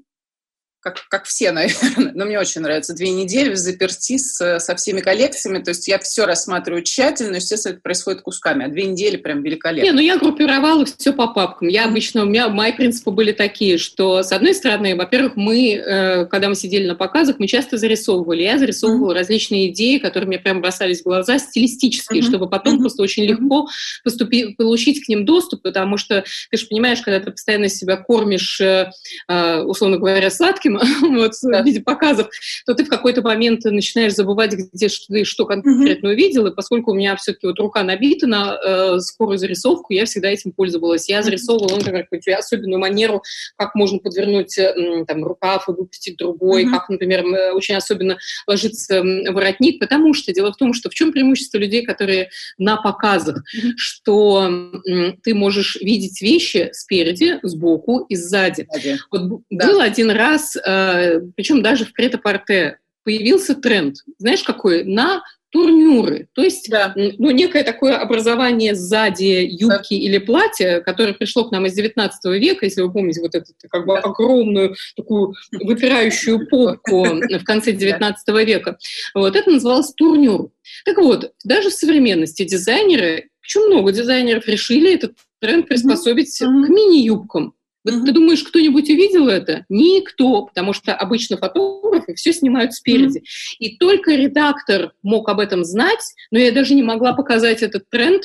как, 0.83 1.07
как 1.09 1.25
все, 1.25 1.51
наверное, 1.53 2.11
но 2.13 2.25
мне 2.25 2.39
очень 2.39 2.61
нравится, 2.61 2.93
две 2.93 3.09
недели 3.11 3.53
в 3.53 3.57
заперти 3.57 4.17
с, 4.17 4.59
со 4.59 4.75
всеми 4.75 4.99
коллекциями, 4.99 5.63
то 5.63 5.69
есть 5.69 5.87
я 5.87 5.97
все 5.99 6.25
рассматриваю 6.25 6.83
тщательно, 6.83 7.37
естественно, 7.37 7.73
это 7.73 7.81
происходит 7.81 8.21
кусками, 8.21 8.65
а 8.65 8.69
две 8.69 8.85
недели 8.85 9.17
прям 9.17 9.41
великолепно. 9.41 9.85
Не, 9.85 9.93
ну 9.93 10.01
я 10.01 10.17
группировала 10.17 10.85
все 10.85 11.13
по 11.13 11.27
папкам. 11.27 11.67
Я 11.67 11.85
обычно, 11.85 12.23
у 12.23 12.25
меня 12.25 12.49
мои 12.49 12.73
принципы 12.73 13.11
были 13.11 13.31
такие, 13.31 13.77
что, 13.77 14.23
с 14.23 14.31
одной 14.31 14.53
стороны, 14.53 14.95
во-первых, 14.95 15.35
мы, 15.35 15.73
э, 15.73 16.25
когда 16.25 16.49
мы 16.49 16.55
сидели 16.55 16.87
на 16.87 16.95
показах, 16.95 17.39
мы 17.39 17.47
часто 17.47 17.77
зарисовывали. 17.77 18.43
Я 18.43 18.57
зарисовывала 18.59 19.11
mm-hmm. 19.11 19.17
различные 19.17 19.69
идеи, 19.69 19.97
которые 19.97 20.27
мне 20.27 20.39
прям 20.39 20.61
бросались 20.61 21.01
в 21.01 21.05
глаза, 21.05 21.39
стилистические, 21.39 22.21
mm-hmm. 22.21 22.27
чтобы 22.27 22.49
потом 22.49 22.75
mm-hmm. 22.75 22.79
просто 22.79 23.03
очень 23.03 23.23
легко 23.23 23.67
поступи, 24.03 24.53
получить 24.55 25.05
к 25.05 25.09
ним 25.09 25.25
доступ, 25.25 25.61
потому 25.61 25.97
что, 25.97 26.23
ты 26.51 26.57
же 26.57 26.67
понимаешь, 26.67 27.01
когда 27.01 27.19
ты 27.19 27.31
постоянно 27.31 27.69
себя 27.69 27.97
кормишь, 27.97 28.59
э, 28.59 28.91
э, 29.27 29.61
условно 29.61 29.97
говоря, 29.97 30.29
сладким, 30.29 30.72
фильм 30.79 31.15
вот, 31.17 31.31
да. 31.43 31.61
в 31.61 31.65
виде 31.65 31.81
показов, 31.81 32.29
то 32.65 32.73
ты 32.73 32.85
в 32.85 32.89
какой-то 32.89 33.21
момент 33.21 33.63
начинаешь 33.65 34.13
забывать, 34.13 34.53
где 34.53 34.87
ты 35.07 35.23
что 35.23 35.45
конкретно 35.45 36.07
mm-hmm. 36.07 36.11
увидел, 36.11 36.47
и 36.47 36.55
поскольку 36.55 36.91
у 36.91 36.95
меня 36.95 37.15
все-таки 37.15 37.47
вот 37.47 37.59
рука 37.59 37.83
набита 37.83 38.27
на 38.27 38.57
э, 38.63 38.99
скорую 38.99 39.37
зарисовку, 39.37 39.93
я 39.93 40.05
всегда 40.05 40.29
этим 40.29 40.51
пользовалась. 40.51 41.09
Я 41.09 41.21
зарисовывала, 41.21 41.69
ну, 41.69 41.77
например, 41.77 42.03
какую-то 42.03 42.35
особенную 42.35 42.79
манеру, 42.79 43.23
как 43.57 43.75
можно 43.75 43.99
подвернуть 43.99 44.57
э, 44.57 44.73
там, 45.07 45.23
рукав 45.23 45.67
и 45.67 45.71
выпустить 45.71 46.17
другой, 46.17 46.69
как, 46.69 46.89
например, 46.89 47.25
очень 47.53 47.75
особенно 47.75 48.17
ложится 48.47 49.03
воротник, 49.03 49.79
потому 49.79 50.13
что 50.13 50.33
дело 50.33 50.51
в 50.51 50.57
том, 50.57 50.73
что 50.73 50.89
в 50.89 50.93
чем 50.93 51.11
преимущество 51.11 51.57
людей, 51.57 51.83
которые 51.83 52.29
на 52.57 52.77
показах, 52.77 53.37
mm-hmm. 53.37 53.71
что 53.77 54.71
э, 54.87 55.13
ты 55.23 55.33
можешь 55.33 55.77
видеть 55.81 56.21
вещи 56.21 56.69
спереди, 56.73 57.39
сбоку 57.43 58.05
и 58.09 58.15
сзади. 58.15 58.67
Okay. 58.75 58.97
Вот 59.11 59.41
да. 59.49 59.67
был 59.67 59.79
один 59.79 60.11
раз 60.11 60.55
Э, 60.55 60.62
причем 60.63 61.61
даже 61.61 61.85
в 61.85 61.93
прет-а-порте 61.93 62.79
появился 63.03 63.55
тренд, 63.55 63.97
знаешь, 64.17 64.43
какой? 64.43 64.83
На 64.83 65.23
турнюры. 65.53 66.27
То 66.33 66.41
есть, 66.41 66.67
да. 66.69 66.93
ну, 66.95 67.29
некое 67.29 67.63
такое 67.63 67.95
образование 67.95 68.73
сзади 68.73 69.47
юбки 69.47 69.93
да. 69.93 70.03
или 70.03 70.17
платья, 70.17 70.81
которое 70.81 71.13
пришло 71.13 71.47
к 71.47 71.51
нам 71.51 71.67
из 71.67 71.73
19 71.73 72.25
века, 72.41 72.65
если 72.65 72.81
вы 72.81 72.91
помните 72.91 73.21
вот 73.21 73.35
эту 73.35 73.53
как 73.69 73.85
бы 73.85 73.99
огромную 73.99 74.75
такую 74.95 75.35
выпирающую 75.51 76.47
попку 76.47 77.03
в 77.39 77.43
конце 77.43 77.71
19 77.71 78.27
века. 78.47 78.77
Вот 79.13 79.35
это 79.35 79.51
называлось 79.51 79.93
турнюр. 79.93 80.49
Так 80.85 80.97
вот, 80.97 81.33
даже 81.43 81.69
в 81.69 81.73
современности 81.73 82.43
дизайнеры, 82.43 83.29
причем 83.39 83.67
много 83.67 83.91
дизайнеров 83.91 84.47
решили 84.47 84.95
этот 84.95 85.13
тренд 85.39 85.67
приспособить 85.67 86.41
mm-hmm. 86.41 86.65
к 86.65 86.69
мини-юбкам. 86.69 87.53
Вот 87.83 87.93
mm-hmm. 87.93 88.05
ты 88.05 88.11
думаешь, 88.11 88.43
кто-нибудь 88.43 88.89
увидел 88.89 89.27
это? 89.27 89.65
Никто, 89.69 90.43
потому 90.45 90.73
что 90.73 90.93
обычно 90.93 91.37
фотографы 91.37 92.15
все 92.15 92.33
снимают 92.33 92.73
спереди. 92.73 93.19
Mm-hmm. 93.19 93.55
И 93.59 93.77
только 93.77 94.11
редактор 94.15 94.93
мог 95.03 95.29
об 95.29 95.39
этом 95.39 95.63
знать, 95.63 96.03
но 96.31 96.39
я 96.39 96.51
даже 96.51 96.73
не 96.75 96.83
могла 96.83 97.13
показать 97.13 97.61
этот 97.61 97.89
тренд 97.89 98.23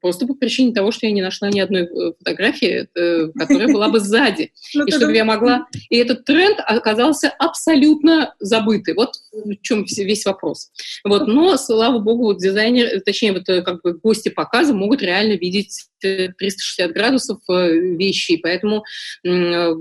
просто 0.00 0.26
по 0.26 0.34
причине 0.34 0.72
того, 0.72 0.90
что 0.90 1.06
я 1.06 1.12
не 1.12 1.22
нашла 1.22 1.48
ни 1.50 1.60
одной 1.60 1.82
э, 1.82 2.12
фотографии, 2.18 2.88
э, 2.94 3.28
которая 3.36 3.68
была 3.68 3.88
бы 3.88 4.00
сзади. 4.00 4.52
Ну, 4.74 4.86
и 4.86 4.90
чтобы 4.90 5.14
я 5.14 5.24
могла... 5.24 5.66
И 5.88 5.96
этот 5.96 6.24
тренд 6.24 6.58
оказался 6.58 7.28
абсолютно 7.28 8.34
забытый. 8.40 8.94
Вот 8.94 9.12
в 9.32 9.54
чем 9.62 9.84
весь 9.84 10.24
вопрос. 10.24 10.70
Вот. 11.04 11.26
Но, 11.26 11.56
слава 11.56 11.98
богу, 11.98 12.34
дизайнер, 12.34 13.00
точнее, 13.02 13.32
вот 13.32 13.48
э, 13.48 13.62
как 13.62 13.82
бы 13.82 13.94
гости 13.94 14.28
показа 14.28 14.74
могут 14.74 15.02
реально 15.02 15.34
видеть 15.34 15.86
360 16.04 16.92
градусов 16.92 17.38
э, 17.48 17.72
вещи, 17.96 18.36
поэтому 18.36 18.84
э, 19.24 19.74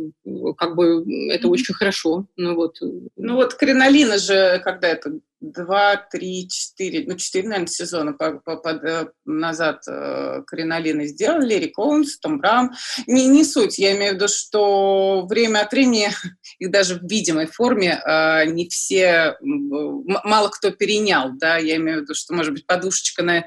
как 0.57 0.75
бы 0.75 1.05
это 1.31 1.47
очень 1.47 1.73
хорошо. 1.73 2.25
Ну 2.37 2.55
вот, 2.55 2.77
ну 3.15 3.35
вот 3.35 3.55
кринолина 3.55 4.17
же, 4.17 4.61
когда 4.63 4.87
это 4.89 5.19
два, 5.43 5.97
три, 5.97 6.47
четыре, 6.47 7.03
ну, 7.05 7.17
четыре, 7.17 7.49
наверное, 7.49 7.67
сезона 7.67 8.13
по, 8.13 8.39
по, 8.39 8.55
по, 8.55 8.69
э, 8.69 9.07
назад 9.25 9.83
э, 9.87 10.41
Кринолины 10.47 11.05
сделали, 11.07 11.49
Лерри 11.49 11.67
Коунс, 11.67 12.17
Том 12.17 12.39
Браун. 12.39 12.71
Не, 13.07 13.27
не 13.27 13.43
суть, 13.43 13.77
я 13.77 13.95
имею 13.95 14.13
в 14.13 14.15
виду, 14.15 14.27
что 14.29 15.25
время 15.27 15.59
от 15.59 15.71
времени, 15.73 16.09
их 16.59 16.71
даже 16.71 16.95
в 16.95 17.03
видимой 17.03 17.47
форме, 17.47 18.01
э, 18.05 18.45
не 18.45 18.69
все, 18.69 19.35
мало 19.41 20.47
кто 20.47 20.71
перенял, 20.71 21.31
да, 21.33 21.57
я 21.57 21.75
имею 21.75 21.99
в 21.99 22.01
виду, 22.03 22.15
что, 22.15 22.33
может 22.33 22.53
быть, 22.53 22.65
подушечка 22.65 23.21
на, 23.21 23.43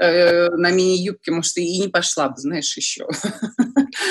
э, 0.00 0.48
на 0.50 0.70
мини-юбке, 0.70 1.32
может, 1.32 1.56
и 1.56 1.80
не 1.80 1.88
пошла 1.88 2.28
бы, 2.28 2.36
знаешь, 2.36 2.76
еще. 2.76 3.08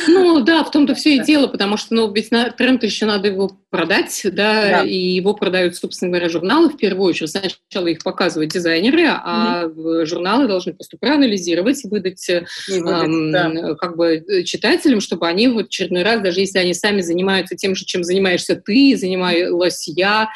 Ну, 0.07 0.41
да, 0.41 0.65
в 0.65 0.71
том-то 0.71 0.93
все 0.93 1.15
и 1.15 1.23
дело, 1.23 1.47
потому 1.47 1.77
что, 1.77 1.93
ну, 1.93 2.11
ведь 2.11 2.31
на 2.31 2.51
тренд 2.51 2.83
еще 2.83 3.05
надо 3.05 3.29
его 3.29 3.49
продать, 3.69 4.21
да, 4.25 4.69
да, 4.69 4.83
и 4.83 4.95
его 4.95 5.33
продают, 5.33 5.75
собственно 5.75 6.11
говоря, 6.11 6.27
журналы 6.27 6.69
в 6.69 6.77
первую 6.77 7.09
очередь, 7.09 7.28
сначала 7.29 7.87
их 7.87 8.03
показывают 8.03 8.51
дизайнеры, 8.51 9.05
а 9.07 9.65
mm-hmm. 9.65 10.05
журналы 10.05 10.47
должны 10.47 10.73
просто 10.73 10.97
проанализировать 10.97 11.83
и 11.85 11.87
выдать, 11.87 12.29
и 12.29 12.79
выдать 12.79 13.07
эм, 13.07 13.31
да. 13.31 13.75
как 13.75 13.95
бы 13.95 14.43
читателям, 14.45 14.99
чтобы 15.01 15.27
они 15.27 15.47
в 15.47 15.57
очередной 15.59 16.03
раз, 16.03 16.21
даже 16.21 16.41
если 16.41 16.59
они 16.59 16.73
сами 16.73 17.01
занимаются 17.01 17.55
тем 17.55 17.75
же, 17.75 17.85
чем 17.85 18.03
занимаешься 18.03 18.55
ты, 18.55 18.97
занималась 18.97 19.87
я, 19.87 20.29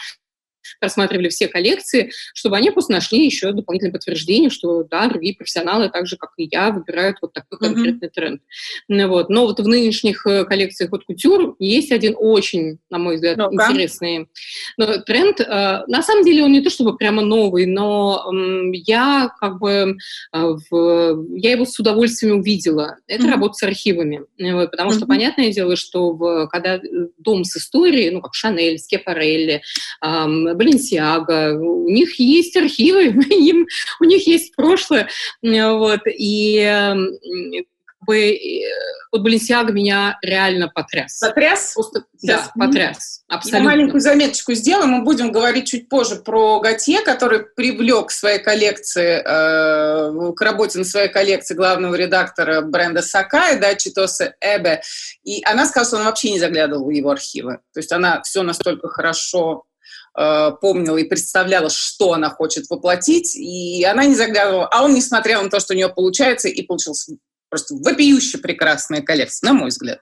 просматривали 0.80 1.30
все 1.30 1.47
коллекции, 1.47 2.11
чтобы 2.34 2.57
они 2.57 2.72
просто 2.72 2.93
нашли 2.93 3.26
еще 3.26 3.51
дополнительное 3.51 3.93
подтверждение, 3.93 4.49
что 4.49 4.84
да, 4.84 5.07
другие 5.07 5.36
профессионалы, 5.36 5.89
так 5.89 6.07
же, 6.07 6.18
как 6.18 6.32
и 6.38 6.47
я, 6.51 6.72
выбирают 6.72 7.18
вот 7.22 7.34
такой 7.34 7.57
конкретный 7.59 8.07
mm-hmm. 8.07 8.11
тренд. 8.11 8.41
Ну 8.88 9.07
вот. 9.07 9.30
Но 9.30 9.45
вот 9.45 9.59
в 9.59 9.68
нынешних 9.68 10.26
э, 10.26 10.45
коллекциях 10.45 10.91
от 10.93 11.05
кутюр 11.05 11.55
есть 11.59 11.91
один 11.91 12.16
очень, 12.18 12.80
на 12.89 12.97
мой 12.97 13.16
взгляд, 13.16 13.38
ну 13.38 13.53
интересный 13.53 14.28
но 14.78 14.97
тренд. 14.99 15.39
Э, 15.39 15.84
на 15.88 16.01
самом 16.01 16.24
деле 16.24 16.43
он 16.43 16.51
не 16.51 16.61
то 16.61 16.70
чтобы 16.70 16.97
прямо 16.97 17.22
новый, 17.22 17.66
но 17.66 18.30
я 18.72 19.32
как 19.39 19.59
бы 19.59 19.97
э, 20.34 20.55
в, 20.70 21.26
я 21.38 21.51
его 21.51 21.66
с 21.66 21.80
удовольствием 21.80 22.39
увидела. 22.39 22.97
Это 23.07 23.24
mm-hmm. 23.24 23.32
работа 23.32 23.53
с 23.53 23.64
архивами. 23.64 24.22
Вот, 24.39 24.72
потому 24.72 24.91
mm-hmm. 24.91 24.97
что 24.97 25.05
понятное 25.05 25.51
дело, 25.51 25.76
что 25.76 26.11
в, 26.14 26.47
когда 26.47 26.80
дом 27.18 27.43
с 27.43 27.57
историей, 27.57 28.11
ну 28.11 28.22
как 28.22 28.34
Шанель, 28.34 28.80
Скепарелли, 28.80 29.61
Баленсиага, 30.54 31.54
у 31.58 31.89
них 31.89 32.20
есть 32.20 32.56
архивы, 32.56 33.06
им, 33.30 33.68
у 33.99 34.06
них 34.06 34.28
есть 34.28 34.56
прошлое, 34.56 35.10
вот, 35.41 36.01
и 36.06 36.93
бы 38.06 38.32
э, 38.32 38.62
вот 39.12 39.22
Баленсиага 39.22 39.72
меня 39.72 40.18
реально 40.22 40.70
потряс. 40.70 41.20
Потряс? 41.20 41.74
Просто, 41.74 42.06
да, 42.22 42.51
потряс. 42.56 43.24
Абсолютно. 43.28 43.58
Я 43.58 43.64
маленькую 43.64 44.01
заметочку 44.01 44.54
сделаем. 44.54 44.89
Мы 44.89 45.04
будем 45.04 45.32
говорить 45.32 45.68
чуть 45.68 45.89
позже 45.89 46.18
про 46.18 46.60
Готье, 46.60 47.01
который 47.01 47.41
привлек 47.41 48.08
к 48.08 48.12
своей 48.12 48.39
коллекции, 48.39 49.22
э, 49.26 50.34
к 50.34 50.41
работе 50.41 50.80
на 50.80 50.86
своей 50.86 51.10
коллекции 51.10 51.56
главного 51.56 51.95
редактора 51.95 52.62
бренда 52.62 53.01
Сакай, 53.01 53.60
да, 53.60 53.76
Читоса 53.76 54.36
Эбе. 54.41 54.82
И 55.24 55.41
она 55.45 55.66
сказала, 55.66 55.88
что 55.88 55.97
она 55.97 56.06
вообще 56.08 56.32
не 56.32 56.39
заглядывала 56.39 56.86
в 56.86 56.89
его 56.89 57.12
архивы. 57.12 57.60
То 57.74 57.80
есть 57.80 57.91
она 57.91 58.22
все 58.24 58.43
настолько 58.43 58.89
хорошо 58.89 59.64
помнила 60.14 60.97
и 60.97 61.03
представляла, 61.03 61.70
что 61.70 62.14
она 62.14 62.30
хочет 62.30 62.70
воплотить, 62.70 63.36
и 63.36 63.84
она 63.84 64.05
не 64.05 64.16
заглядывала, 64.16 64.68
а 64.68 64.84
он 64.84 64.93
не 64.93 65.01
смотрел 65.01 65.41
на 65.41 65.49
то, 65.49 65.59
что 65.59 65.74
у 65.74 65.76
нее 65.76 65.89
получается, 65.89 66.47
и 66.49 66.61
получился 66.61 67.14
Просто 67.54 67.76
вопиюще 67.76 68.39
прекрасная 68.39 69.04
коллекция, 69.04 69.49
на 69.49 69.54
мой 69.54 69.70
взгляд. 69.70 69.99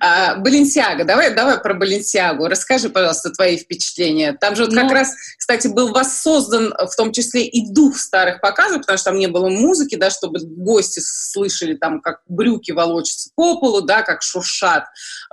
А, 0.00 0.36
Баленсиага, 0.36 1.04
давай, 1.04 1.34
давай 1.34 1.60
про 1.60 1.74
Баленсиагу. 1.74 2.46
Расскажи, 2.46 2.88
пожалуйста, 2.88 3.28
твои 3.28 3.58
впечатления. 3.58 4.32
Там 4.32 4.56
же 4.56 4.64
вот 4.64 4.72
Но... 4.72 4.80
как 4.80 4.88
ну. 4.88 4.94
раз, 4.94 5.12
кстати, 5.36 5.68
был 5.68 5.92
воссоздан 5.92 6.72
в 6.72 6.96
том 6.96 7.12
числе 7.12 7.44
и 7.44 7.70
дух 7.70 7.98
старых 7.98 8.40
показов, 8.40 8.80
потому 8.80 8.96
что 8.96 9.10
там 9.10 9.18
не 9.18 9.26
было 9.26 9.50
музыки, 9.50 9.96
да, 9.96 10.08
чтобы 10.08 10.40
гости 10.40 11.00
слышали 11.04 11.74
там, 11.74 12.00
как 12.00 12.20
брюки 12.28 12.70
волочатся 12.70 13.28
по 13.34 13.60
полу, 13.60 13.82
да, 13.82 14.00
как 14.00 14.22
шуршат 14.22 14.84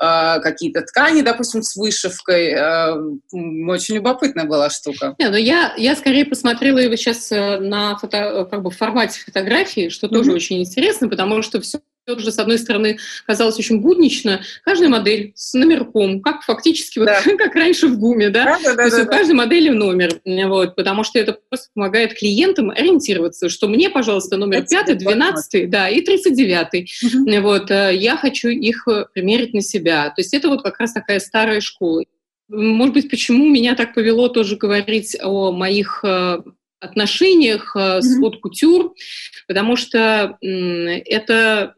э, 0.02 0.40
какие-то 0.42 0.82
ткани, 0.82 1.22
допустим, 1.22 1.64
с 1.64 1.78
вышивкой. 1.78 2.52
Э, 2.52 2.94
очень 3.70 3.96
любопытная 3.96 4.44
была 4.44 4.70
штука. 4.70 5.16
Не, 5.18 5.30
ну 5.30 5.38
я, 5.38 5.74
я 5.78 5.96
скорее 5.96 6.26
посмотрела 6.26 6.80
его 6.80 6.98
сейчас 6.98 7.32
э, 7.32 7.60
на 7.60 7.98
фото, 7.98 8.50
как 8.52 8.64
бы 8.64 8.70
в 8.70 8.76
формате 8.76 9.22
фотографии, 9.26 9.88
что 9.88 10.08
mm-hmm. 10.08 10.14
тоже 10.14 10.34
очень 10.34 10.60
интересно, 10.60 11.08
потому 11.08 11.42
что 11.42 11.53
все 11.62 11.82
же, 12.08 12.32
с 12.32 12.40
одной 12.40 12.58
стороны, 12.58 12.98
казалось 13.26 13.58
очень 13.58 13.80
буднично. 13.80 14.42
Каждая 14.64 14.90
модель 14.90 15.32
с 15.36 15.54
номерком, 15.54 16.22
как 16.22 16.42
фактически, 16.44 17.00
да. 17.00 17.22
вот, 17.26 17.38
как 17.38 17.56
раньше 17.56 17.88
в 17.88 17.98
ГУМе, 17.98 18.30
да? 18.30 18.60
да, 18.64 18.76
да 18.76 18.76
То 18.76 18.84
есть 18.84 18.98
да, 18.98 19.04
у 19.04 19.08
каждой 19.08 19.34
модели 19.34 19.70
номер, 19.70 20.20
вот, 20.26 20.76
потому 20.76 21.04
что 21.04 21.20
это 21.20 21.38
просто 21.50 21.70
помогает 21.74 22.14
клиентам 22.14 22.72
ориентироваться, 22.72 23.50
что 23.50 23.68
мне, 23.68 23.90
пожалуйста, 23.90 24.38
номер 24.38 24.66
5, 24.68 24.98
12, 24.98 25.70
да, 25.70 25.90
и 25.90 26.02
39. 26.02 27.04
Угу. 27.04 27.42
Вот, 27.42 27.72
э, 27.72 27.96
я 27.96 28.18
хочу 28.18 28.50
их 28.50 28.88
э, 28.88 29.06
примерить 29.14 29.54
на 29.54 29.62
себя. 29.62 30.10
То 30.10 30.22
есть 30.22 30.34
это 30.34 30.50
вот 30.50 30.62
как 30.62 30.80
раз 30.80 30.94
такая 30.94 31.20
старая 31.20 31.62
школа. 31.62 32.04
Может 32.50 32.94
быть, 32.94 33.10
почему 33.10 33.50
меня 33.50 33.76
так 33.76 33.94
повело 33.94 34.28
тоже 34.28 34.58
говорить 34.58 35.18
о 35.22 35.52
моих 35.52 36.02
э, 36.04 36.40
отношениях 36.84 37.76
mm-hmm. 37.76 38.02
с 38.02 38.18
вот 38.20 38.40
кутюр, 38.40 38.94
потому 39.48 39.76
что 39.76 40.38
это 40.42 41.74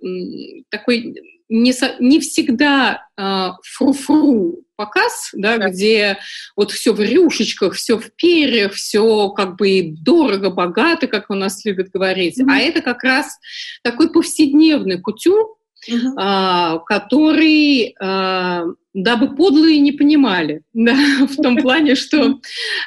такой 0.69 1.15
не, 1.47 1.73
со, 1.73 1.95
не 1.99 2.19
всегда 2.19 3.07
э, 3.17 3.49
фру-фру 3.63 4.63
показ, 4.75 5.29
да, 5.33 5.57
да, 5.57 5.69
где 5.69 6.17
вот 6.55 6.71
все 6.71 6.91
в 6.91 6.99
рюшечках, 6.99 7.75
все 7.75 7.97
в 7.97 8.11
перьях, 8.15 8.73
все 8.73 9.29
как 9.29 9.55
бы 9.55 9.93
дорого, 10.01 10.49
богато, 10.49 11.07
как 11.07 11.29
у 11.29 11.35
нас 11.35 11.63
любят 11.65 11.89
говорить, 11.91 12.39
mm-hmm. 12.39 12.49
а 12.49 12.59
это 12.59 12.81
как 12.81 13.03
раз 13.03 13.37
такой 13.83 14.11
повседневный 14.11 14.99
кутюр, 14.99 15.55
mm-hmm. 15.89 16.75
э, 16.77 16.79
который 16.85 17.95
э, 17.99 18.65
дабы 18.95 19.35
подлые 19.35 19.79
не 19.79 19.91
понимали, 19.91 20.61
да, 20.73 20.95
в 21.29 21.35
том 21.35 21.57
плане, 21.57 21.95
что, 21.95 22.39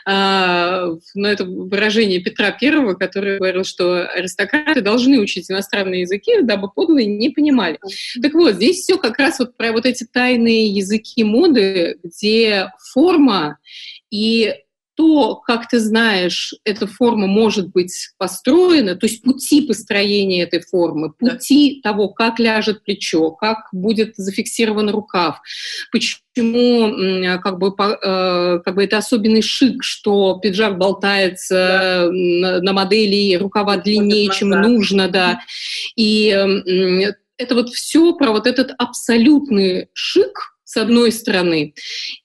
э, 0.06 0.96
ну, 1.14 1.28
это 1.28 1.44
выражение 1.44 2.20
Петра 2.20 2.50
Первого, 2.50 2.94
который 2.94 3.38
говорил, 3.38 3.64
что 3.64 4.08
аристократы 4.08 4.80
должны 4.80 5.20
учить 5.20 5.50
иностранные 5.50 6.02
языки, 6.02 6.40
дабы 6.42 6.70
подлые 6.70 7.06
не 7.06 7.28
понимали. 7.30 7.78
Так 8.22 8.32
вот, 8.32 8.54
здесь 8.54 8.78
все 8.78 8.96
как 8.96 9.18
раз 9.18 9.38
вот 9.38 9.56
про 9.56 9.72
вот 9.72 9.84
эти 9.84 10.04
тайные 10.04 10.68
языки 10.68 11.22
моды, 11.24 11.98
где 12.02 12.72
форма 12.92 13.58
и 14.10 14.54
то, 14.98 15.36
как 15.36 15.68
ты 15.68 15.78
знаешь, 15.78 16.52
эта 16.64 16.88
форма 16.88 17.28
может 17.28 17.70
быть 17.70 18.10
построена, 18.18 18.96
то 18.96 19.06
есть 19.06 19.22
пути 19.22 19.60
построения 19.60 20.42
этой 20.42 20.60
формы, 20.60 21.12
пути 21.12 21.80
да. 21.84 21.92
того, 21.92 22.08
как 22.08 22.40
ляжет 22.40 22.82
плечо, 22.82 23.30
как 23.30 23.68
будет 23.70 24.16
зафиксирован 24.16 24.90
рукав, 24.90 25.40
почему 25.92 27.38
как 27.38 27.58
бы, 27.58 27.68
э, 27.68 28.58
как 28.64 28.74
бы 28.74 28.82
это 28.82 28.98
особенный 28.98 29.42
шик, 29.42 29.84
что 29.84 30.40
пиджак 30.42 30.78
болтается 30.78 31.54
да. 31.54 32.10
на, 32.10 32.60
на 32.60 32.72
модели, 32.72 33.36
рукава 33.36 33.76
длиннее, 33.76 34.30
чем 34.32 34.48
нужно, 34.48 35.06
да, 35.08 35.38
и 35.94 36.26
это 37.36 37.54
вот 37.54 37.68
все 37.70 38.14
про 38.14 38.32
вот 38.32 38.48
этот 38.48 38.72
абсолютный 38.78 39.90
шик, 39.92 40.58
с 40.64 40.76
одной 40.76 41.12
стороны, 41.12 41.72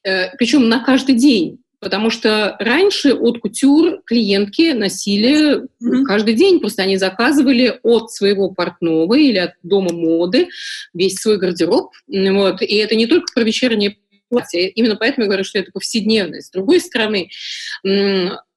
э, 0.03 0.35
причем 0.37 0.67
на 0.67 0.83
каждый 0.83 1.15
день. 1.15 1.62
Потому 1.83 2.09
что 2.09 2.55
раньше 2.59 3.13
от 3.13 3.39
кутюр 3.39 4.01
клиентки 4.05 4.71
носили 4.71 5.57
mm-hmm. 5.57 6.05
каждый 6.05 6.33
день, 6.33 6.59
просто 6.59 6.83
они 6.83 6.97
заказывали 6.97 7.79
от 7.83 8.11
своего 8.11 8.49
портного 8.49 9.13
или 9.13 9.37
от 9.37 9.51
дома 9.63 9.93
моды 9.93 10.47
весь 10.93 11.15
свой 11.15 11.37
гардероб. 11.37 11.91
Вот. 12.07 12.61
И 12.61 12.75
это 12.75 12.95
не 12.95 13.05
только 13.05 13.25
про 13.33 13.43
вечернее 13.43 13.97
платье, 14.29 14.69
именно 14.69 14.95
поэтому 14.95 15.25
я 15.25 15.27
говорю, 15.27 15.43
что 15.43 15.59
это 15.59 15.71
повседневность. 15.71 16.47
С 16.47 16.51
другой 16.51 16.79
стороны, 16.79 17.29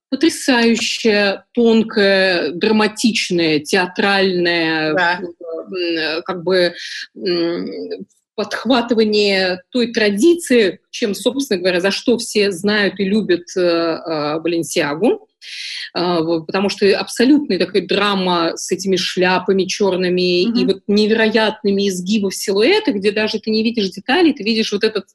потрясающая, 0.08 1.44
тонкая, 1.52 2.50
драматичная, 2.52 3.58
театральная, 3.60 4.94
да. 4.94 6.22
как 6.24 6.42
бы 6.44 6.74
подхватывание 8.36 9.62
той 9.70 9.92
традиции, 9.92 10.80
чем, 10.90 11.14
собственно 11.14 11.58
говоря, 11.58 11.80
за 11.80 11.90
что 11.90 12.18
все 12.18 12.52
знают 12.52 13.00
и 13.00 13.04
любят 13.04 13.44
э, 13.56 13.60
э, 13.60 14.40
Баленсиагу, 14.40 15.26
э, 15.94 16.18
потому 16.46 16.68
что 16.68 16.86
абсолютная 16.98 17.58
такая 17.58 17.86
драма 17.86 18.52
с 18.54 18.70
этими 18.70 18.96
шляпами 18.96 19.64
черными 19.64 20.44
mm-hmm. 20.44 20.60
и 20.60 20.64
вот 20.66 20.82
невероятными 20.86 21.88
изгибов 21.88 22.34
силуэта, 22.34 22.92
где 22.92 23.10
даже 23.10 23.40
ты 23.40 23.50
не 23.50 23.62
видишь 23.62 23.90
деталей, 23.90 24.34
ты 24.34 24.44
видишь 24.44 24.70
вот 24.70 24.84
этот 24.84 25.06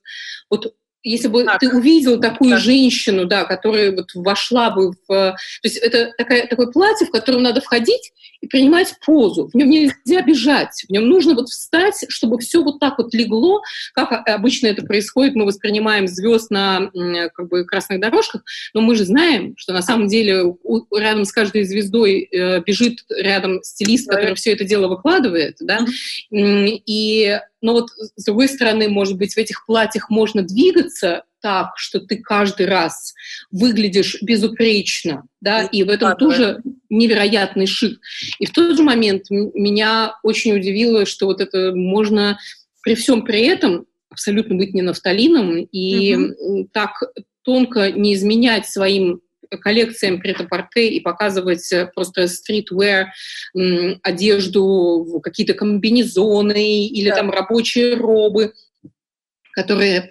вот 0.50 0.74
если 1.04 1.28
бы 1.28 1.44
так. 1.44 1.60
ты 1.60 1.70
увидел 1.70 2.20
такую 2.20 2.52
так. 2.52 2.60
женщину, 2.60 3.26
да, 3.26 3.46
которая 3.46 3.92
вот 3.92 4.12
вошла 4.14 4.70
бы 4.70 4.92
в... 4.92 4.96
То 5.08 5.38
есть 5.64 5.78
это 5.78 6.12
такая, 6.18 6.48
такое 6.48 6.68
платье, 6.68 7.08
в 7.08 7.12
которое 7.12 7.40
надо 7.40 7.62
входить 7.62 8.12
и 8.42 8.48
принимать 8.48 8.96
позу. 9.06 9.50
В 9.52 9.56
нем 9.56 9.70
нельзя 9.70 10.22
бежать, 10.22 10.84
в 10.88 10.92
нем 10.92 11.08
нужно 11.08 11.36
вот 11.36 11.50
встать, 11.50 12.06
чтобы 12.10 12.40
все 12.40 12.64
вот 12.64 12.80
так 12.80 12.98
вот 12.98 13.14
легло, 13.14 13.62
как 13.94 14.28
обычно 14.28 14.68
это 14.68 14.84
происходит. 14.84 15.36
Мы 15.36 15.46
воспринимаем 15.46 16.08
звезд 16.08 16.52
на 16.52 16.92
как 17.34 17.50
бы 17.50 17.66
красных 17.66 18.00
дорожках, 18.00 18.44
но 18.74 18.82
мы 18.82 18.96
же 18.96 19.06
знаем, 19.06 19.56
что 19.58 19.74
на 19.74 19.82
самом 19.82 20.08
деле 20.08 20.56
рядом 20.96 21.26
с 21.26 21.32
каждой 21.32 21.64
звездой 21.64 22.28
э, 22.32 22.62
бежит 22.62 23.00
рядом 23.10 23.62
стилист, 23.64 24.10
который 24.10 24.36
все 24.36 24.54
это 24.54 24.64
дело 24.64 24.88
выкладывает, 24.88 25.58
да, 25.60 25.86
и 26.32 27.40
но 27.62 27.74
вот 27.74 27.90
с 28.16 28.26
другой 28.26 28.48
стороны, 28.48 28.90
может 28.90 29.18
быть, 29.18 29.36
в 29.36 29.38
этих 29.38 29.66
платьях 29.66 30.10
можно 30.10 30.42
двигаться 30.42 31.24
так, 31.42 31.74
что 31.78 32.00
ты 32.00 32.18
каждый 32.18 32.68
раз 32.68 33.14
выглядишь 33.52 34.18
безупречно, 34.22 35.24
да, 35.42 35.64
и 35.64 35.84
в 35.84 35.90
этом 35.90 36.16
тоже 36.18 36.62
невероятный 36.90 37.66
шик. 37.66 38.00
И 38.40 38.46
в 38.46 38.52
тот 38.52 38.76
же 38.76 38.84
момент 38.84 39.30
меня 39.30 40.16
очень 40.24 40.56
удивило, 40.56 41.06
что 41.06 41.26
вот 41.28 41.42
это 41.42 41.74
можно 41.74 42.38
при 42.84 42.96
всем 42.96 43.24
при 43.24 43.42
этом 43.42 43.86
абсолютно 44.10 44.56
быть 44.56 44.74
не 44.74 44.82
нафталином 44.82 45.58
и 45.58 46.14
mm 46.14 46.68
так 46.74 46.92
тонко 47.44 47.92
не 47.92 48.14
изменять 48.14 48.68
своим 48.68 49.22
коллекциям 49.60 50.20
прет-а-порте 50.20 50.90
и 50.90 51.00
показывать 51.00 51.72
э, 51.74 51.90
просто 51.94 52.28
стритвер, 52.28 53.08
одежду, 54.04 55.20
какие-то 55.24 55.54
комбинезоны 55.54 56.88
или 56.88 57.10
да. 57.10 57.18
там 57.18 57.32
рабочие 57.32 57.96
робы, 57.96 58.54
которые 59.52 60.08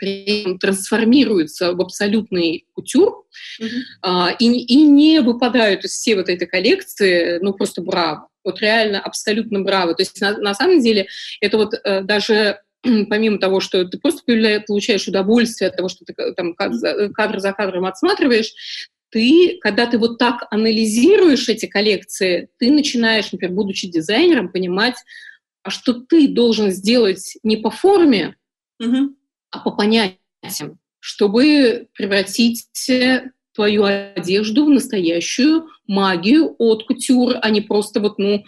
трансформируются 0.58 1.72
в 1.72 1.80
абсолютный 1.80 2.66
кутюр 2.74 3.24
mm-hmm. 3.60 3.68
а, 4.02 4.36
и, 4.38 4.46
и 4.46 4.82
не 4.82 5.20
выпадают 5.20 5.84
из 5.84 5.92
всей 5.92 6.14
вот 6.14 6.28
этой 6.28 6.46
коллекции, 6.46 7.38
ну 7.40 7.54
просто 7.54 7.82
браво. 7.82 8.28
Вот 8.44 8.60
реально 8.60 9.00
абсолютно 9.00 9.60
браво. 9.60 9.94
То 9.94 10.02
есть 10.02 10.20
на, 10.20 10.36
на 10.38 10.54
самом 10.54 10.80
деле 10.80 11.08
это 11.40 11.56
вот 11.56 11.74
э, 11.74 12.02
даже 12.02 12.60
помимо 12.82 13.38
того, 13.38 13.60
что 13.60 13.84
ты 13.84 13.98
просто 13.98 14.22
получаешь 14.66 15.08
удовольствие 15.08 15.68
от 15.68 15.76
того, 15.76 15.88
что 15.88 16.04
ты 16.04 16.14
там 16.34 16.54
кадр 16.54 17.38
за 17.40 17.52
кадром 17.52 17.86
отсматриваешь, 17.86 18.52
ты, 19.10 19.58
когда 19.60 19.86
ты 19.86 19.98
вот 19.98 20.18
так 20.18 20.46
анализируешь 20.50 21.48
эти 21.48 21.66
коллекции, 21.66 22.48
ты 22.58 22.70
начинаешь, 22.70 23.32
например, 23.32 23.54
будучи 23.54 23.88
дизайнером, 23.88 24.50
понимать, 24.50 24.96
а 25.62 25.70
что 25.70 25.94
ты 25.94 26.28
должен 26.28 26.70
сделать 26.70 27.36
не 27.42 27.56
по 27.56 27.70
форме, 27.70 28.36
угу. 28.78 29.14
а 29.50 29.58
по 29.58 29.72
понятиям, 29.72 30.78
чтобы 31.00 31.88
превратить 31.94 32.66
твою 33.54 33.84
одежду 33.84 34.64
в 34.64 34.70
настоящую 34.70 35.66
магию 35.86 36.54
от 36.58 36.86
кутюр, 36.86 37.34
а 37.42 37.50
не 37.50 37.60
просто 37.60 38.00
вот, 38.00 38.18
ну, 38.18 38.44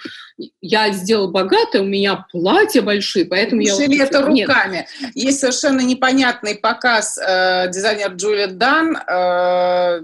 я 0.60 0.92
сделал 0.92 1.30
богато, 1.30 1.82
у 1.82 1.84
меня 1.84 2.24
платья 2.30 2.82
большие, 2.82 3.24
поэтому 3.24 3.62
я... 3.62 3.74
Это 3.74 4.22
руками. 4.22 4.86
Нет. 5.00 5.12
Есть 5.14 5.40
совершенно 5.40 5.80
непонятный 5.80 6.54
показ 6.54 7.18
э, 7.18 7.68
дизайнер 7.72 8.12
Джулия 8.14 8.46
Дан, 8.46 8.96
э, 8.96 10.02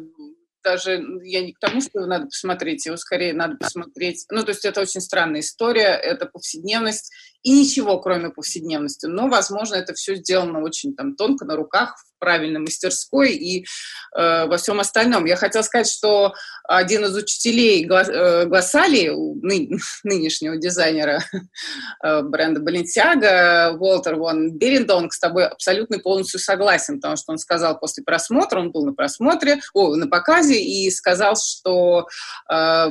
даже 0.62 1.02
я 1.22 1.42
не 1.42 1.52
к 1.52 1.58
тому, 1.58 1.80
что 1.80 2.06
надо 2.06 2.26
посмотреть, 2.26 2.86
его 2.86 2.96
скорее 2.96 3.32
надо 3.32 3.56
посмотреть. 3.56 4.26
Ну, 4.30 4.42
то 4.42 4.50
есть 4.50 4.64
это 4.64 4.80
очень 4.80 5.00
странная 5.00 5.40
история, 5.40 5.94
это 5.94 6.26
повседневность, 6.26 7.12
и 7.42 7.60
ничего, 7.60 7.98
кроме 8.00 8.30
повседневности. 8.30 9.06
Но, 9.06 9.28
возможно, 9.28 9.76
это 9.76 9.94
все 9.94 10.16
сделано 10.16 10.60
очень 10.62 10.94
там 10.94 11.14
тонко, 11.14 11.44
на 11.44 11.56
руках, 11.56 11.96
в 11.96 12.18
правильной 12.18 12.60
мастерской 12.60 13.30
и 13.32 13.64
э, 14.16 14.46
во 14.46 14.56
всем 14.56 14.80
остальном. 14.80 15.24
Я 15.24 15.36
хотела 15.36 15.62
сказать, 15.62 15.88
что 15.88 16.34
один 16.64 17.04
из 17.04 17.16
учителей 17.16 17.88
э, 17.88 18.44
Глассали, 18.46 19.08
ны, 19.40 19.78
нынешнего 20.02 20.56
дизайнера 20.56 21.22
э, 22.04 22.22
бренда 22.22 22.60
Balenciaga, 22.60 23.76
Уолтер 23.76 24.16
Вон 24.16 24.58
Берендон, 24.58 25.10
с 25.10 25.18
тобой 25.18 25.46
абсолютно 25.46 26.00
полностью 26.00 26.40
согласен, 26.40 26.96
потому 26.96 27.16
что 27.16 27.32
он 27.32 27.38
сказал 27.38 27.78
после 27.78 28.02
просмотра, 28.02 28.60
он 28.60 28.72
был 28.72 28.84
на 28.84 28.94
просмотре, 28.94 29.60
о, 29.74 29.94
на 29.94 30.08
показе, 30.08 30.60
и 30.60 30.90
сказал, 30.90 31.36
что 31.36 32.08
э, 32.52 32.88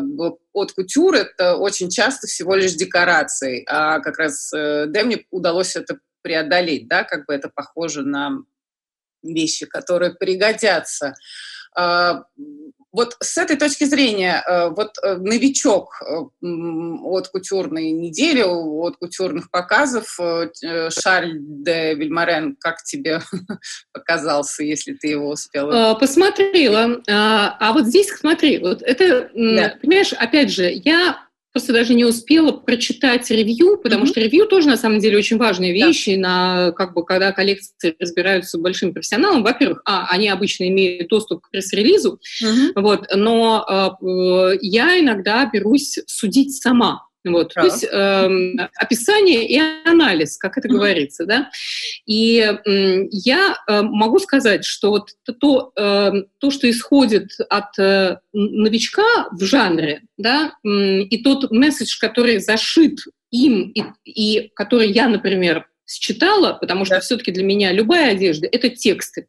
от 0.57 0.73
кутюр 0.73 1.15
это 1.15 1.55
очень 1.57 1.89
часто 1.89 2.27
всего 2.27 2.55
лишь 2.55 2.73
декорации, 2.73 3.63
а 3.67 3.99
как 3.99 4.17
раз 4.17 4.51
э, 4.53 4.85
Демне 4.87 5.25
удалось 5.31 5.75
это 5.75 5.99
преодолеть, 6.21 6.87
да, 6.87 7.03
как 7.03 7.25
бы 7.25 7.33
это 7.33 7.49
похоже 7.49 8.03
на 8.03 8.39
вещи, 9.23 9.65
которые 9.65 10.13
пригодятся. 10.13 11.13
Вот 12.97 13.15
с 13.19 13.37
этой 13.37 13.57
точки 13.57 13.83
зрения, 13.83 14.43
э, 14.43 14.69
вот 14.69 14.93
э, 15.03 15.17
новичок 15.17 16.01
э, 16.01 16.47
от 17.03 17.27
кутюрной 17.27 17.91
недели, 17.91 18.41
от 18.41 18.97
кутюрных 18.97 19.51
показов, 19.51 20.17
Шарль 20.17 21.37
де 21.37 21.93
Вильмарен, 21.93 22.55
как 22.59 22.81
тебе 22.81 23.21
показался, 23.93 24.63
если 24.63 24.93
ты 24.93 25.09
его 25.09 25.29
успела? 25.29 25.93
Посмотрела. 25.93 26.99
А, 27.07 27.55
а 27.59 27.73
вот 27.73 27.85
здесь, 27.85 28.09
смотри, 28.09 28.57
вот 28.57 28.81
это, 28.81 29.29
да. 29.35 29.75
понимаешь, 29.79 30.13
опять 30.13 30.49
же, 30.49 30.71
я 30.83 31.26
просто 31.57 31.73
даже 31.73 31.95
не 31.95 32.05
успела 32.05 32.51
прочитать 32.51 33.31
ревью, 33.31 33.77
потому 33.81 34.03
mm-hmm. 34.03 34.09
что 34.09 34.19
ревью 34.19 34.45
тоже 34.45 34.67
на 34.67 34.77
самом 34.77 34.99
деле 34.99 35.17
очень 35.17 35.37
важные 35.37 35.73
вещи, 35.73 36.13
да. 36.13 36.21
на 36.21 36.71
как 36.73 36.93
бы 36.93 37.03
когда 37.03 37.31
коллекции 37.31 37.95
разбираются 37.99 38.59
большим 38.59 38.93
профессионалом. 38.93 39.41
Во-первых, 39.41 39.81
а 39.83 40.05
они 40.11 40.29
обычно 40.29 40.67
имеют 40.67 41.09
доступ 41.09 41.41
к 41.41 41.49
пресс-релизу, 41.49 42.19
mm-hmm. 42.43 42.73
вот, 42.75 43.07
но 43.15 43.97
э, 43.99 44.57
я 44.61 44.99
иногда 44.99 45.49
берусь 45.51 45.97
судить 46.05 46.55
сама. 46.55 47.06
Вот, 47.31 47.53
то 47.53 47.63
есть 47.63 47.83
э, 47.83 48.67
описание 48.75 49.47
и 49.47 49.59
анализ, 49.85 50.37
как 50.37 50.57
это 50.57 50.67
mm-hmm. 50.67 50.71
говорится, 50.71 51.25
да. 51.25 51.49
И 52.05 52.39
э, 52.39 53.03
я 53.11 53.57
э, 53.67 53.81
могу 53.81 54.19
сказать, 54.19 54.65
что 54.65 54.89
вот 54.89 55.09
то, 55.39 55.71
э, 55.75 56.11
то, 56.39 56.51
что 56.51 56.69
исходит 56.69 57.31
от 57.49 57.77
э, 57.79 58.17
новичка 58.33 59.29
в 59.31 59.43
жанре, 59.43 60.01
да, 60.17 60.53
э, 60.63 60.69
и 61.01 61.23
тот 61.23 61.51
месседж, 61.51 61.97
который 61.99 62.39
зашит 62.39 62.99
им, 63.31 63.71
и, 63.71 63.83
и 64.05 64.51
который 64.55 64.91
я, 64.91 65.07
например, 65.09 65.67
считала, 65.87 66.53
потому 66.53 66.85
что 66.85 66.95
да. 66.95 67.01
все-таки 67.01 67.31
для 67.31 67.43
меня 67.43 67.71
любая 67.71 68.11
одежда— 68.11 68.47
это 68.51 68.69
тексты. 68.69 69.27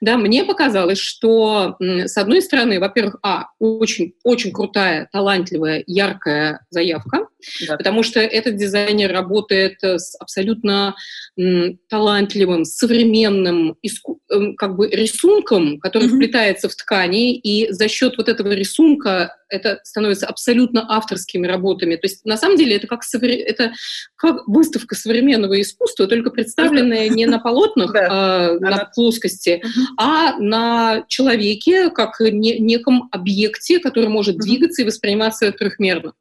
Да, 0.00 0.16
мне 0.16 0.44
показалось, 0.44 0.98
что, 0.98 1.76
с 1.80 2.16
одной 2.16 2.42
стороны, 2.42 2.78
во-первых, 2.78 3.16
а, 3.22 3.46
очень, 3.58 4.14
очень 4.22 4.52
крутая, 4.52 5.08
талантливая, 5.12 5.82
яркая 5.86 6.64
заявка, 6.70 7.28
да. 7.66 7.76
потому 7.76 8.02
что 8.02 8.20
этот 8.20 8.56
дизайнер 8.56 9.12
работает 9.12 9.82
с 9.82 10.14
абсолютно 10.20 10.94
м, 11.38 11.78
талантливым, 11.88 12.64
современным 12.64 13.76
иску- 13.82 14.20
эм, 14.30 14.56
как 14.56 14.76
бы 14.76 14.88
рисунком, 14.88 15.78
который 15.80 16.08
mm-hmm. 16.08 16.14
вплетается 16.14 16.68
в 16.68 16.74
ткани, 16.74 17.36
и 17.36 17.70
за 17.72 17.88
счет 17.88 18.16
вот 18.16 18.28
этого 18.28 18.52
рисунка 18.52 19.36
это 19.48 19.80
становится 19.84 20.26
абсолютно 20.26 20.86
авторскими 20.88 21.46
работами. 21.46 21.96
То 21.96 22.06
есть 22.06 22.24
на 22.24 22.36
самом 22.36 22.56
деле 22.56 22.76
это 22.76 22.86
как, 22.86 23.02
это 23.12 23.72
как 24.16 24.46
выставка 24.48 24.94
современного 24.94 25.60
искусства, 25.60 25.95
только 25.96 26.30
представленная 26.30 27.08
не 27.08 27.26
на 27.26 27.38
полотнах, 27.38 27.94
а 28.08 28.58
на 28.60 28.90
плоскости, 28.94 29.62
а 29.96 30.38
на 30.38 31.04
человеке, 31.08 31.90
как 31.90 32.20
неком 32.20 33.08
объекте, 33.10 33.78
который 33.78 34.08
может 34.08 34.36
двигаться 34.36 34.82
и 34.82 34.84
восприниматься 34.84 35.50
трехмерно. 35.52 36.12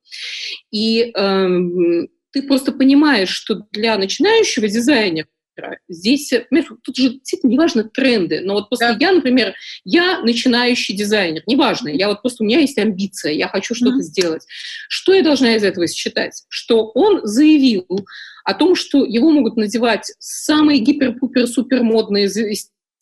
И 0.72 1.12
эм, 1.14 2.08
ты 2.32 2.44
просто 2.44 2.72
понимаешь, 2.72 3.30
что 3.30 3.66
для 3.72 3.98
начинающего 3.98 4.68
дизайнера 4.68 5.28
Здесь, 5.88 6.34
тут 6.84 6.98
же 6.98 7.10
действительно 7.12 7.52
неважно 7.52 7.84
тренды, 7.86 8.42
но 8.42 8.54
вот 8.54 8.70
просто 8.70 8.90
да. 8.90 8.98
я, 9.00 9.12
например, 9.14 9.54
я 9.86 10.20
начинающий 10.20 10.96
дизайнер, 10.96 11.44
неважно, 11.48 11.90
я 11.90 12.10
вот 12.10 12.22
просто, 12.22 12.44
у 12.44 12.46
меня 12.46 12.60
есть 12.60 12.78
амбиция, 12.78 13.32
я 13.32 13.48
хочу 13.48 13.74
что-то 13.74 13.98
mm-hmm. 13.98 14.02
сделать. 14.02 14.46
Что 14.90 15.14
я 15.14 15.24
должна 15.24 15.56
из 15.56 15.64
этого 15.64 15.88
считать? 15.88 16.44
Что 16.50 16.92
он 16.94 17.26
заявил 17.26 17.86
о 18.46 18.54
том, 18.54 18.76
что 18.76 19.04
его 19.04 19.32
могут 19.32 19.58
надевать 19.58 20.14
самые 20.20 20.80
гипер-пупер-супер 20.80 21.84
модные 21.84 22.30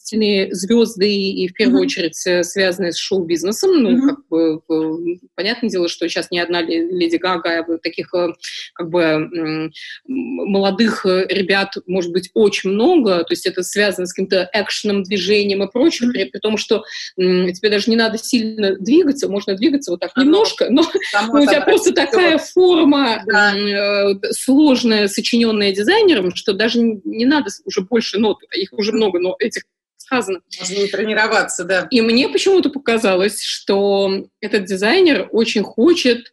отечественные 0.04 0.54
звезды 0.54 1.10
и 1.10 1.48
в 1.48 1.54
первую 1.54 1.82
mm-hmm. 1.82 1.86
очередь 1.86 2.28
э, 2.28 2.44
связанные 2.44 2.92
с 2.92 2.98
шоу-бизнесом. 2.98 3.82
Ну, 3.82 3.92
mm-hmm. 3.92 4.10
как 4.10 4.28
бы, 4.28 5.20
понятное 5.36 5.70
дело, 5.70 5.88
что 5.88 6.08
сейчас 6.08 6.30
ни 6.32 6.38
одна 6.38 6.62
Леди 6.62 7.18
Гага, 7.18 7.60
а 7.60 7.78
таких 7.78 8.14
э, 8.14 8.34
как 8.74 8.90
бы 8.90 9.72
молодых 10.08 11.06
э, 11.06 11.26
ребят 11.30 11.76
может 11.88 12.12
быть 12.12 12.30
очень 12.34 12.72
много, 12.72 13.20
то 13.20 13.32
есть 13.32 13.46
это 13.46 13.64
связано 13.64 14.06
с 14.06 14.14
каким-то 14.14 14.50
экшеном, 14.54 15.04
движением 15.04 15.64
и 15.64 15.72
прочим, 15.72 16.10
mm-hmm. 16.10 16.14
при, 16.14 16.26
при 16.26 16.40
том, 16.40 16.58
что 16.58 16.84
тебе 17.16 17.70
даже 17.70 17.90
не 17.90 17.96
надо 17.96 18.18
сильно 18.18 18.76
двигаться, 18.78 19.30
можно 19.30 19.56
двигаться 19.56 19.92
вот 19.92 20.02
так 20.02 20.12
Оно 20.16 20.26
немножко, 20.26 20.68
но, 20.70 20.84
но 21.28 21.42
у 21.42 21.46
тебя 21.46 21.62
просто 21.62 21.94
такая 21.94 22.38
форма 22.38 23.24
да. 23.26 23.54
сложная, 24.32 25.08
сочиненная 25.08 25.74
дизайнером, 25.74 26.36
что 26.36 26.54
даже 26.54 26.80
не 26.80 27.26
надо 27.26 27.50
уже 27.66 27.82
больше 27.82 28.20
нот, 28.20 28.40
их 28.54 28.74
уже 28.74 28.92
много, 28.92 29.20
но 29.20 29.36
этих 29.40 29.64
сказано. 30.04 30.40
Можно 30.60 30.88
тренироваться, 30.88 31.64
да. 31.64 31.88
И 31.90 32.02
мне 32.02 32.30
почему-то 32.30 32.70
показалось, 32.70 33.42
что 33.42 34.26
этот 34.42 34.66
дизайнер 34.66 35.28
очень 35.32 35.64
хочет, 35.64 36.32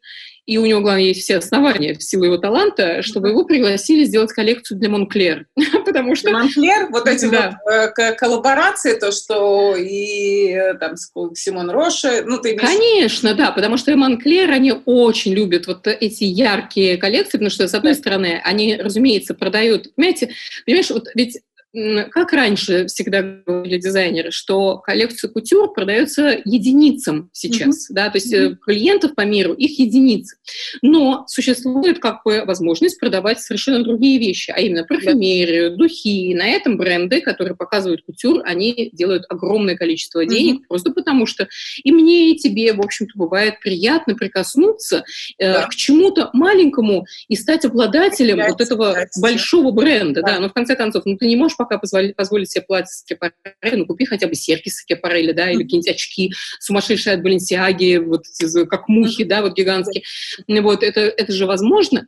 и 0.51 0.59
у 0.59 0.67
него, 0.67 0.81
главное, 0.81 1.05
есть 1.05 1.23
все 1.23 1.37
основания 1.37 1.95
в 1.95 2.03
силу 2.03 2.25
его 2.25 2.37
таланта, 2.37 3.03
чтобы 3.03 3.29
его 3.29 3.45
пригласили 3.45 4.03
сделать 4.03 4.33
коллекцию 4.33 4.79
для 4.79 4.89
Монклер. 4.89 5.47
Потому 5.85 6.17
что... 6.17 6.33
Монклер, 6.33 6.89
вот 6.91 7.07
эти 7.07 7.27
да. 7.27 7.61
вот 7.65 7.97
э, 7.99 8.15
коллаборации, 8.15 8.99
то, 8.99 9.13
что 9.13 9.77
и 9.77 10.51
э, 10.51 10.75
там 10.75 10.97
Симон 11.35 11.71
Роше, 11.71 12.25
ну 12.27 12.39
ты 12.39 12.51
имеешь... 12.51 12.63
Конечно, 12.63 13.35
да, 13.35 13.53
потому 13.53 13.77
что 13.77 13.93
и 13.93 13.95
Монклер, 13.95 14.51
они 14.51 14.75
очень 14.87 15.35
любят 15.35 15.69
вот 15.69 15.87
эти 15.87 16.25
яркие 16.25 16.97
коллекции, 16.97 17.39
потому 17.39 17.51
что, 17.51 17.69
с 17.69 17.75
одной 17.75 17.95
стороны, 17.95 18.41
они, 18.43 18.75
разумеется, 18.77 19.35
продают, 19.35 19.95
понимаете, 19.95 20.31
понимаешь, 20.67 20.91
вот 20.91 21.07
ведь 21.15 21.39
как 21.73 22.33
раньше 22.33 22.87
всегда 22.87 23.23
говорили 23.23 23.79
дизайнеры, 23.79 24.33
что 24.33 24.79
коллекция 24.79 25.31
кутюр 25.31 25.73
продается 25.73 26.41
единицам 26.45 27.31
сейчас, 27.33 27.89
mm-hmm. 27.91 27.95
да, 27.95 28.11
то 28.11 28.19
есть 28.19 28.35
mm-hmm. 28.35 28.57
клиентов 28.57 29.15
по 29.15 29.21
миру 29.23 29.53
их 29.53 29.79
единицы. 29.79 30.37
Но 30.83 31.25
существует 31.29 32.01
как 32.01 32.25
бы 32.25 32.45
возможность 32.45 32.99
продавать 32.99 33.41
совершенно 33.41 33.85
другие 33.85 34.19
вещи, 34.19 34.51
а 34.51 34.61
именно 34.61 34.85
парфюмерию, 34.85 35.77
духи. 35.77 36.35
На 36.35 36.49
этом 36.49 36.77
бренды, 36.77 37.21
которые 37.21 37.55
показывают 37.55 38.03
кутюр, 38.05 38.43
они 38.45 38.91
делают 38.93 39.25
огромное 39.29 39.77
количество 39.77 40.27
денег, 40.27 40.63
mm-hmm. 40.63 40.69
просто 40.69 40.91
потому 40.91 41.27
что 41.27 41.49
и 41.85 41.93
мне, 41.93 42.33
и 42.33 42.37
тебе, 42.37 42.73
в 42.73 42.81
общем-то, 42.81 43.13
бывает 43.15 43.61
приятно 43.61 44.17
прикоснуться 44.17 45.05
э, 45.39 45.53
да. 45.53 45.67
к 45.67 45.75
чему-то 45.77 46.31
маленькому 46.33 47.07
и 47.29 47.37
стать 47.37 47.65
обладателем 47.65 48.41
Опять, 48.41 48.51
вот 48.51 48.61
этого 48.61 48.93
кстати. 48.93 49.21
большого 49.21 49.71
бренда, 49.71 50.23
да. 50.23 50.35
да, 50.35 50.41
но 50.41 50.49
в 50.49 50.53
конце 50.53 50.75
концов, 50.75 51.05
ну 51.07 51.17
ты 51.17 51.27
не 51.27 51.37
можешь 51.37 51.60
пока 51.61 51.77
позволить, 51.77 52.17
позволить 52.17 52.51
себе 52.51 52.65
платье 52.65 52.91
с 52.91 53.03
кепарелли, 53.03 53.77
ну, 53.77 53.87
купи 53.87 54.07
хотя 54.07 54.27
бы 54.27 54.35
серьги 54.35 54.71
с 54.71 54.83
кепарелли, 54.83 55.33
да, 55.33 55.51
или 55.51 55.63
какие-нибудь 55.63 55.91
очки 55.91 56.33
сумасшедшие 56.59 57.17
от 57.17 57.23
Баленсиаги, 57.23 57.99
вот 57.99 58.23
как 58.71 58.89
мухи, 58.89 59.25
да, 59.25 59.43
вот 59.43 59.55
гигантские. 59.55 60.03
Вот, 60.49 60.83
это, 60.83 61.01
это 61.01 61.33
же 61.33 61.45
возможно. 61.45 62.07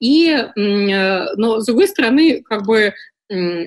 И, 0.00 0.28
э, 0.30 1.34
но, 1.36 1.60
с 1.60 1.66
другой 1.66 1.88
стороны, 1.88 2.42
как 2.42 2.64
бы 2.64 2.94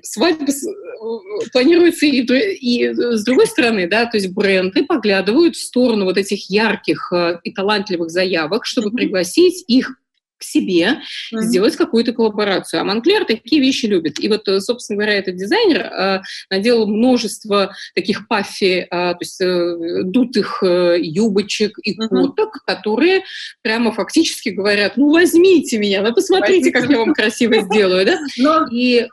свадьба 0.01 0.45
э, 0.45 1.49
планируется 1.51 2.07
и, 2.07 2.21
и 2.21 2.93
с 2.93 3.23
другой 3.23 3.45
стороны, 3.45 3.87
да, 3.87 4.05
то 4.05 4.17
есть 4.17 4.33
бренды 4.33 4.85
поглядывают 4.85 5.55
в 5.55 5.61
сторону 5.61 6.05
вот 6.05 6.17
этих 6.17 6.49
ярких 6.49 7.11
э, 7.13 7.39
и 7.43 7.51
талантливых 7.51 8.09
заявок, 8.09 8.65
чтобы 8.65 8.89
mm-hmm. 8.89 8.95
пригласить 8.95 9.63
их 9.67 9.97
к 10.37 10.43
себе, 10.43 10.85
mm-hmm. 11.33 11.41
сделать 11.41 11.75
какую-то 11.75 12.13
коллаборацию. 12.13 12.81
А 12.81 12.83
Монклер 12.83 13.25
такие 13.25 13.61
вещи 13.61 13.85
любит. 13.85 14.19
И 14.19 14.27
вот, 14.27 14.47
э, 14.47 14.59
собственно 14.59 14.97
говоря, 14.97 15.17
этот 15.17 15.35
дизайнер 15.35 15.81
э, 15.81 16.21
наделал 16.49 16.87
множество 16.87 17.75
таких 17.95 18.27
паффи, 18.27 18.81
э, 18.81 18.87
то 18.89 19.17
есть 19.19 19.41
э, 19.41 20.03
дутых 20.03 20.63
э, 20.63 20.97
юбочек 20.99 21.77
и 21.83 21.99
mm-hmm. 21.99 22.07
коток, 22.07 22.63
которые 22.65 23.23
прямо 23.61 23.91
фактически 23.91 24.49
говорят, 24.49 24.97
ну, 24.97 25.11
возьмите 25.11 25.77
меня, 25.77 26.01
ну, 26.01 26.13
посмотрите, 26.13 26.71
как 26.71 26.89
я 26.89 26.97
вам 26.97 27.13
красиво 27.13 27.61
сделаю, 27.61 28.05
да? 28.05 28.67
И 28.71 29.07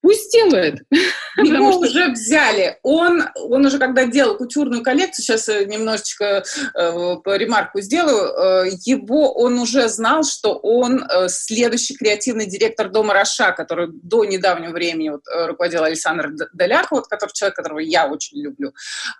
пусть 0.00 0.32
делает. 0.32 0.82
Его 1.36 1.78
уже 1.78 2.08
взяли. 2.10 2.78
Он, 2.82 3.24
он 3.34 3.66
уже 3.66 3.78
когда 3.78 4.04
делал 4.04 4.36
кутюрную 4.36 4.82
коллекцию, 4.82 5.24
сейчас 5.24 5.48
немножечко 5.48 6.44
э, 6.74 7.16
ремарку 7.36 7.80
сделаю, 7.80 8.66
э, 8.66 8.70
его 8.84 9.32
он 9.32 9.58
уже 9.58 9.88
знал, 9.88 10.24
что 10.24 10.54
он 10.54 11.04
э, 11.04 11.28
следующий 11.28 11.94
креативный 11.94 12.46
директор 12.46 12.90
Дома 12.90 13.14
Роша, 13.14 13.52
который 13.52 13.88
до 13.92 14.24
недавнего 14.24 14.72
времени 14.72 15.10
вот, 15.10 15.22
э, 15.26 15.46
руководил 15.46 15.84
Александр 15.84 16.30
Доляко, 16.52 16.96
вот, 16.96 17.06
который, 17.06 17.32
человек, 17.32 17.56
которого 17.56 17.78
я 17.78 18.06
очень 18.08 18.42
люблю. 18.42 18.72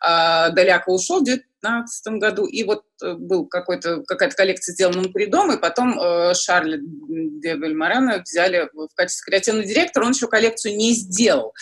Э, 0.05 0.51
Доляко 0.51 0.91
ушел 0.91 1.21
в 1.21 1.25
2015 1.63 2.07
году, 2.19 2.47
и 2.47 2.65
вот 2.65 2.83
э, 3.03 3.15
был 3.15 3.47
какой-то, 3.47 4.03
какая-то 4.03 4.37
коллекция 4.37 4.73
сделана 4.73 5.09
при 5.09 5.27
дом, 5.27 5.53
и 5.53 5.61
потом 5.61 5.99
э, 5.99 6.35
Шарль 6.35 6.79
де 6.81 7.55
Бельмарена 7.57 8.23
взяли 8.25 8.69
в 8.73 8.89
качестве 8.95 9.31
креативного 9.31 9.67
директора, 9.67 10.05
он 10.05 10.13
еще 10.13 10.27
коллекцию 10.27 10.77
не 10.77 10.93
сделал. 10.93 11.55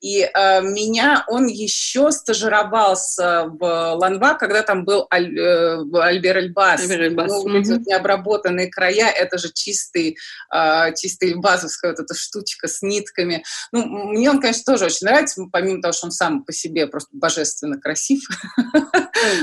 И 0.00 0.22
э, 0.22 0.62
меня 0.62 1.24
он 1.28 1.46
еще 1.46 2.10
стажировался 2.10 3.46
в 3.48 3.94
Ланва, 3.94 4.34
когда 4.34 4.62
там 4.62 4.84
был 4.84 5.06
Аль, 5.12 5.38
э, 5.38 5.78
Альбер 5.94 6.38
Эльбас. 6.38 6.80
Альбер 6.80 7.02
Эльбас. 7.02 7.28
Ну, 7.28 7.48
mm-hmm. 7.48 7.64
вот 7.64 7.86
необработанные 7.86 8.68
края, 8.68 9.10
это 9.10 9.38
же 9.38 9.52
чистый, 9.52 10.16
э, 10.54 10.94
чистый 10.96 11.34
базовская 11.34 11.92
вот 11.92 12.00
эта 12.00 12.14
штучка 12.14 12.68
с 12.68 12.82
нитками. 12.82 13.44
Ну, 13.72 13.84
мне 13.86 14.30
он, 14.30 14.40
конечно, 14.40 14.72
тоже 14.72 14.86
очень 14.86 15.06
нравится, 15.06 15.42
помимо 15.52 15.82
того, 15.82 15.92
что 15.92 16.06
он 16.06 16.12
сам 16.12 16.44
по 16.44 16.52
себе 16.52 16.86
просто 16.86 17.10
божественно 17.12 17.78
красив. 17.78 18.22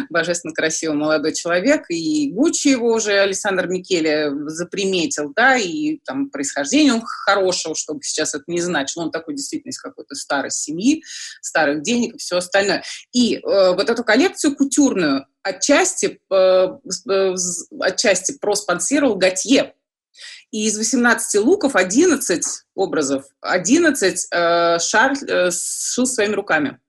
Божественно 0.09 0.53
красивый 0.53 0.97
молодой 0.97 1.33
человек, 1.33 1.85
и 1.89 2.31
Гуччи 2.31 2.69
его 2.69 2.93
уже 2.93 3.13
Александр 3.19 3.67
Микеле 3.67 4.31
заприметил, 4.47 5.31
да, 5.35 5.55
и 5.57 5.99
там 6.05 6.29
происхождение 6.29 7.01
хорошего, 7.05 7.75
чтобы 7.75 8.01
сейчас 8.03 8.35
это 8.35 8.43
не 8.47 8.61
значило, 8.61 9.03
он 9.03 9.11
такой 9.11 9.35
действительно 9.35 9.71
из 9.71 9.79
какой-то 9.79 10.15
старой 10.15 10.51
семьи, 10.51 11.03
старых 11.41 11.81
денег 11.81 12.15
и 12.15 12.17
все 12.17 12.37
остальное. 12.37 12.83
И 13.11 13.35
э, 13.35 13.41
вот 13.41 13.89
эту 13.89 14.03
коллекцию 14.03 14.55
кутюрную 14.55 15.25
отчасти, 15.43 16.19
э, 16.31 16.67
э, 17.09 17.35
отчасти 17.79 18.37
проспонсировал 18.39 19.15
Готье, 19.15 19.73
и 20.51 20.67
из 20.67 20.77
18 20.77 21.41
луков 21.41 21.75
11 21.75 22.43
образов, 22.75 23.25
11 23.41 24.27
э, 24.31 24.79
Шарль 24.79 25.17
э, 25.27 25.51
сшил 25.51 26.05
своими 26.05 26.33
руками. 26.33 26.79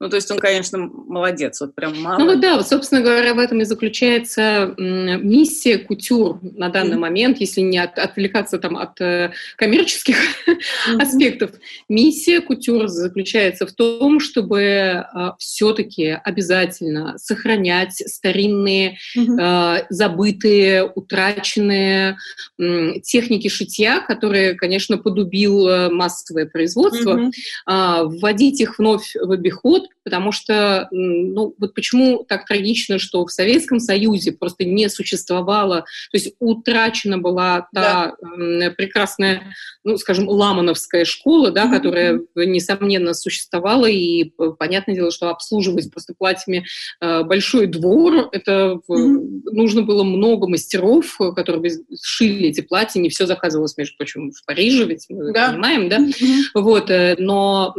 Ну, 0.00 0.08
то 0.08 0.16
есть 0.16 0.30
он, 0.30 0.38
конечно, 0.38 0.78
молодец, 0.78 1.60
вот 1.60 1.74
прям 1.74 2.00
мало. 2.00 2.18
Ну 2.18 2.24
вот 2.24 2.40
да, 2.40 2.56
вот, 2.56 2.66
собственно 2.66 3.02
говоря, 3.02 3.34
в 3.34 3.38
этом 3.38 3.60
и 3.60 3.64
заключается 3.64 4.74
миссия 4.78 5.76
кутюр 5.76 6.38
на 6.40 6.70
данный 6.70 6.96
mm-hmm. 6.96 6.98
момент, 6.98 7.38
если 7.38 7.60
не 7.60 7.76
от, 7.76 7.98
отвлекаться 7.98 8.58
там 8.58 8.78
от 8.78 8.98
э, 9.02 9.32
коммерческих 9.56 10.16
mm-hmm. 10.48 11.02
аспектов. 11.02 11.50
Миссия 11.90 12.40
кутюр 12.40 12.88
заключается 12.88 13.66
в 13.66 13.72
том, 13.72 14.20
чтобы 14.20 14.62
э, 14.62 15.04
все-таки 15.38 16.18
обязательно 16.24 17.18
сохранять 17.18 18.02
старинные, 18.08 18.96
mm-hmm. 19.14 19.80
э, 19.80 19.86
забытые, 19.90 20.90
утраченные 20.94 22.16
э, 22.58 23.00
техники 23.02 23.48
шитья, 23.48 24.00
которые, 24.00 24.54
конечно, 24.54 24.96
подубил 24.96 25.90
массовое 25.90 26.46
производство, 26.46 27.18
mm-hmm. 27.18 27.30
э, 27.68 28.04
вводить 28.04 28.62
их 28.62 28.78
вновь 28.78 29.14
в 29.14 29.30
обиход, 29.30 29.89
потому 30.04 30.32
что, 30.32 30.88
ну, 30.90 31.54
вот 31.58 31.74
почему 31.74 32.24
так 32.24 32.46
трагично, 32.46 32.98
что 32.98 33.24
в 33.24 33.30
Советском 33.30 33.80
Союзе 33.80 34.32
просто 34.32 34.64
не 34.64 34.88
существовало, 34.88 35.80
то 35.80 36.16
есть 36.16 36.34
утрачена 36.38 37.18
была 37.18 37.68
та 37.74 38.14
да. 38.20 38.70
прекрасная, 38.76 39.54
ну, 39.84 39.96
скажем, 39.96 40.28
ламановская 40.28 41.04
школа, 41.04 41.50
да, 41.50 41.66
mm-hmm. 41.66 41.76
которая, 41.76 42.20
несомненно, 42.34 43.14
существовала, 43.14 43.86
и 43.86 44.32
понятное 44.58 44.94
дело, 44.94 45.10
что 45.10 45.30
обслуживать 45.30 45.90
просто 45.90 46.14
платьями 46.16 46.64
э, 47.00 47.22
большой 47.22 47.66
двор, 47.66 48.28
это 48.32 48.80
mm-hmm. 48.88 49.42
нужно 49.52 49.82
было 49.82 50.02
много 50.02 50.48
мастеров, 50.48 51.18
которые 51.36 51.62
бы 51.62 51.68
шили 52.02 52.48
эти 52.48 52.62
платья, 52.62 53.00
не 53.00 53.10
все 53.10 53.26
заказывалось, 53.26 53.76
между 53.76 53.96
прочим, 53.96 54.32
в 54.32 54.44
Париже, 54.46 54.86
ведь 54.86 55.06
мы 55.08 55.32
да. 55.32 55.50
понимаем, 55.50 55.88
да, 55.88 55.98
mm-hmm. 55.98 56.42
вот, 56.54 56.90
э, 56.90 57.16
но 57.18 57.74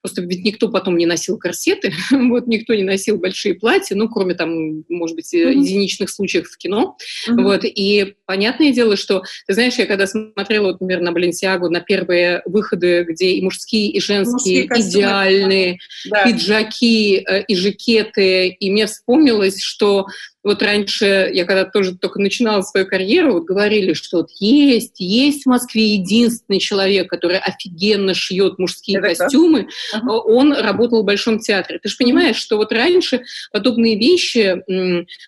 просто 0.00 0.22
ведь 0.22 0.44
никто 0.44 0.68
потом 0.68 0.96
не 0.96 1.06
носил 1.06 1.38
корсеты, 1.46 1.92
вот 2.10 2.48
никто 2.48 2.74
не 2.74 2.82
носил 2.82 3.18
большие 3.18 3.54
платья, 3.54 3.94
ну, 3.94 4.08
кроме 4.08 4.34
там, 4.34 4.84
может 4.88 5.14
быть, 5.14 5.32
mm-hmm. 5.32 5.52
единичных 5.52 6.10
случаев 6.10 6.48
в 6.48 6.56
кино, 6.58 6.96
mm-hmm. 7.28 7.42
вот, 7.42 7.60
и 7.64 8.14
понятное 8.26 8.72
дело, 8.72 8.96
что, 8.96 9.22
ты 9.46 9.54
знаешь, 9.54 9.74
я 9.74 9.86
когда 9.86 10.06
смотрела, 10.06 10.72
вот, 10.72 10.80
например, 10.80 11.02
на 11.02 11.12
Баленсиагу, 11.12 11.70
на 11.70 11.80
первые 11.80 12.42
выходы, 12.46 13.04
где 13.08 13.30
и 13.30 13.42
мужские, 13.42 13.90
и 13.90 14.00
женские, 14.00 14.66
мужские 14.68 14.88
идеальные 14.88 15.78
да. 16.10 16.24
пиджаки 16.24 17.18
э, 17.18 17.44
и 17.44 17.54
жакеты, 17.54 18.48
и 18.48 18.70
мне 18.70 18.86
вспомнилось, 18.86 19.60
что 19.62 20.06
вот 20.46 20.62
раньше, 20.62 21.28
я 21.34 21.44
когда 21.44 21.64
тоже 21.64 21.96
только 21.96 22.20
начинала 22.20 22.62
свою 22.62 22.86
карьеру, 22.86 23.32
вот 23.32 23.46
говорили, 23.46 23.94
что 23.94 24.18
вот 24.18 24.30
есть, 24.38 25.00
есть 25.00 25.42
в 25.42 25.48
Москве 25.48 25.94
единственный 25.94 26.60
человек, 26.60 27.10
который 27.10 27.38
офигенно 27.38 28.14
шьет 28.14 28.56
мужские 28.56 28.98
Это 28.98 29.08
костюмы, 29.08 29.68
ага. 29.92 30.12
он 30.12 30.52
работал 30.52 31.02
в 31.02 31.04
Большом 31.04 31.40
театре. 31.40 31.80
Ты 31.82 31.88
же 31.88 31.96
понимаешь, 31.96 32.36
что 32.36 32.58
вот 32.58 32.70
раньше 32.70 33.24
подобные 33.52 33.98
вещи, 33.98 34.62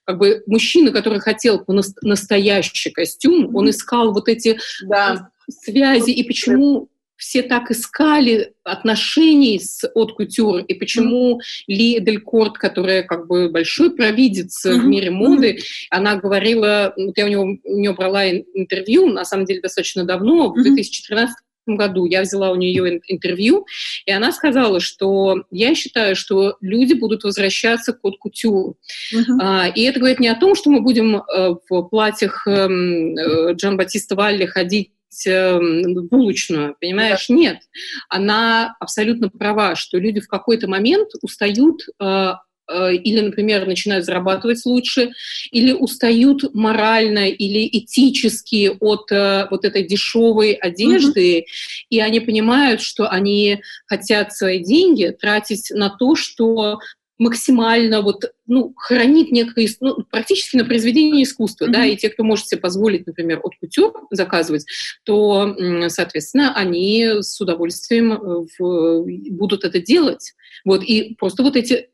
как 0.04 0.18
бы 0.18 0.44
мужчина, 0.46 0.92
который 0.92 1.18
хотел 1.18 1.64
настоящий 2.02 2.90
костюм, 2.90 3.56
он 3.56 3.70
искал 3.70 4.12
вот 4.12 4.28
эти 4.28 4.60
да. 4.82 5.30
связи, 5.48 6.10
и 6.10 6.22
почему 6.22 6.90
все 7.18 7.42
так 7.42 7.70
искали 7.70 8.54
отношений 8.64 9.58
с 9.58 9.84
от 9.94 10.14
кутюр, 10.14 10.60
и 10.60 10.74
почему 10.74 11.38
mm-hmm. 11.38 11.74
Ли 11.74 12.00
Делькорт, 12.00 12.56
которая 12.56 13.02
как 13.02 13.26
бы 13.26 13.50
большой 13.50 13.90
провидец 13.90 14.64
mm-hmm. 14.64 14.78
в 14.78 14.84
мире 14.86 15.10
моды, 15.10 15.56
mm-hmm. 15.56 15.86
она 15.90 16.16
говорила, 16.16 16.94
вот 16.96 17.18
я 17.18 17.26
у, 17.26 17.28
него, 17.28 17.42
у 17.64 17.78
нее 17.78 17.92
брала 17.92 18.28
интервью, 18.30 19.06
на 19.08 19.24
самом 19.24 19.44
деле 19.44 19.60
достаточно 19.60 20.04
давно, 20.04 20.52
в 20.52 20.62
2014 20.62 21.36
году 21.66 22.06
я 22.06 22.22
взяла 22.22 22.50
у 22.50 22.56
нее 22.56 23.00
интервью, 23.08 23.66
и 24.06 24.10
она 24.10 24.32
сказала, 24.32 24.80
что 24.80 25.44
я 25.50 25.74
считаю, 25.74 26.16
что 26.16 26.56
люди 26.60 26.94
будут 26.94 27.24
возвращаться 27.24 27.92
к 27.92 28.00
кутюру. 28.00 28.78
Uh-huh. 29.14 29.38
А, 29.40 29.68
и 29.68 29.82
это 29.82 29.98
говорит 29.98 30.20
не 30.20 30.28
о 30.28 30.34
том, 30.34 30.54
что 30.54 30.70
мы 30.70 30.80
будем 30.80 31.16
э, 31.16 31.54
в 31.68 31.82
платьях 31.82 32.46
эм, 32.46 33.16
э, 33.16 33.54
Джан 33.54 33.76
Батиста 33.76 34.14
Валли 34.14 34.46
ходить 34.46 34.92
булочную, 36.10 36.76
понимаешь? 36.80 37.26
Да. 37.28 37.34
Нет. 37.34 37.58
Она 38.08 38.76
абсолютно 38.80 39.28
права, 39.28 39.74
что 39.76 39.98
люди 39.98 40.20
в 40.20 40.28
какой-то 40.28 40.68
момент 40.68 41.10
устают 41.22 41.80
э, 42.00 42.32
э, 42.68 42.94
или, 42.94 43.20
например, 43.20 43.66
начинают 43.66 44.04
зарабатывать 44.04 44.64
лучше, 44.64 45.10
или 45.50 45.72
устают 45.72 46.54
морально 46.54 47.28
или 47.28 47.66
этически 47.66 48.70
от 48.80 49.10
э, 49.10 49.46
вот 49.50 49.64
этой 49.64 49.84
дешевой 49.84 50.52
одежды, 50.52 51.40
mm-hmm. 51.40 51.44
и 51.90 52.00
они 52.00 52.20
понимают, 52.20 52.80
что 52.80 53.08
они 53.08 53.62
хотят 53.86 54.34
свои 54.34 54.62
деньги 54.62 55.14
тратить 55.18 55.70
на 55.70 55.90
то, 55.90 56.14
что 56.16 56.80
максимально 57.18 58.00
вот, 58.00 58.24
ну, 58.46 58.72
хранит 58.76 59.32
некое, 59.32 59.68
ну, 59.80 60.04
практически 60.10 60.56
на 60.56 60.64
произведение 60.64 61.24
искусства, 61.24 61.66
mm-hmm. 61.66 61.72
да, 61.72 61.84
и 61.84 61.96
те, 61.96 62.08
кто 62.08 62.22
может 62.22 62.46
себе 62.46 62.60
позволить, 62.60 63.06
например, 63.06 63.40
от 63.42 63.52
кутюр 63.60 63.92
заказывать, 64.10 64.64
то, 65.04 65.56
соответственно, 65.88 66.54
они 66.54 67.20
с 67.20 67.40
удовольствием 67.40 68.12
э, 68.12 68.46
в, 68.58 69.04
будут 69.30 69.64
это 69.64 69.80
делать. 69.80 70.32
Вот, 70.64 70.82
и 70.82 71.16
просто 71.18 71.42
вот 71.42 71.56
эти 71.56 71.88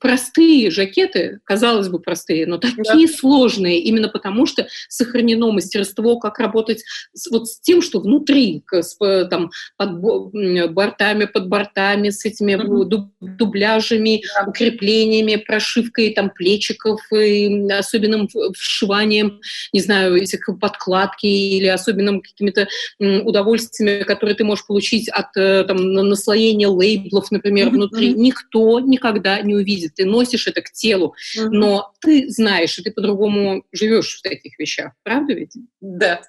простые 0.00 0.70
жакеты, 0.70 1.40
казалось 1.44 1.88
бы, 1.88 1.98
простые, 1.98 2.46
но 2.46 2.58
такие 2.58 3.06
да. 3.06 3.12
сложные, 3.12 3.80
именно 3.80 4.08
потому 4.08 4.46
что 4.46 4.66
сохранено 4.88 5.52
мастерство, 5.52 6.18
как 6.18 6.38
работать 6.38 6.82
с, 7.12 7.30
вот 7.30 7.48
с 7.48 7.60
тем, 7.60 7.82
что 7.82 8.00
внутри, 8.00 8.62
с 8.72 8.96
там, 9.28 9.50
под 9.76 10.00
бортами, 10.00 11.26
под 11.26 11.48
бортами, 11.48 12.10
с 12.10 12.24
этими 12.24 12.52
mm-hmm. 12.52 13.08
дубляжами, 13.20 14.22
да. 14.34 14.48
укреплениями, 14.48 15.36
прошивкой 15.36 16.14
там 16.14 16.30
плечиков, 16.30 17.00
и 17.12 17.68
особенным 17.70 18.28
вшиванием, 18.54 19.40
не 19.72 19.80
знаю, 19.80 20.16
этих 20.16 20.48
подкладки 20.60 21.26
или 21.26 21.66
особенным 21.66 22.22
какими-то 22.22 22.68
удовольствиями, 22.98 24.04
которые 24.04 24.36
ты 24.36 24.44
можешь 24.44 24.66
получить 24.66 25.08
от 25.08 25.36
э, 25.36 25.64
там, 25.64 25.92
наслоения 25.92 26.68
лейблов, 26.68 27.30
например, 27.30 27.68
mm-hmm. 27.68 27.70
внутри. 27.70 28.14
Никто 28.14 28.80
никогда 28.80 29.40
не 29.42 29.54
увидит 29.54 29.65
видит, 29.66 29.94
ты 29.94 30.04
носишь 30.04 30.46
это 30.46 30.62
к 30.62 30.70
телу, 30.70 31.14
угу. 31.36 31.50
но 31.50 31.92
ты 32.00 32.28
знаешь, 32.28 32.78
и 32.78 32.82
ты 32.82 32.90
по-другому 32.90 33.64
живешь 33.72 34.18
в 34.18 34.22
таких 34.22 34.58
вещах, 34.58 34.92
правда 35.02 35.34
ведь? 35.34 35.52
Да, 35.80 36.22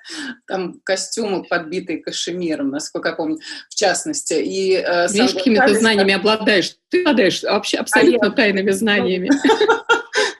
там 0.48 0.82
костюмы, 0.84 1.44
подбитые 1.44 2.00
кашемиром, 2.00 2.70
насколько 2.70 3.10
я 3.10 3.16
помню, 3.16 3.38
в 3.70 3.76
частности. 3.76 4.34
И, 4.34 4.74
э, 4.74 5.08
Видишь, 5.12 5.34
какими-то 5.34 5.74
знаниями 5.76 6.14
обладаешь. 6.14 6.76
Ты 6.90 7.02
обладаешь 7.02 7.44
вообще 7.44 7.78
абсолютно 7.78 8.28
а 8.28 8.32
тайными 8.32 8.72
знаниями. 8.72 9.30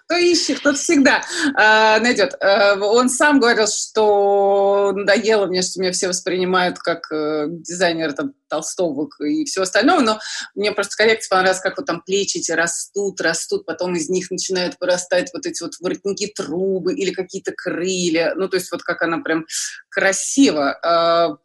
кто 0.08 0.18
ищет, 0.18 0.64
тот 0.64 0.78
всегда 0.78 1.22
э, 1.46 2.00
найдет. 2.00 2.34
Э, 2.40 2.80
он 2.80 3.10
сам 3.10 3.40
говорил, 3.40 3.68
что 3.68 4.94
надоело 4.96 5.48
мне, 5.48 5.62
что 5.62 5.82
меня 5.82 5.92
все 5.92 6.08
воспринимают 6.08 6.80
как 6.80 7.12
э, 7.12 7.48
дизайнера 7.50 8.14
там, 8.14 8.34
толстовок 8.48 9.20
и 9.20 9.46
все 9.46 9.62
остальное, 9.62 10.00
но 10.00 10.20
мне 10.56 10.72
просто 10.72 10.96
коллекция 10.96 11.30
понравилась, 11.30 11.62
как 11.62 11.78
вот 11.78 11.86
там 11.86 12.02
плечи 12.02 12.38
эти 12.38 12.52
растут, 12.52 13.22
растут, 13.22 13.66
потом 13.66 13.96
из 13.96 14.10
них 14.10 14.32
начинают 14.32 14.76
вырастать 14.80 15.32
вот 15.34 15.46
эти 15.46 15.62
вот 15.64 15.74
воротники 15.80 16.28
трубы 16.28 16.94
или 16.94 17.12
какие-то 17.12 17.52
крылья, 17.52 18.34
ну, 18.36 18.48
то 18.48 18.58
есть 18.58 18.72
вот 18.72 18.84
как 18.84 19.02
она 19.02 19.20
прям 19.20 19.46
красиво. 19.90 20.78
А, 20.84 21.38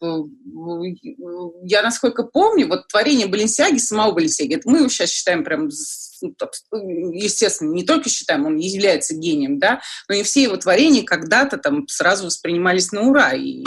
я, 1.62 1.82
насколько 1.82 2.22
помню, 2.24 2.68
вот 2.68 2.88
творение 2.88 3.26
Баленсиаги, 3.26 3.78
самого 3.78 4.12
Баленсиаги, 4.12 4.60
мы 4.64 4.78
его 4.78 4.88
сейчас 4.88 5.10
считаем 5.10 5.44
прям 5.44 5.70
ну, 6.22 7.12
естественно, 7.12 7.72
не 7.72 7.84
только 7.84 8.08
считаем, 8.08 8.46
он 8.46 8.56
является 8.56 9.14
гением, 9.14 9.58
да, 9.58 9.80
но 10.08 10.14
и 10.14 10.22
все 10.22 10.44
его 10.44 10.56
творения 10.56 11.04
когда-то 11.04 11.58
там 11.58 11.88
сразу 11.88 12.26
воспринимались 12.26 12.92
на 12.92 13.02
ура. 13.02 13.32
И 13.34 13.64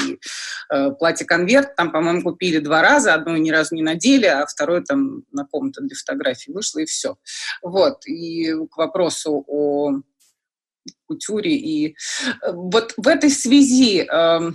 э, 0.70 0.92
платье-конверт 0.92 1.76
там, 1.76 1.92
по-моему, 1.92 2.24
купили 2.24 2.60
два 2.60 2.82
раза, 2.82 3.14
одно 3.26 3.38
ни 3.38 3.50
разу 3.50 3.76
не 3.76 3.82
надели, 3.82 4.26
а 4.26 4.46
второе 4.46 4.82
там 4.82 5.24
на 5.32 5.46
комнату 5.46 5.82
для 5.82 5.96
фотографий 5.96 6.52
вышло, 6.52 6.80
и 6.80 6.86
все. 6.86 7.18
Вот. 7.62 8.06
И 8.06 8.54
к 8.70 8.78
вопросу 8.78 9.44
о 9.48 10.02
кутюре. 11.08 11.56
И 11.56 11.90
э, 11.90 12.52
вот 12.52 12.94
в 12.98 13.08
этой 13.08 13.30
связи... 13.30 14.08
Э, 14.12 14.52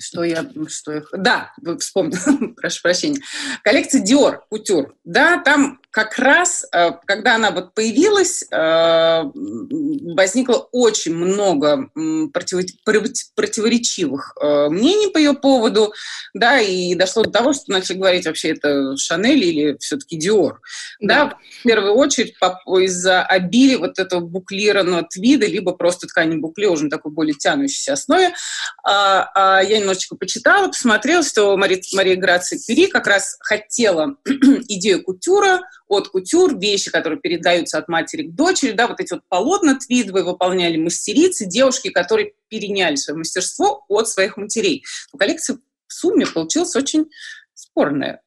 что 0.00 0.22
я, 0.22 0.48
что 0.68 0.92
я, 0.92 1.02
да, 1.12 1.52
вспомнила, 1.80 2.54
прошу 2.56 2.82
прощения, 2.82 3.20
коллекция 3.64 4.00
Dior 4.00 4.42
Couture, 4.48 4.92
да, 5.02 5.42
там 5.42 5.80
как 5.98 6.16
раз, 6.20 6.64
э, 6.72 6.92
когда 7.06 7.34
она 7.34 7.50
вот 7.50 7.74
появилась, 7.74 8.44
э, 8.52 9.22
возникло 10.14 10.68
очень 10.70 11.12
много 11.12 11.90
противоречивых 12.32 14.36
э, 14.40 14.68
мнений 14.68 15.10
по 15.10 15.18
ее 15.18 15.32
поводу, 15.32 15.92
да, 16.34 16.60
и 16.60 16.94
дошло 16.94 17.24
до 17.24 17.30
того, 17.30 17.52
что 17.52 17.72
начали 17.72 17.96
говорить 17.96 18.26
вообще 18.26 18.50
это 18.50 18.96
Шанель 18.96 19.42
или 19.42 19.76
все-таки 19.80 20.16
Диор. 20.16 20.60
Да. 21.00 21.24
да, 21.24 21.36
в 21.60 21.62
первую 21.64 21.94
очередь 21.94 22.36
из-за 22.84 23.24
обилия 23.24 23.78
вот 23.78 23.98
этого 23.98 24.20
буклированного 24.20 25.02
твида, 25.02 25.46
либо 25.46 25.72
просто 25.72 26.06
ткани 26.06 26.36
букле 26.36 26.68
уже 26.68 26.84
на 26.84 26.90
такой 26.90 27.10
более 27.10 27.34
тянущейся 27.34 27.94
основе. 27.94 28.34
А, 28.84 29.28
а 29.34 29.62
я 29.62 29.80
немножечко 29.80 30.14
почитала, 30.14 30.68
посмотрела, 30.68 31.24
что 31.24 31.56
Мария, 31.56 31.82
Мария 31.92 32.14
Грация 32.14 32.60
Пери 32.64 32.86
как 32.86 33.08
раз 33.08 33.36
хотела 33.40 34.14
идею 34.68 35.02
кутюра 35.02 35.62
от 35.88 36.08
кутюр, 36.08 36.58
вещи, 36.58 36.90
которые 36.90 37.18
передаются 37.18 37.78
от 37.78 37.88
матери 37.88 38.22
к 38.24 38.34
дочери, 38.34 38.72
да, 38.72 38.86
вот 38.86 39.00
эти 39.00 39.14
вот 39.14 39.22
полотна 39.28 39.78
твидовые 39.78 40.24
выполняли 40.24 40.76
мастерицы, 40.76 41.46
девушки, 41.46 41.90
которые 41.90 42.32
переняли 42.48 42.96
свое 42.96 43.18
мастерство 43.18 43.84
от 43.88 44.08
своих 44.08 44.36
матерей. 44.36 44.84
Но 45.12 45.18
коллекция 45.18 45.58
в 45.86 45.92
сумме 45.92 46.26
получилась 46.26 46.76
очень 46.76 47.06
спорная. 47.54 48.22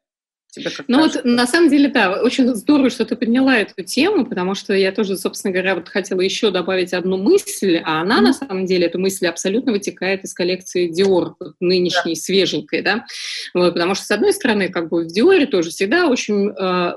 ну 0.88 1.00
вот 1.00 1.24
на 1.24 1.48
самом 1.48 1.70
деле, 1.70 1.88
да, 1.88 2.22
очень 2.22 2.54
здорово, 2.56 2.90
что 2.90 3.06
ты 3.06 3.16
подняла 3.16 3.58
эту 3.58 3.84
тему, 3.84 4.26
потому 4.26 4.54
что 4.54 4.74
я 4.74 4.92
тоже, 4.92 5.16
собственно 5.16 5.54
говоря, 5.54 5.76
вот 5.76 5.88
хотела 5.88 6.20
еще 6.20 6.52
добавить 6.52 6.94
одну 6.94 7.16
мысль, 7.16 7.78
а 7.78 8.02
она 8.02 8.20
mm-hmm. 8.20 8.22
на 8.22 8.34
самом 8.34 8.66
деле, 8.66 8.88
эта 8.88 8.98
мысль 8.98 9.28
абсолютно 9.28 9.72
вытекает 9.72 10.26
из 10.26 10.34
коллекции 10.34 10.92
Dior, 10.92 11.36
нынешней, 11.62 12.16
да. 12.16 12.22
свеженькой, 12.22 12.82
да, 12.82 13.06
вот, 13.54 13.74
потому 13.74 13.96
что, 13.96 14.04
с 14.04 14.12
одной 14.12 14.34
стороны, 14.34 14.68
как 14.68 14.90
бы 14.90 15.06
в 15.06 15.08
Dior 15.08 15.46
тоже 15.46 15.70
всегда 15.70 16.08
очень 16.08 16.50
э, 16.50 16.94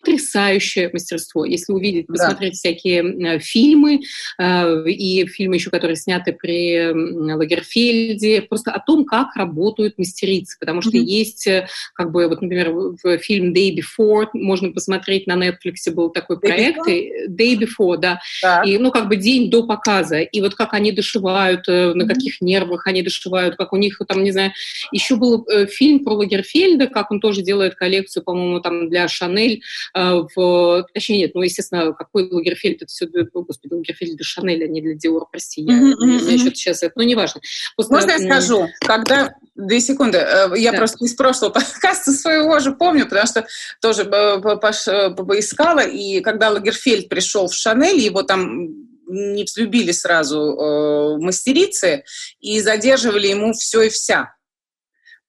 потрясающее 0.00 0.90
мастерство. 0.92 1.44
Если 1.44 1.72
увидеть, 1.72 2.06
посмотреть 2.06 2.52
да. 2.52 2.56
всякие 2.56 3.02
э, 3.02 3.38
фильмы, 3.38 4.00
э, 4.38 4.90
и 4.90 5.26
фильмы 5.26 5.56
еще, 5.56 5.70
которые 5.70 5.96
сняты 5.96 6.32
при 6.32 6.90
Лагерфельде, 7.32 8.42
просто 8.42 8.72
о 8.72 8.80
том, 8.80 9.04
как 9.04 9.36
работают 9.36 9.98
мастерицы. 9.98 10.56
Потому 10.58 10.82
что 10.82 10.92
mm-hmm. 10.92 11.04
есть, 11.04 11.46
э, 11.46 11.68
как 11.94 12.12
бы, 12.12 12.28
вот, 12.28 12.40
например, 12.40 12.70
в 12.70 13.18
фильм 13.18 13.52
Day 13.52 13.76
Before, 13.76 14.28
можно 14.32 14.72
посмотреть 14.72 15.26
на 15.26 15.34
Netflix, 15.34 15.90
был 15.92 16.10
такой 16.10 16.36
Day 16.36 16.40
проект. 16.40 16.88
Before? 16.88 17.28
Day 17.28 17.58
Before, 17.58 17.96
да. 17.96 18.20
да. 18.42 18.62
И, 18.64 18.78
ну, 18.78 18.90
как 18.90 19.08
бы 19.08 19.16
день 19.16 19.50
до 19.50 19.66
показа. 19.66 20.20
И 20.20 20.40
вот 20.40 20.54
как 20.54 20.72
они 20.74 20.92
дошивают, 20.92 21.68
mm-hmm. 21.68 21.94
на 21.94 22.06
каких 22.06 22.40
нервах 22.40 22.86
они 22.86 23.02
дошивают, 23.02 23.56
как 23.56 23.72
у 23.72 23.76
них, 23.76 24.00
там, 24.08 24.22
не 24.22 24.32
знаю, 24.32 24.52
еще 24.92 25.16
был 25.16 25.46
фильм 25.68 26.04
про 26.04 26.14
Лагерфельда, 26.14 26.86
как 26.86 27.10
он 27.10 27.20
тоже 27.20 27.42
делает 27.42 27.74
коллекцию, 27.74 28.22
по-моему, 28.22 28.60
там 28.60 28.88
для 28.88 29.06
Шанель, 29.08 29.62
в... 29.94 30.86
Точнее, 30.94 31.18
нет, 31.18 31.34
ну, 31.34 31.42
естественно, 31.42 31.92
какой 31.92 32.30
Лагерфельд, 32.30 32.82
это 32.82 32.86
все, 32.86 33.06
господи, 33.32 33.74
Лагерфельд 33.74 34.16
для 34.16 34.24
Шанель, 34.24 34.64
а 34.64 34.68
не 34.68 34.80
для 34.80 34.94
Диор, 34.94 35.26
прости, 35.30 35.62
я, 35.62 35.74
mm-hmm. 35.74 36.30
я 36.30 36.38
что-то 36.38 36.56
сейчас, 36.56 36.82
ну, 36.94 37.02
неважно. 37.02 37.40
Просто, 37.76 37.94
Можно 37.94 38.10
я 38.12 38.18
скажу, 38.18 38.68
когда 38.80 39.34
Две 39.66 39.80
секунды. 39.80 40.18
Э, 40.18 40.50
я 40.56 40.72
да. 40.72 40.78
просто 40.78 41.04
из 41.04 41.14
прошлого 41.14 41.50
подкаста 41.52 42.12
своего 42.12 42.58
же 42.60 42.72
помню, 42.72 43.04
потому 43.04 43.26
что 43.26 43.46
тоже 43.80 44.04
поискала, 44.04 45.80
и 45.80 46.20
когда 46.20 46.50
Лагерфельд 46.50 47.08
пришел 47.08 47.48
в 47.48 47.54
Шанель, 47.54 47.98
его 47.98 48.22
там 48.22 48.68
не 49.06 49.44
взлюбили 49.44 49.90
сразу 49.90 50.38
э, 50.38 51.16
мастерицы 51.18 52.04
и 52.38 52.60
задерживали 52.60 53.26
ему 53.26 53.52
все 53.52 53.82
и 53.82 53.88
вся. 53.88 54.34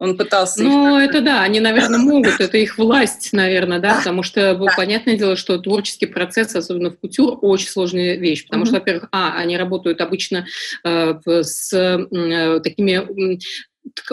Он 0.02 0.18
пытался... 0.18 0.64
Ну, 0.64 0.98
это 0.98 1.22
да, 1.22 1.44
они, 1.44 1.60
наверное, 1.60 2.00
могут, 2.00 2.40
это 2.40 2.58
их 2.58 2.80
власть, 2.80 3.30
наверное, 3.34 3.78
да, 3.78 3.98
потому 3.98 4.24
что, 4.24 4.56
да. 4.56 4.74
понятное 4.76 5.16
дело, 5.16 5.36
что 5.36 5.60
творческий 5.60 6.08
процесс, 6.08 6.56
особенно 6.56 6.90
в 6.90 6.98
кутюр, 6.98 7.38
очень 7.44 7.68
сложная 7.68 8.16
вещь, 8.16 8.46
потому 8.46 8.64
mm-hmm. 8.64 8.66
что, 8.66 8.76
во-первых, 8.78 9.10
а, 9.12 9.38
они 9.38 9.58
работают 9.58 10.02
обычно 10.02 10.48
э, 10.84 11.20
с 11.44 11.72
э, 11.72 12.60
такими 12.62 13.40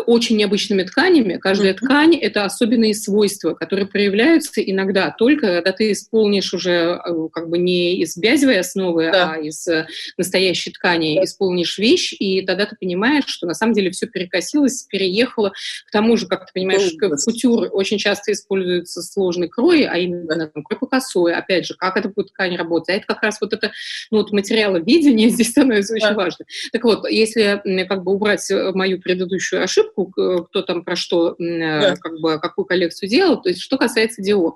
очень 0.06 0.36
необычными 0.36 0.82
тканями. 0.82 1.36
Каждая 1.36 1.72
mm-hmm. 1.72 1.76
ткань— 1.76 2.16
это 2.20 2.44
особенные 2.44 2.94
свойства, 2.94 3.54
которые 3.54 3.86
проявляются 3.86 4.62
иногда 4.62 5.14
только, 5.16 5.56
когда 5.56 5.72
ты 5.72 5.92
исполнишь 5.92 6.54
уже 6.54 7.00
э, 7.04 7.28
как 7.32 7.48
бы 7.48 7.58
не 7.58 8.00
из 8.00 8.16
бязевой 8.16 8.60
основы, 8.60 9.10
да. 9.12 9.32
а 9.32 9.38
из 9.38 9.66
э, 9.68 9.86
настоящей 10.16 10.70
ткани, 10.70 11.16
да. 11.16 11.24
исполнишь 11.24 11.78
вещь, 11.78 12.14
и 12.18 12.42
тогда 12.42 12.66
ты 12.66 12.76
понимаешь, 12.80 13.24
что 13.26 13.46
на 13.46 13.54
самом 13.54 13.74
деле 13.74 13.90
все 13.90 14.06
перекосилось, 14.06 14.84
переехало. 14.84 15.52
К 15.86 15.90
тому 15.90 16.16
же, 16.16 16.26
как 16.26 16.46
ты 16.46 16.52
понимаешь, 16.54 16.92
в 16.92 17.24
кутюр 17.24 17.68
очень 17.70 17.98
часто 17.98 18.32
используется 18.32 19.02
сложный 19.02 19.48
крой, 19.48 19.84
а 19.84 19.96
именно 19.96 20.46
там, 20.46 20.62
крой 20.62 20.78
по 20.78 20.86
косой. 20.86 21.34
Опять 21.34 21.66
же, 21.66 21.74
как 21.74 21.96
это 21.96 22.08
будет 22.08 22.28
ткань 22.28 22.56
работать? 22.56 22.88
А 22.88 22.92
это 22.94 23.06
как 23.06 23.22
раз 23.22 23.40
вот 23.40 23.52
это 23.52 23.70
ну, 24.10 24.18
вот 24.18 24.32
материаловедение 24.32 25.28
здесь 25.28 25.50
становится 25.50 25.94
да. 25.94 26.06
очень 26.06 26.16
важно. 26.16 26.46
Так 26.72 26.84
вот, 26.84 27.08
если 27.08 27.60
как 27.84 28.02
бы 28.02 28.12
убрать 28.12 28.50
э, 28.50 28.72
мою 28.72 29.00
предыдущую 29.00 29.57
большую 29.58 29.64
ошибку, 29.64 30.06
кто 30.46 30.62
там 30.62 30.84
про 30.84 30.96
что, 30.96 31.36
э, 31.38 31.80
да. 31.80 31.96
как 31.96 32.18
бы, 32.20 32.38
какую 32.40 32.64
коллекцию 32.64 33.08
делал. 33.08 33.40
То 33.40 33.48
есть, 33.48 33.60
что 33.60 33.76
касается 33.76 34.22
Dior. 34.22 34.52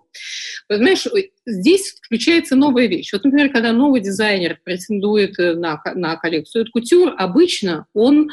Понимаешь, 0.69 1.07
здесь 1.47 1.97
включается 2.03 2.57
новая 2.57 2.87
вещь. 2.87 3.13
Вот, 3.13 3.25
например, 3.25 3.51
когда 3.51 3.73
новый 3.73 4.01
дизайнер 4.01 4.59
претендует 4.65 5.39
э, 5.39 5.55
на, 5.55 5.81
на 5.95 6.17
коллекцию 6.17 6.67
кутюр, 6.73 7.15
обычно 7.17 7.87
он 7.95 8.31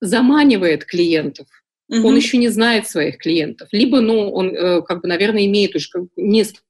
заманивает 0.00 0.84
клиентов. 0.84 1.46
Угу. 1.88 2.06
Он 2.06 2.16
еще 2.16 2.36
не 2.36 2.48
знает 2.48 2.88
своих 2.88 3.18
клиентов. 3.18 3.68
Либо, 3.72 4.00
ну, 4.00 4.30
он, 4.30 4.54
э, 4.54 4.82
как 4.82 5.02
бы, 5.02 5.08
наверное, 5.08 5.46
имеет 5.46 5.74
уже 5.74 5.88
несколько 6.16 6.65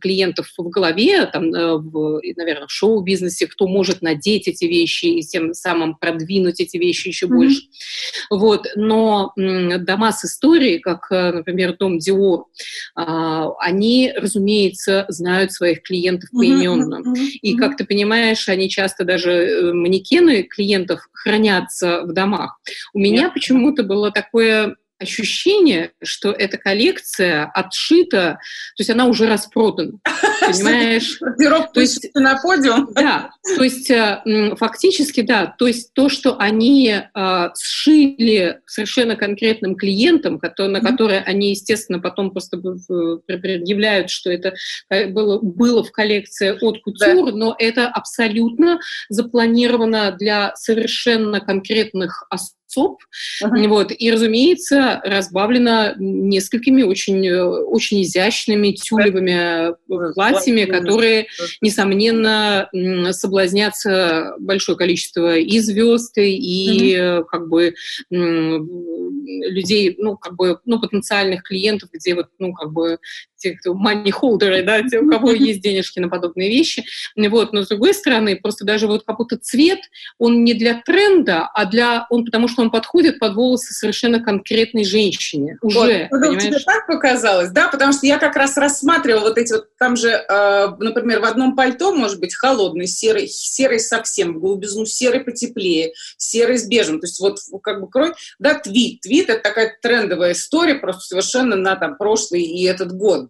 клиентов 0.00 0.52
в 0.56 0.68
голове, 0.68 1.26
там, 1.26 1.52
э, 1.54 1.76
в, 1.76 2.20
наверное, 2.36 2.66
в 2.66 2.72
шоу-бизнесе, 2.72 3.46
кто 3.46 3.66
может 3.66 4.02
надеть 4.02 4.48
эти 4.48 4.64
вещи 4.64 5.06
и 5.06 5.22
тем 5.22 5.54
самым 5.54 5.96
продвинуть 5.96 6.60
эти 6.60 6.76
вещи 6.76 7.08
еще 7.08 7.26
mm-hmm. 7.26 7.34
больше. 7.34 7.62
Вот. 8.30 8.66
Но 8.76 9.32
дома 9.36 10.12
с 10.12 10.24
историей, 10.24 10.78
как, 10.78 11.06
э, 11.10 11.32
например, 11.32 11.76
дом 11.76 11.98
Диор, 11.98 12.46
а, 12.94 13.52
они, 13.58 14.12
разумеется, 14.16 15.06
знают 15.08 15.52
своих 15.52 15.82
клиентов 15.82 16.30
поименно. 16.30 17.00
Mm-hmm. 17.00 17.26
И, 17.42 17.56
как 17.56 17.76
ты 17.76 17.84
понимаешь, 17.84 18.48
они 18.48 18.68
часто 18.68 19.04
даже 19.04 19.30
э, 19.30 19.72
манекены 19.72 20.42
клиентов 20.42 21.08
хранятся 21.12 22.02
в 22.02 22.12
домах. 22.12 22.60
У 22.92 22.98
меня 22.98 23.26
yeah. 23.26 23.32
почему-то 23.32 23.82
было 23.82 24.10
такое 24.10 24.76
ощущение, 25.00 25.92
что 26.02 26.30
эта 26.30 26.58
коллекция 26.58 27.50
отшита, 27.54 28.38
то 28.76 28.80
есть 28.80 28.90
она 28.90 29.06
уже 29.06 29.28
распродана. 29.28 29.98
Понимаешь? 30.40 31.18
То 31.74 31.80
есть 31.80 32.10
на 32.14 32.40
подиум. 32.40 32.90
Да, 33.00 33.30
то 33.56 33.64
есть 33.64 33.90
э, 33.90 34.20
фактически, 34.56 35.22
да, 35.22 35.46
то 35.46 35.66
есть 35.66 35.94
то, 35.94 36.10
что 36.10 36.36
они 36.38 36.92
э, 36.92 37.48
сшили 37.58 38.60
совершенно 38.66 39.16
конкретным 39.16 39.74
клиентам, 39.74 40.38
на 40.58 40.80
которые 40.80 41.20
они, 41.20 41.50
естественно, 41.50 41.98
потом 41.98 42.30
просто 42.30 42.58
предъявляют, 42.58 44.10
что 44.10 44.30
это 44.30 44.54
э, 44.90 45.06
было, 45.06 45.38
было 45.40 45.82
в 45.82 45.92
коллекции 45.92 46.50
от 46.50 46.82
кутюр, 46.82 47.32
но 47.32 47.56
это 47.58 47.88
абсолютно 47.88 48.80
запланировано 49.08 50.12
для 50.12 50.54
совершенно 50.56 51.40
конкретных 51.40 52.26
основ 52.28 52.59
ЦОП. 52.70 53.02
Uh-huh. 53.42 53.68
Вот, 53.68 53.92
и, 53.96 54.10
разумеется, 54.10 55.00
разбавлено 55.04 55.94
несколькими 55.98 56.82
очень, 56.82 57.28
очень 57.30 58.02
изящными 58.02 58.72
тюлевыми 58.72 59.70
uh-huh. 59.70 60.12
платьями, 60.14 60.64
которые, 60.64 61.26
несомненно, 61.60 62.68
соблазнятся 63.10 64.34
большое 64.38 64.78
количество 64.78 65.36
и 65.36 65.58
звезд, 65.58 66.16
и 66.16 66.94
uh-huh. 66.94 67.24
как 67.24 67.48
бы 67.48 67.74
людей, 68.10 69.96
ну, 69.98 70.16
как 70.16 70.36
бы, 70.36 70.58
ну, 70.64 70.80
потенциальных 70.80 71.42
клиентов, 71.42 71.90
где 71.92 72.14
вот, 72.14 72.26
ну, 72.38 72.52
как 72.52 72.72
бы 72.72 72.98
те, 73.40 73.52
кто 73.52 73.72
money 73.72 74.12
да, 74.62 74.82
те, 74.82 75.00
у 75.00 75.10
кого 75.10 75.32
есть 75.32 75.60
денежки 75.60 75.98
на 75.98 76.08
подобные 76.08 76.48
вещи. 76.48 76.84
Вот. 77.16 77.52
Но 77.52 77.62
с 77.62 77.68
другой 77.68 77.94
стороны, 77.94 78.36
просто 78.36 78.64
даже 78.64 78.86
вот 78.86 79.04
как 79.04 79.16
будто 79.16 79.36
цвет, 79.36 79.80
он 80.18 80.44
не 80.44 80.54
для 80.54 80.82
тренда, 80.84 81.48
а 81.52 81.64
для, 81.64 82.06
он 82.10 82.24
потому 82.24 82.48
что 82.48 82.62
он 82.62 82.70
подходит 82.70 83.18
под 83.18 83.34
волосы 83.34 83.72
совершенно 83.72 84.20
конкретной 84.20 84.84
женщине. 84.84 85.58
Уже, 85.62 86.08
вот, 86.10 86.20
понимаешь? 86.20 86.42
Тебе 86.42 86.58
так 86.60 86.86
показалось, 86.86 87.50
да? 87.50 87.68
Потому 87.68 87.92
что 87.92 88.06
я 88.06 88.18
как 88.18 88.36
раз 88.36 88.56
рассматривала 88.56 89.30
вот 89.30 89.38
эти 89.38 89.52
вот, 89.52 89.68
там 89.78 89.96
же, 89.96 90.10
э, 90.10 90.66
например, 90.78 91.20
в 91.20 91.24
одном 91.24 91.56
пальто 91.56 91.94
может 91.94 92.20
быть 92.20 92.34
холодный, 92.34 92.86
серый, 92.86 93.26
серый 93.26 93.80
совсем, 93.80 94.34
в 94.34 94.40
голубизну 94.40 94.84
серый 94.84 95.20
потеплее, 95.20 95.92
серый 96.16 96.58
с 96.58 96.66
бежем. 96.66 97.00
То 97.00 97.06
есть 97.06 97.20
вот 97.20 97.38
как 97.62 97.80
бы 97.80 97.88
кровь, 97.88 98.12
да, 98.38 98.54
твит. 98.54 99.00
Твит— 99.00 99.28
это 99.30 99.42
такая 99.42 99.76
трендовая 99.80 100.32
история, 100.32 100.74
просто 100.74 101.00
совершенно 101.02 101.56
на 101.56 101.76
там 101.76 101.96
прошлый 101.96 102.42
и 102.42 102.64
этот 102.64 102.92
год. 102.92 103.29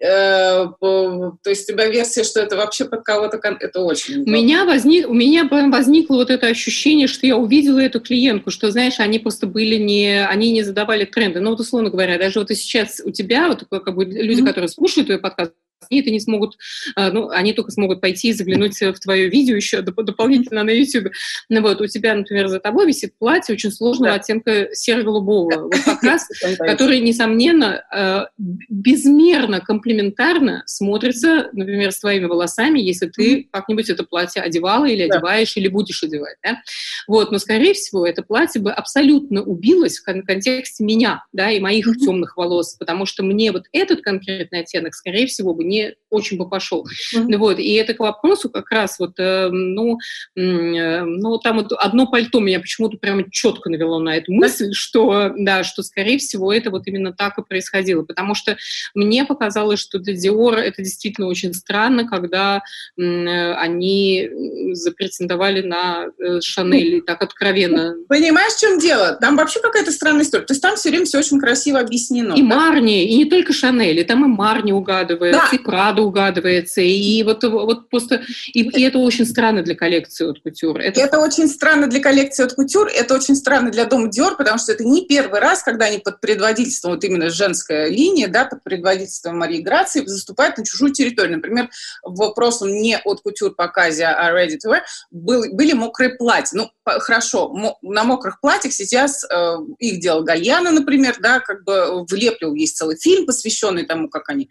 Э, 0.00 0.66
то 0.80 1.38
есть 1.46 1.68
у 1.68 1.72
тебя 1.72 1.88
версия, 1.88 2.24
что 2.24 2.40
это 2.40 2.56
вообще 2.56 2.84
под 2.84 3.02
кого-то, 3.02 3.38
это 3.42 3.80
очень... 3.80 4.22
У 4.22 4.30
меня, 4.30 4.64
возник, 4.64 5.08
у 5.08 5.14
меня 5.14 5.48
возникло 5.48 6.16
вот 6.16 6.30
это 6.30 6.46
ощущение, 6.46 7.06
что 7.06 7.26
я 7.26 7.36
увидела 7.36 7.78
эту 7.78 8.00
клиентку, 8.00 8.50
что, 8.50 8.70
знаешь, 8.70 8.98
они 8.98 9.18
просто 9.18 9.46
были 9.46 9.76
не... 9.76 10.26
Они 10.26 10.52
не 10.52 10.62
задавали 10.62 11.04
тренды. 11.04 11.40
Ну, 11.40 11.50
вот, 11.50 11.60
условно 11.60 11.90
говоря, 11.90 12.18
даже 12.18 12.38
вот 12.38 12.50
и 12.50 12.54
сейчас 12.54 13.00
у 13.04 13.10
тебя, 13.10 13.48
вот 13.48 13.66
как 13.68 13.94
бы 13.94 14.04
люди, 14.04 14.42
mm-hmm. 14.42 14.46
которые 14.46 14.68
слушают 14.68 15.06
твой 15.06 15.18
подкаст, 15.18 15.52
они 15.88 16.00
это 16.00 16.10
не 16.10 16.20
смогут, 16.20 16.56
а, 16.94 17.10
ну, 17.10 17.30
они 17.30 17.52
только 17.52 17.70
смогут 17.70 18.00
пойти 18.00 18.28
и 18.28 18.32
заглянуть 18.32 18.80
в 18.80 18.94
твое 19.00 19.28
видео 19.28 19.56
еще 19.56 19.80
дополнительно 19.82 20.62
на 20.62 20.70
YouTube. 20.70 21.12
Ну, 21.48 21.62
вот, 21.62 21.80
у 21.80 21.86
тебя, 21.86 22.14
например, 22.14 22.48
за 22.48 22.60
тобой 22.60 22.86
висит 22.86 23.14
платье 23.18 23.54
очень 23.54 23.72
сложного 23.72 24.12
да. 24.12 24.20
оттенка 24.20 24.68
серо-голубого, 24.72 25.64
вот 25.64 25.74
как 25.84 26.02
раз, 26.02 26.28
который, 26.58 27.00
несомненно, 27.00 27.82
а, 27.92 28.28
безмерно 28.38 29.60
комплементарно 29.60 30.62
смотрится, 30.66 31.48
например, 31.52 31.92
с 31.92 32.00
твоими 32.00 32.26
волосами, 32.26 32.80
если 32.80 33.08
ты 33.08 33.48
как-нибудь 33.50 33.88
это 33.88 34.04
платье 34.04 34.42
одевала 34.42 34.84
или 34.84 35.02
одеваешь, 35.02 35.56
или 35.56 35.68
будешь 35.68 36.02
одевать, 36.02 36.36
да? 36.42 36.60
Вот, 37.06 37.32
но, 37.32 37.38
скорее 37.38 37.74
всего, 37.74 38.06
это 38.06 38.22
платье 38.22 38.60
бы 38.60 38.72
абсолютно 38.72 39.42
убилось 39.42 39.98
в 39.98 40.04
контексте 40.04 40.84
меня, 40.84 41.24
да, 41.32 41.50
и 41.50 41.60
моих 41.60 41.86
темных 41.98 42.36
волос, 42.36 42.76
потому 42.78 43.06
что 43.06 43.22
мне 43.22 43.52
вот 43.52 43.64
этот 43.72 44.02
конкретный 44.02 44.60
оттенок, 44.60 44.94
скорее 44.94 45.26
всего, 45.26 45.54
бы 45.54 45.64
не 45.70 45.94
очень 46.10 46.36
бы 46.36 46.48
пошел. 46.48 46.86
Mm-hmm. 47.14 47.36
Вот, 47.36 47.58
и 47.58 47.74
это 47.74 47.94
к 47.94 48.00
вопросу 48.00 48.50
как 48.50 48.70
раз 48.70 48.98
вот, 48.98 49.18
э, 49.18 49.48
ну, 49.48 49.98
э, 50.36 51.02
ну, 51.02 51.38
там 51.38 51.58
вот 51.58 51.72
одно 51.72 52.06
пальто 52.06 52.40
меня 52.40 52.60
почему-то 52.60 52.98
прямо 52.98 53.24
четко 53.30 53.70
навело 53.70 54.00
на 54.00 54.16
эту 54.16 54.32
мысль, 54.32 54.72
что, 54.72 55.32
да, 55.36 55.62
что, 55.62 55.82
скорее 55.82 56.18
всего, 56.18 56.52
это 56.52 56.70
вот 56.70 56.86
именно 56.86 57.12
так 57.12 57.38
и 57.38 57.42
происходило, 57.42 58.02
потому 58.02 58.34
что 58.34 58.56
мне 58.94 59.24
показалось, 59.24 59.78
что 59.78 59.98
для 59.98 60.14
Dior 60.14 60.56
это 60.56 60.82
действительно 60.82 61.28
очень 61.28 61.54
странно, 61.54 62.06
когда 62.06 62.62
э, 62.98 63.52
они 63.54 64.28
запретендовали 64.72 65.62
на 65.62 66.06
э, 66.18 66.40
Шанель 66.40 67.02
так 67.02 67.22
откровенно. 67.22 67.94
Понимаешь, 68.08 68.54
в 68.54 68.60
чем 68.60 68.78
дело? 68.80 69.16
Там 69.20 69.36
вообще 69.36 69.60
какая-то 69.60 69.92
странная 69.92 70.24
история. 70.24 70.44
То 70.44 70.52
есть 70.52 70.62
там 70.62 70.74
все 70.74 70.90
время 70.90 71.04
все 71.04 71.18
очень 71.18 71.38
красиво 71.38 71.78
объяснено. 71.78 72.34
И 72.34 72.42
да? 72.42 72.48
Марни, 72.48 73.04
и 73.04 73.16
не 73.16 73.24
только 73.26 73.52
Шанель, 73.52 74.00
и 74.00 74.04
там 74.04 74.24
и 74.24 74.28
Марни 74.28 74.72
угадывается, 74.72 75.48
да. 75.50 75.56
и 75.56 75.59
Прада 75.62 76.02
угадывается, 76.02 76.80
и 76.80 77.22
вот, 77.22 77.42
вот 77.44 77.88
просто... 77.88 78.22
И, 78.52 78.62
и 78.62 78.82
это 78.82 78.98
очень 78.98 79.26
странно 79.26 79.62
для 79.62 79.74
коллекции 79.74 80.28
от 80.28 80.40
Кутюр. 80.40 80.78
Это... 80.78 81.00
это 81.00 81.18
очень 81.18 81.48
странно 81.48 81.86
для 81.86 82.00
коллекции 82.00 82.44
от 82.44 82.54
Кутюр, 82.54 82.88
это 82.88 83.14
очень 83.14 83.36
странно 83.36 83.70
для 83.70 83.84
Дома 83.84 84.08
Диор, 84.08 84.36
потому 84.36 84.58
что 84.58 84.72
это 84.72 84.84
не 84.84 85.06
первый 85.06 85.40
раз, 85.40 85.62
когда 85.62 85.86
они 85.86 85.98
под 85.98 86.20
предводительством, 86.20 86.92
вот 86.92 87.04
именно 87.04 87.30
женская 87.30 87.88
линия, 87.88 88.28
да, 88.28 88.44
под 88.44 88.62
предводительством 88.62 89.38
Марии 89.38 89.60
Грации 89.60 90.04
заступают 90.04 90.58
на 90.58 90.64
чужую 90.64 90.92
территорию. 90.92 91.36
Например, 91.36 91.70
в 92.02 92.32
прошлом 92.32 92.72
не 92.72 92.98
от 92.98 93.20
Кутюр 93.20 93.54
показе, 93.54 94.04
а 94.04 94.32
Ready 94.32 94.56
to 94.64 94.70
Wear 94.70 94.80
был, 95.10 95.44
были 95.52 95.72
мокрые 95.72 96.10
платья. 96.10 96.56
Ну, 96.56 96.70
хорошо, 96.84 97.78
на 97.82 98.04
мокрых 98.04 98.40
платьях 98.40 98.72
сейчас 98.72 99.24
э, 99.24 99.56
их 99.78 100.00
делал 100.00 100.24
Гальяна, 100.24 100.70
например, 100.70 101.16
да, 101.20 101.40
как 101.40 101.64
бы 101.64 102.04
в 102.06 102.12
Лепле 102.14 102.48
есть 102.60 102.76
целый 102.76 102.96
фильм, 102.96 103.26
посвященный 103.26 103.84
тому, 103.84 104.08
как 104.08 104.28
они 104.28 104.50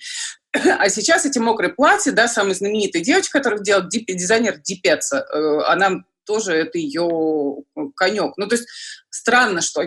а 0.53 0.89
сейчас 0.89 1.25
эти 1.25 1.39
мокрые 1.39 1.73
платья, 1.73 2.11
да, 2.11 2.27
самая 2.27 2.53
знаменитая 2.53 3.03
девочка, 3.03 3.39
которая 3.39 3.59
делает 3.59 3.89
дизайнер 3.89 4.57
Дипеца, 4.57 5.25
э, 5.31 5.59
она 5.67 6.03
тоже 6.29 6.53
это 6.53 6.77
ее 6.77 7.63
конек. 7.95 8.33
Ну, 8.37 8.47
то 8.47 8.55
есть 8.55 8.67
странно, 9.09 9.61
что 9.61 9.81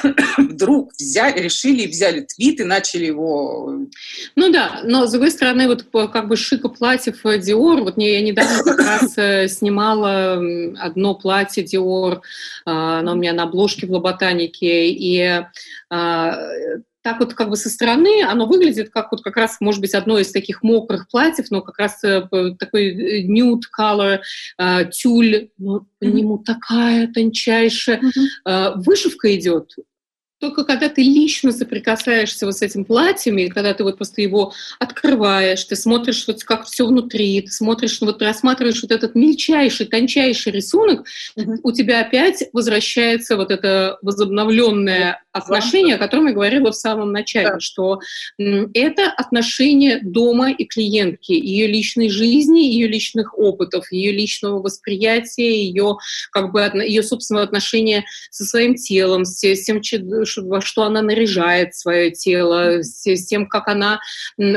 вдруг 0.38 0.92
взяли, 0.92 1.40
решили, 1.40 1.88
взяли 1.88 2.20
твит 2.20 2.60
и 2.60 2.64
начали 2.64 3.06
его... 3.06 3.86
Ну 4.36 4.52
да, 4.52 4.80
но 4.84 5.06
с 5.06 5.10
другой 5.10 5.32
стороны, 5.32 5.66
вот 5.66 5.86
как 6.12 6.28
бы 6.28 6.36
шика 6.36 6.68
платьев 6.68 7.24
Dior, 7.24 7.80
вот 7.82 7.98
я 7.98 8.20
недавно 8.20 8.62
как 8.64 8.78
раз 8.78 9.18
э, 9.18 9.48
снимала 9.48 10.40
одно 10.78 11.16
платье 11.16 11.64
Dior, 11.64 12.20
а, 12.64 13.00
оно 13.00 13.12
у 13.12 13.16
меня 13.16 13.32
на 13.32 13.44
обложке 13.44 13.86
в 13.86 13.90
Лоботанике, 13.90 14.90
и 14.90 15.42
а, 15.90 16.38
так 17.08 17.20
вот 17.20 17.32
как 17.32 17.48
бы 17.48 17.56
со 17.56 17.70
стороны 17.70 18.22
оно 18.22 18.44
выглядит 18.44 18.90
как 18.90 19.12
вот 19.12 19.22
как 19.22 19.38
раз, 19.38 19.56
может 19.60 19.80
быть, 19.80 19.94
одно 19.94 20.18
из 20.18 20.30
таких 20.30 20.62
мокрых 20.62 21.08
платьев, 21.08 21.46
но 21.50 21.62
как 21.62 21.78
раз 21.78 22.04
э, 22.04 22.28
такой 22.58 23.22
э, 23.22 23.26
nude 23.26 23.62
color, 23.74 24.18
э, 24.58 24.90
тюль, 24.90 25.48
ну, 25.56 25.86
по 25.98 26.04
нему 26.04 26.36
такая 26.36 27.08
тончайшая. 27.08 28.02
Mm-hmm. 28.02 28.82
Вышивка 28.84 29.34
идет 29.34 29.74
только 30.38 30.64
когда 30.64 30.88
ты 30.88 31.02
лично 31.02 31.52
соприкасаешься 31.52 32.46
вот 32.46 32.56
с 32.56 32.62
этим 32.62 32.84
платьем, 32.84 33.38
и 33.38 33.48
когда 33.48 33.74
ты 33.74 33.82
вот 33.82 33.96
просто 33.96 34.22
его 34.22 34.52
открываешь, 34.78 35.64
ты 35.64 35.74
смотришь 35.74 36.24
вот 36.26 36.44
как 36.44 36.66
все 36.66 36.86
внутри, 36.86 37.40
ты 37.42 37.50
смотришь, 37.50 38.00
вот 38.00 38.22
рассматриваешь 38.22 38.82
вот 38.82 38.92
этот 38.92 39.14
мельчайший, 39.14 39.86
тончайший 39.86 40.52
рисунок, 40.52 41.06
mm-hmm. 41.36 41.58
у 41.62 41.72
тебя 41.72 42.00
опять 42.00 42.44
возвращается 42.52 43.36
вот 43.36 43.50
это 43.50 43.98
возобновленное 44.02 45.22
отношение, 45.32 45.96
о 45.96 45.98
котором 45.98 46.26
я 46.28 46.32
говорила 46.32 46.70
в 46.70 46.76
самом 46.76 47.12
начале, 47.12 47.50
да. 47.50 47.60
что 47.60 48.00
это 48.38 49.10
отношение 49.10 50.00
дома 50.02 50.50
и 50.50 50.64
клиентки, 50.64 51.32
ее 51.32 51.66
личной 51.66 52.10
жизни, 52.10 52.60
ее 52.60 52.86
личных 52.86 53.36
опытов, 53.38 53.90
ее 53.90 54.12
личного 54.12 54.60
восприятия, 54.60 55.64
ее 55.64 55.96
как 56.30 56.52
бы 56.52 56.60
ее 56.84 57.02
собственного 57.02 57.44
отношения 57.44 58.04
со 58.30 58.44
своим 58.44 58.74
телом, 58.74 59.24
с 59.24 59.40
тем, 59.40 59.80
во 60.36 60.60
что 60.60 60.82
она 60.82 61.02
наряжает 61.02 61.74
свое 61.74 62.10
тело, 62.10 62.82
с, 62.82 63.06
с 63.06 63.26
тем, 63.26 63.46
как 63.48 63.68
она 63.68 64.00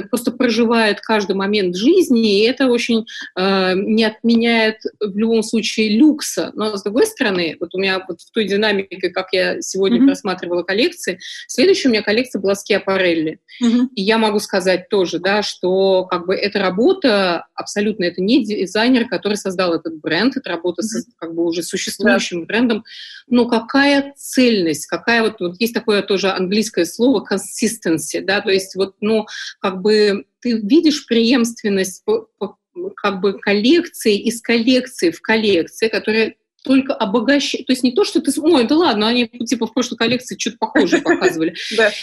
просто 0.09 0.31
проживает 0.31 1.01
каждый 1.01 1.35
момент 1.35 1.75
жизни, 1.75 2.39
и 2.39 2.45
это 2.45 2.67
очень 2.67 3.05
э, 3.37 3.73
не 3.75 4.03
отменяет 4.03 4.77
в 4.99 5.17
любом 5.17 5.43
случае 5.43 5.97
люкса. 5.97 6.51
Но 6.55 6.77
с 6.77 6.83
другой 6.83 7.05
стороны, 7.05 7.57
вот 7.59 7.73
у 7.73 7.79
меня 7.79 8.03
вот 8.07 8.21
в 8.21 8.31
той 8.31 8.45
динамике, 8.45 9.09
как 9.09 9.29
я 9.31 9.61
сегодня 9.61 9.99
mm-hmm. 9.99 10.05
просматривала 10.05 10.63
коллекции, 10.63 11.19
следующая 11.47 11.89
у 11.89 11.91
меня 11.91 12.01
коллекция 12.01 12.41
была 12.41 12.55
Скиапарелли. 12.55 13.39
Mm-hmm. 13.63 13.87
И 13.95 14.01
я 14.01 14.17
могу 14.17 14.39
сказать 14.39 14.89
тоже, 14.89 15.19
да, 15.19 15.43
что 15.43 16.05
как 16.05 16.25
бы 16.25 16.35
эта 16.35 16.59
работа 16.59 17.47
абсолютно, 17.55 18.05
это 18.05 18.21
не 18.21 18.43
дизайнер, 18.43 19.07
который 19.07 19.37
создал 19.37 19.73
этот 19.73 19.99
бренд, 19.99 20.37
это 20.37 20.49
работа 20.49 20.81
mm-hmm. 20.81 20.85
с 20.85 21.05
как 21.17 21.33
бы 21.35 21.45
уже 21.45 21.63
существующим 21.63 22.43
yeah. 22.43 22.45
брендом, 22.45 22.83
но 23.27 23.47
какая 23.47 24.13
цельность, 24.17 24.87
какая 24.87 25.21
вот, 25.21 25.39
вот 25.39 25.55
есть 25.61 25.73
такое 25.73 26.01
тоже 26.01 26.29
английское 26.29 26.85
слово 26.85 27.25
consistency, 27.25 28.21
да, 28.21 28.41
то 28.41 28.49
есть 28.49 28.75
вот, 28.75 28.95
ну, 28.99 29.25
как 29.59 29.81
бы 29.81 30.25
ты 30.39 30.59
видишь 30.59 31.05
преемственность 31.05 32.03
по, 32.03 32.27
по, 32.37 32.57
как 32.95 33.21
бы 33.21 33.39
коллекции 33.39 34.17
из 34.17 34.41
коллекции 34.41 35.11
в 35.11 35.21
коллекции, 35.21 35.87
которая 35.87 36.35
только 36.63 36.93
обогащает. 36.93 37.65
То 37.67 37.73
есть 37.73 37.83
не 37.83 37.91
то, 37.91 38.03
что 38.03 38.21
ты... 38.21 38.31
Ой, 38.39 38.67
да 38.67 38.75
ладно, 38.75 39.07
они 39.07 39.27
типа 39.27 39.67
в 39.67 39.73
прошлой 39.73 39.97
коллекции 39.97 40.37
что-то 40.37 40.57
похожее 40.59 41.01
показывали. 41.03 41.55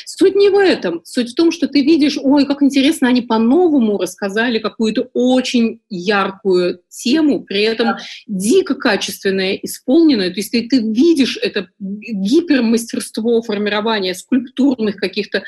Суть 0.05 0.35
не 0.35 0.49
в 0.49 0.59
этом. 0.59 1.03
Суть 1.05 1.33
в 1.33 1.35
том, 1.35 1.53
что 1.53 1.69
ты 1.69 1.83
видишь, 1.83 2.19
ой, 2.21 2.47
как 2.47 2.63
интересно, 2.63 3.09
они 3.09 3.23
по-новому 3.23 3.99
рассказали 3.99 4.59
какую-то 4.59 5.09
очень 5.13 5.81
яркую 5.89 6.81
тему, 6.89 7.45
при 7.45 7.63
этом 7.63 7.97
дико 8.27 8.75
качественное, 8.75 9.55
исполненное. 9.55 10.31
То 10.31 10.37
есть 10.37 10.51
ты, 10.51 10.69
ты 10.69 10.81
видишь 10.81 11.39
это 11.41 11.69
гипермастерство 11.79 13.43
формирования 13.43 14.15
скульптурных 14.15 14.97
каких-то 14.97 15.45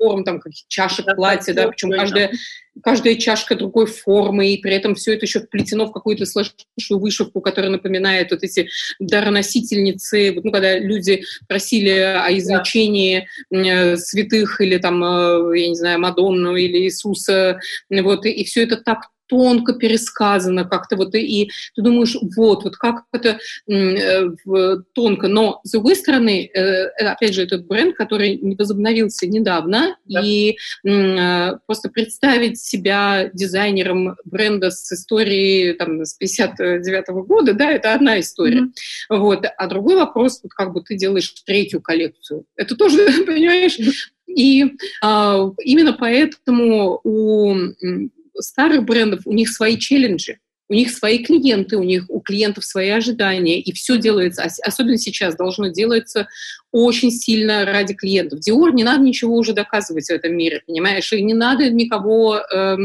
форм, 0.00 0.24
там, 0.24 0.40
как 0.40 0.52
чашек, 0.68 1.06
платья, 1.14 1.52
да, 1.52 1.68
причем 1.68 1.90
каждая, 1.90 2.32
каждая 2.82 3.16
чашка 3.16 3.54
другой 3.54 3.86
формы, 3.86 4.48
и 4.48 4.60
при 4.60 4.74
этом 4.74 4.94
все 4.94 5.14
это 5.14 5.26
еще 5.26 5.40
вплетено 5.40 5.86
в 5.86 5.92
какую-то 5.92 6.24
сложнейшую 6.24 6.98
вышивку, 6.98 7.40
которая 7.40 7.70
напоминает 7.70 8.30
вот 8.30 8.42
эти 8.42 8.68
дароносительницы, 8.98 10.40
ну, 10.42 10.50
когда 10.50 10.78
люди 10.78 11.22
просили 11.46 11.90
о 11.90 12.28
излечении 12.36 13.28
да. 13.50 13.96
святых 13.96 14.60
или 14.60 14.78
там, 14.78 15.04
э, 15.04 15.60
я 15.60 15.68
не 15.68 15.76
знаю, 15.76 16.00
Мадонну 16.00 16.56
или 16.56 16.78
Иисуса, 16.78 17.60
вот, 17.90 18.24
и, 18.24 18.30
и 18.30 18.44
все 18.44 18.62
это 18.62 18.78
так 18.78 19.10
тонко 19.30 19.74
пересказано 19.74 20.64
как-то 20.64 20.96
вот, 20.96 21.14
и 21.14 21.50
ты 21.74 21.82
думаешь, 21.82 22.16
вот, 22.36 22.64
вот 22.64 22.76
как 22.76 23.04
это 23.12 23.38
э, 23.68 24.26
тонко. 24.92 25.28
Но, 25.28 25.60
с 25.62 25.70
другой 25.70 25.94
стороны, 25.94 26.50
э, 26.52 26.86
опять 26.98 27.34
же, 27.34 27.44
этот 27.44 27.66
бренд, 27.66 27.96
который 27.96 28.36
не 28.36 28.56
возобновился 28.56 29.28
недавно, 29.28 29.96
да. 30.04 30.20
и 30.22 30.56
э, 30.84 31.52
просто 31.66 31.88
представить 31.88 32.60
себя 32.60 33.30
дизайнером 33.32 34.16
бренда 34.24 34.70
с 34.70 34.92
историей 34.92 35.74
там, 35.74 36.04
с 36.04 36.14
59 36.14 37.08
-го 37.08 37.22
года, 37.22 37.54
да, 37.54 37.70
это 37.70 37.94
одна 37.94 38.18
история. 38.18 38.62
Mm-hmm. 38.62 39.18
Вот. 39.18 39.46
А 39.56 39.66
другой 39.68 39.94
вопрос, 39.94 40.40
вот 40.42 40.52
как 40.52 40.72
бы 40.72 40.82
ты 40.82 40.96
делаешь 40.96 41.32
третью 41.46 41.80
коллекцию. 41.80 42.44
Это 42.56 42.74
тоже, 42.74 42.98
понимаешь, 43.26 43.78
и 44.26 44.72
а, 45.02 45.50
именно 45.64 45.92
поэтому 45.92 47.00
у 47.04 47.54
старых 48.38 48.84
брендов 48.84 49.20
у 49.24 49.32
них 49.32 49.48
свои 49.50 49.76
челленджи, 49.76 50.38
у 50.70 50.74
них 50.74 50.90
свои 50.90 51.18
клиенты, 51.18 51.76
у 51.76 51.82
них 51.82 52.04
у 52.08 52.20
клиентов 52.20 52.64
свои 52.64 52.90
ожидания, 52.90 53.60
и 53.60 53.72
все 53.72 53.98
делается, 53.98 54.44
особенно 54.62 54.96
сейчас, 54.96 55.34
должно 55.34 55.66
делаться 55.66 56.28
очень 56.70 57.10
сильно 57.10 57.64
ради 57.64 57.92
клиентов. 57.92 58.38
Dior 58.38 58.70
не 58.72 58.84
надо 58.84 59.02
ничего 59.02 59.34
уже 59.34 59.52
доказывать 59.52 60.06
в 60.06 60.10
этом 60.10 60.36
мире, 60.36 60.62
понимаешь, 60.64 61.12
и 61.12 61.20
не 61.22 61.34
надо 61.34 61.68
никого 61.70 62.36
э, 62.36 62.76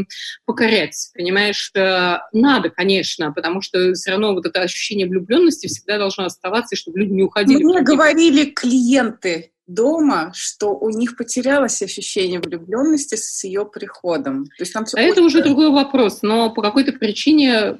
покорять, 0.44 1.10
понимаешь, 1.14 1.70
э, 1.76 2.16
надо, 2.32 2.70
конечно, 2.70 3.32
потому 3.32 3.62
что 3.62 3.92
все 3.94 4.10
равно 4.10 4.34
вот 4.34 4.44
это 4.46 4.62
ощущение 4.62 5.06
влюбленности 5.06 5.68
всегда 5.68 5.98
должно 5.98 6.24
оставаться, 6.24 6.74
и 6.74 6.78
чтобы 6.78 6.98
люди 6.98 7.12
не 7.12 7.22
уходили. 7.22 7.62
Мне 7.62 7.82
говорили 7.82 8.46
клиенты, 8.46 9.52
дома, 9.66 10.32
что 10.34 10.76
у 10.76 10.90
них 10.90 11.16
потерялось 11.16 11.82
ощущение 11.82 12.40
влюбленности 12.40 13.16
с 13.16 13.44
ее 13.44 13.66
приходом. 13.66 14.44
То 14.46 14.62
есть 14.62 14.72
там 14.72 14.84
а 14.94 15.00
это 15.00 15.22
уже 15.22 15.42
другой 15.42 15.70
вопрос, 15.70 16.20
но 16.22 16.50
по 16.50 16.62
какой-то 16.62 16.92
причине, 16.92 17.76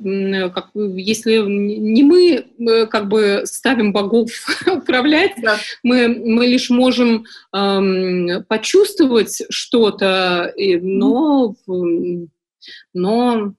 как, 0.51 0.71
если 0.75 1.39
не 1.39 2.03
мы 2.03 2.47
э, 2.59 2.87
как 2.87 3.09
бы 3.09 3.43
ставим 3.45 3.93
богов 3.93 4.31
управлять, 4.67 5.33
да. 5.41 5.59
мы, 5.83 6.09
мы 6.09 6.47
лишь 6.47 6.71
можем 6.71 7.25
эм, 7.53 8.45
почувствовать 8.49 9.43
что-то, 9.51 10.53
но, 10.57 11.55
но 12.93 13.55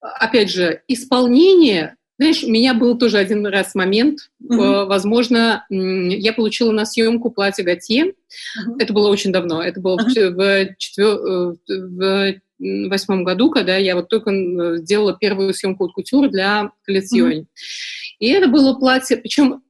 опять 0.00 0.50
же, 0.50 0.82
исполнение 0.88 1.96
знаешь, 2.18 2.44
у 2.44 2.50
меня 2.50 2.74
был 2.74 2.96
тоже 2.98 3.18
один 3.18 3.46
раз 3.46 3.74
момент, 3.74 4.30
mm-hmm. 4.42 4.86
возможно, 4.86 5.64
я 5.70 6.32
получила 6.32 6.70
на 6.70 6.84
съемку 6.84 7.30
платье 7.30 7.64
Готье. 7.64 8.04
Mm-hmm. 8.04 8.76
Это 8.78 8.92
было 8.92 9.08
очень 9.08 9.32
давно. 9.32 9.62
Это 9.62 9.80
было 9.80 9.98
mm-hmm. 9.98 10.30
в, 10.30 10.76
четвер... 10.78 11.06
Э, 11.08 11.54
в 11.68 12.88
восьмом 12.88 13.24
году, 13.24 13.50
когда 13.50 13.76
я 13.76 13.96
вот 13.96 14.08
только 14.08 14.30
сделала 14.76 15.16
первую 15.18 15.52
съемку 15.52 15.86
от 15.86 15.92
кутюр 15.92 16.28
для 16.28 16.70
коллекционе. 16.84 17.40
Mm-hmm. 17.40 17.46
И 18.20 18.28
это 18.28 18.46
было 18.46 18.74
платье, 18.74 19.16
причем 19.16 19.62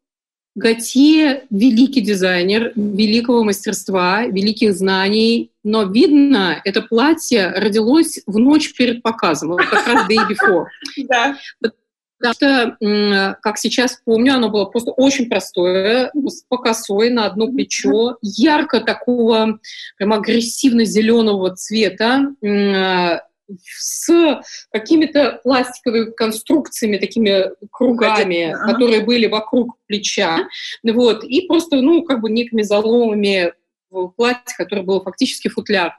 Готье– 0.55 1.45
великий 1.51 2.03
дизайнер, 2.03 2.73
великого 2.77 3.43
мастерства, 3.43 4.27
великих 4.27 4.75
знаний, 4.75 5.51
но 5.65 5.85
видно, 5.85 6.61
это 6.65 6.83
платье 6.83 7.49
родилось 7.49 8.21
в 8.27 8.39
ночь 8.39 8.75
перед 8.75 9.03
показом, 9.03 9.49
вот 9.49 9.65
как 9.65 9.87
раз 9.87 10.07
day 10.11 10.19
before. 10.29 10.67
Да. 11.09 11.39
Потому 12.23 12.77
что, 12.79 13.37
как 13.43 13.59
сейчас 13.59 13.99
помню, 14.05 14.35
оно 14.35 14.49
было 14.49 14.67
просто 14.67 14.93
очень 14.93 15.29
простое, 15.29 16.13
по 16.49 16.59
косой 16.59 17.11
на 17.11 17.27
одно 17.27 17.49
плечо, 17.49 18.17
ярко 18.23 18.81
такого 18.81 19.59
прям 19.97 20.13
агрессивно-зеленого 20.13 21.55
цвета, 21.57 22.29
с 23.77 24.41
какими-то 24.71 25.41
пластиковыми 25.43 26.13
конструкциями, 26.13 26.97
такими 26.97 27.51
кругами, 27.71 28.53
ага. 28.53 28.73
которые 28.73 29.01
были 29.03 29.27
вокруг 29.27 29.77
плеча, 29.87 30.49
вот, 30.85 31.25
и 31.25 31.47
просто, 31.49 31.81
ну, 31.83 32.03
как 32.05 32.21
бы 32.21 32.31
некими 32.31 32.63
заломами 32.63 33.53
в 33.91 34.09
платье, 34.11 34.55
которое 34.57 34.83
было 34.83 35.03
фактически 35.03 35.49
футляр 35.49 35.99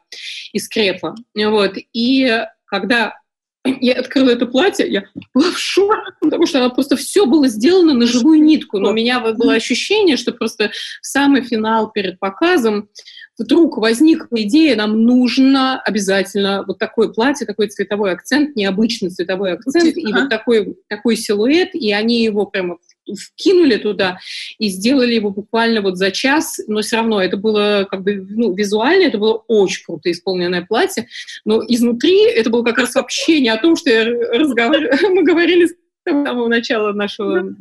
из 0.51 0.67
крепа, 0.67 1.15
вот, 1.35 1.73
и 1.91 2.43
когда 2.65 3.19
я 3.65 3.93
открыла 3.93 4.29
это 4.29 4.45
платье, 4.45 4.89
я 4.89 5.05
была 5.33 5.51
в 5.51 5.57
шоке, 5.57 6.11
потому 6.19 6.45
что 6.45 6.59
оно 6.59 6.69
просто 6.69 6.95
все 6.95 7.25
было 7.25 7.47
сделано 7.47 7.93
на 7.93 8.05
живую 8.05 8.41
нитку. 8.41 8.79
Но 8.79 8.89
у 8.89 8.93
меня 8.93 9.19
было 9.19 9.53
ощущение, 9.53 10.17
что 10.17 10.33
просто 10.33 10.71
в 11.01 11.05
самый 11.05 11.43
финал 11.43 11.91
перед 11.91 12.19
показом 12.19 12.89
вдруг 13.37 13.77
возникла 13.77 14.41
идея, 14.43 14.75
нам 14.75 15.03
нужно 15.03 15.81
обязательно 15.81 16.63
вот 16.67 16.77
такое 16.77 17.07
платье, 17.07 17.47
такой 17.47 17.67
цветовой 17.67 18.11
акцент, 18.11 18.55
необычный 18.55 19.09
цветовой 19.09 19.53
акцент, 19.53 19.97
и 19.97 20.13
вот 20.13 20.29
такой, 20.29 20.77
такой 20.87 21.15
силуэт, 21.15 21.73
и 21.73 21.91
они 21.93 22.23
его 22.23 22.45
прямо 22.45 22.77
вкинули 23.11 23.77
туда 23.77 24.19
и 24.57 24.69
сделали 24.69 25.13
его 25.13 25.29
буквально 25.29 25.81
вот 25.81 25.97
за 25.97 26.11
час, 26.11 26.59
но 26.67 26.81
все 26.81 26.97
равно 26.97 27.21
это 27.21 27.37
было 27.37 27.87
как 27.89 28.03
бы, 28.03 28.15
ну, 28.15 28.53
визуально 28.53 29.05
это 29.05 29.17
было 29.17 29.43
очень 29.47 29.83
круто 29.85 30.11
исполненное 30.11 30.65
платье, 30.65 31.07
но 31.45 31.63
изнутри 31.67 32.23
это 32.25 32.49
было 32.49 32.63
как 32.63 32.77
раз 32.77 32.95
вообще 32.95 33.39
не 33.41 33.49
о 33.49 33.57
том, 33.57 33.75
что 33.75 33.89
я 33.89 34.05
разговаривала, 34.05 34.97
мы 35.09 35.23
говорили 35.23 35.67
с 35.67 35.73
самого 36.05 36.47
начала 36.47 36.91
нашего 36.91 37.55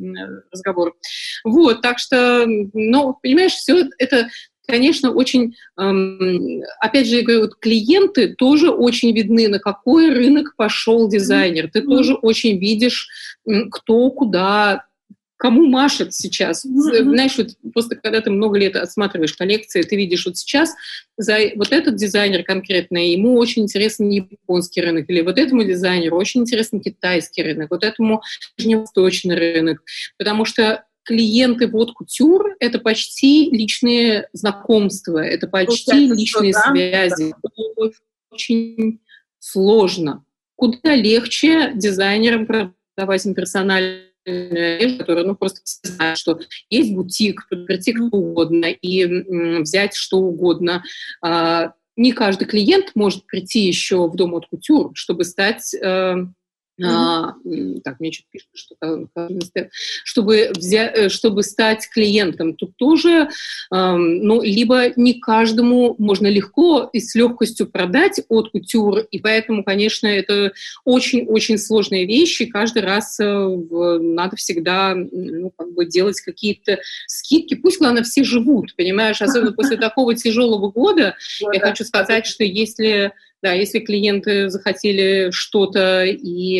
разговора. 0.50 0.92
Вот, 1.44 1.80
так 1.80 1.98
что, 1.98 2.44
ну, 2.46 3.16
понимаешь, 3.22 3.52
все 3.52 3.88
это 3.98 4.28
конечно, 4.66 5.10
очень, 5.12 5.54
эм, 5.78 6.62
опять 6.80 7.06
же, 7.06 7.16
я 7.16 7.22
говорю, 7.22 7.42
вот 7.42 7.56
клиенты 7.56 8.34
тоже 8.34 8.70
очень 8.70 9.14
видны, 9.14 9.48
на 9.48 9.58
какой 9.58 10.14
рынок 10.14 10.54
пошел 10.56 11.08
дизайнер. 11.08 11.68
Ты 11.70 11.82
тоже 11.82 12.14
очень 12.14 12.58
видишь, 12.58 13.08
кто 13.70 14.10
куда 14.10 14.86
кому 15.42 15.66
машет 15.66 16.14
сейчас. 16.14 16.64
Mm-hmm. 16.64 17.02
Знаешь, 17.02 17.36
вот 17.36 17.48
просто 17.72 17.96
когда 17.96 18.20
ты 18.20 18.30
много 18.30 18.56
лет 18.60 18.76
осматриваешь 18.76 19.32
коллекции, 19.32 19.82
ты 19.82 19.96
видишь 19.96 20.24
вот 20.24 20.36
сейчас 20.36 20.72
за 21.16 21.36
вот 21.56 21.72
этот 21.72 21.96
дизайнер 21.96 22.44
конкретно, 22.44 22.98
ему 22.98 23.36
очень 23.36 23.62
интересен 23.62 24.08
японский 24.08 24.82
рынок, 24.82 25.10
или 25.10 25.20
вот 25.20 25.38
этому 25.38 25.64
дизайнеру 25.64 26.16
очень 26.16 26.42
интересен 26.42 26.78
китайский 26.78 27.42
рынок, 27.42 27.72
вот 27.72 27.82
этому 27.82 28.22
ближневосточный 28.56 29.34
рынок, 29.34 29.82
потому 30.16 30.44
что 30.44 30.84
клиенты 31.02 31.66
вот 31.66 31.92
кутюр— 31.92 32.54
это 32.60 32.78
почти 32.78 33.50
личные 33.50 34.28
знакомства, 34.32 35.18
это 35.18 35.48
почти 35.48 35.90
Получается, 35.90 36.20
личные 36.20 36.52
что, 36.52 36.70
связи. 36.70 37.34
Да? 37.42 37.90
Очень 38.30 39.00
сложно. 39.40 40.24
Куда 40.54 40.94
легче 40.94 41.72
дизайнерам 41.74 42.46
продавать 42.46 43.26
им 43.26 43.34
персональные 43.34 44.11
вещь, 44.24 44.98
которая, 44.98 45.24
ну, 45.24 45.34
просто 45.34 45.60
знает, 45.64 46.18
что 46.18 46.40
есть 46.70 46.92
бутик, 46.92 47.46
прийти 47.48 47.92
кто 47.92 48.16
угодно 48.16 48.66
и 48.66 49.60
взять 49.60 49.94
что 49.94 50.18
угодно. 50.18 50.82
А, 51.22 51.72
не 51.96 52.12
каждый 52.12 52.46
клиент 52.46 52.92
может 52.94 53.26
прийти 53.26 53.60
еще 53.60 54.08
в 54.08 54.16
дом 54.16 54.34
от 54.34 54.46
кутюр, 54.46 54.92
чтобы 54.94 55.24
стать 55.24 55.74
э, 55.74 56.26
а, 56.84 57.34
так, 57.84 58.00
мне 58.00 58.12
что-то 58.12 58.28
пишут, 58.30 58.50
что 58.54 58.76
чтобы, 60.04 60.50
взять, 60.54 60.96
э, 60.96 61.08
чтобы 61.08 61.42
стать 61.42 61.88
клиентом, 61.88 62.54
тут 62.54 62.76
тоже, 62.76 63.28
э, 63.70 63.94
ну, 63.94 64.42
либо 64.42 64.92
не 64.96 65.14
каждому 65.14 65.94
можно 65.98 66.26
легко 66.26 66.88
и 66.92 67.00
с 67.00 67.14
легкостью 67.14 67.66
продать 67.66 68.20
от 68.28 68.50
кутюр, 68.50 69.00
и 69.10 69.18
поэтому, 69.18 69.64
конечно, 69.64 70.06
это 70.06 70.52
очень-очень 70.84 71.58
сложные 71.58 72.06
вещи, 72.06 72.46
каждый 72.46 72.82
раз 72.82 73.18
э, 73.20 73.24
надо 73.24 74.36
всегда 74.36 74.94
ну, 74.94 75.50
как 75.56 75.72
бы 75.72 75.86
делать 75.86 76.20
какие-то 76.20 76.78
скидки, 77.06 77.54
пусть, 77.54 77.78
главное, 77.78 78.02
все 78.02 78.24
живут, 78.24 78.74
понимаешь, 78.76 79.22
особенно 79.22 79.52
после 79.52 79.76
такого 79.76 80.14
тяжелого 80.14 80.70
года, 80.70 81.16
я 81.52 81.60
хочу 81.60 81.84
сказать, 81.84 82.26
что 82.26 82.44
если 82.44 83.12
да, 83.42 83.52
если 83.52 83.80
клиенты 83.80 84.48
захотели 84.48 85.30
что-то, 85.32 86.04
и, 86.04 86.58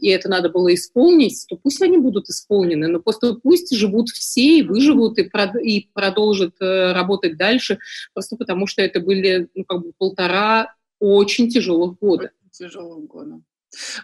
и 0.00 0.08
это 0.08 0.28
надо 0.28 0.48
было 0.50 0.74
исполнить, 0.74 1.46
то 1.48 1.56
пусть 1.56 1.80
они 1.80 1.96
будут 1.96 2.28
исполнены, 2.28 2.88
но 2.88 2.98
просто 2.98 3.34
пусть 3.34 3.74
живут 3.74 4.08
все 4.08 4.58
и 4.58 4.62
выживут, 4.62 5.18
и, 5.18 5.22
прод, 5.22 5.54
и 5.54 5.88
продолжат 5.94 6.54
э, 6.60 6.92
работать 6.92 7.36
дальше, 7.36 7.78
просто 8.12 8.36
потому 8.36 8.66
что 8.66 8.82
это 8.82 8.98
были 8.98 9.48
ну, 9.54 9.64
как 9.64 9.82
бы 9.82 9.92
полтора 9.96 10.74
очень 10.98 11.48
тяжелых 11.48 11.98
года. 11.98 12.32
Тяжелых 12.50 13.06
года. 13.06 13.40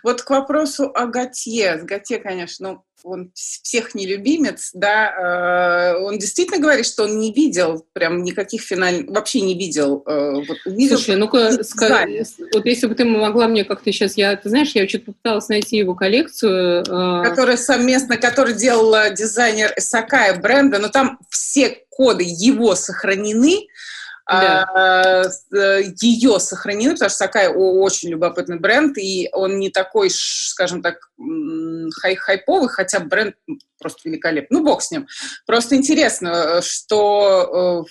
Вот 0.02 0.22
к 0.22 0.30
вопросу 0.30 0.90
о 0.94 1.06
Готье. 1.06 1.76
Готье, 1.82 2.18
конечно, 2.18 2.68
ну, 2.68 2.82
он 3.06 3.30
всех 3.34 3.94
не 3.94 4.06
любимец, 4.06 4.70
да, 4.74 5.94
э, 5.94 6.02
он 6.02 6.18
действительно 6.18 6.60
говорит, 6.60 6.86
что 6.86 7.04
он 7.04 7.18
не 7.18 7.32
видел 7.32 7.86
прям 7.92 8.24
никаких 8.24 8.62
финальных, 8.62 9.10
вообще 9.10 9.42
не 9.42 9.56
видел. 9.56 10.02
Э, 10.06 10.34
вот, 10.46 10.56
видел 10.64 10.96
Слушай, 10.96 11.16
ну-ка, 11.16 11.52
вот 12.52 12.66
если 12.66 12.86
бы 12.86 12.94
ты 12.94 13.04
могла 13.04 13.46
мне 13.46 13.64
как-то 13.64 13.92
сейчас, 13.92 14.16
я, 14.16 14.34
ты 14.36 14.48
знаешь, 14.48 14.72
я 14.72 14.88
что-то 14.88 15.06
попыталась 15.06 15.48
найти 15.48 15.76
его 15.76 15.94
коллекцию. 15.94 16.82
Э... 16.82 17.22
Которая 17.28 17.56
совместно, 17.56 18.16
который 18.16 18.54
делал 18.54 19.12
дизайнер 19.14 19.72
Сакая 19.78 20.40
бренда, 20.40 20.78
но 20.78 20.88
там 20.88 21.18
все 21.30 21.78
коды 21.90 22.24
его 22.26 22.74
сохранены, 22.74 23.66
да. 24.28 25.24
Э, 25.54 25.82
ее 26.00 26.40
сохранены, 26.40 26.94
потому 26.94 27.10
что 27.10 27.18
Сакай 27.18 27.48
очень 27.48 28.10
любопытный 28.10 28.58
бренд, 28.58 28.98
и 28.98 29.28
он 29.32 29.58
не 29.58 29.70
такой, 29.70 30.10
скажем 30.10 30.82
так, 30.82 30.96
хай 32.00 32.16
хайповый, 32.16 32.68
хотя 32.68 33.00
бренд 33.00 33.36
просто 33.78 34.08
великолепный. 34.08 34.58
Ну, 34.58 34.64
бог 34.64 34.82
с 34.82 34.90
ним. 34.90 35.06
Просто 35.46 35.76
интересно, 35.76 36.60
что 36.62 37.84
э, 37.86 37.90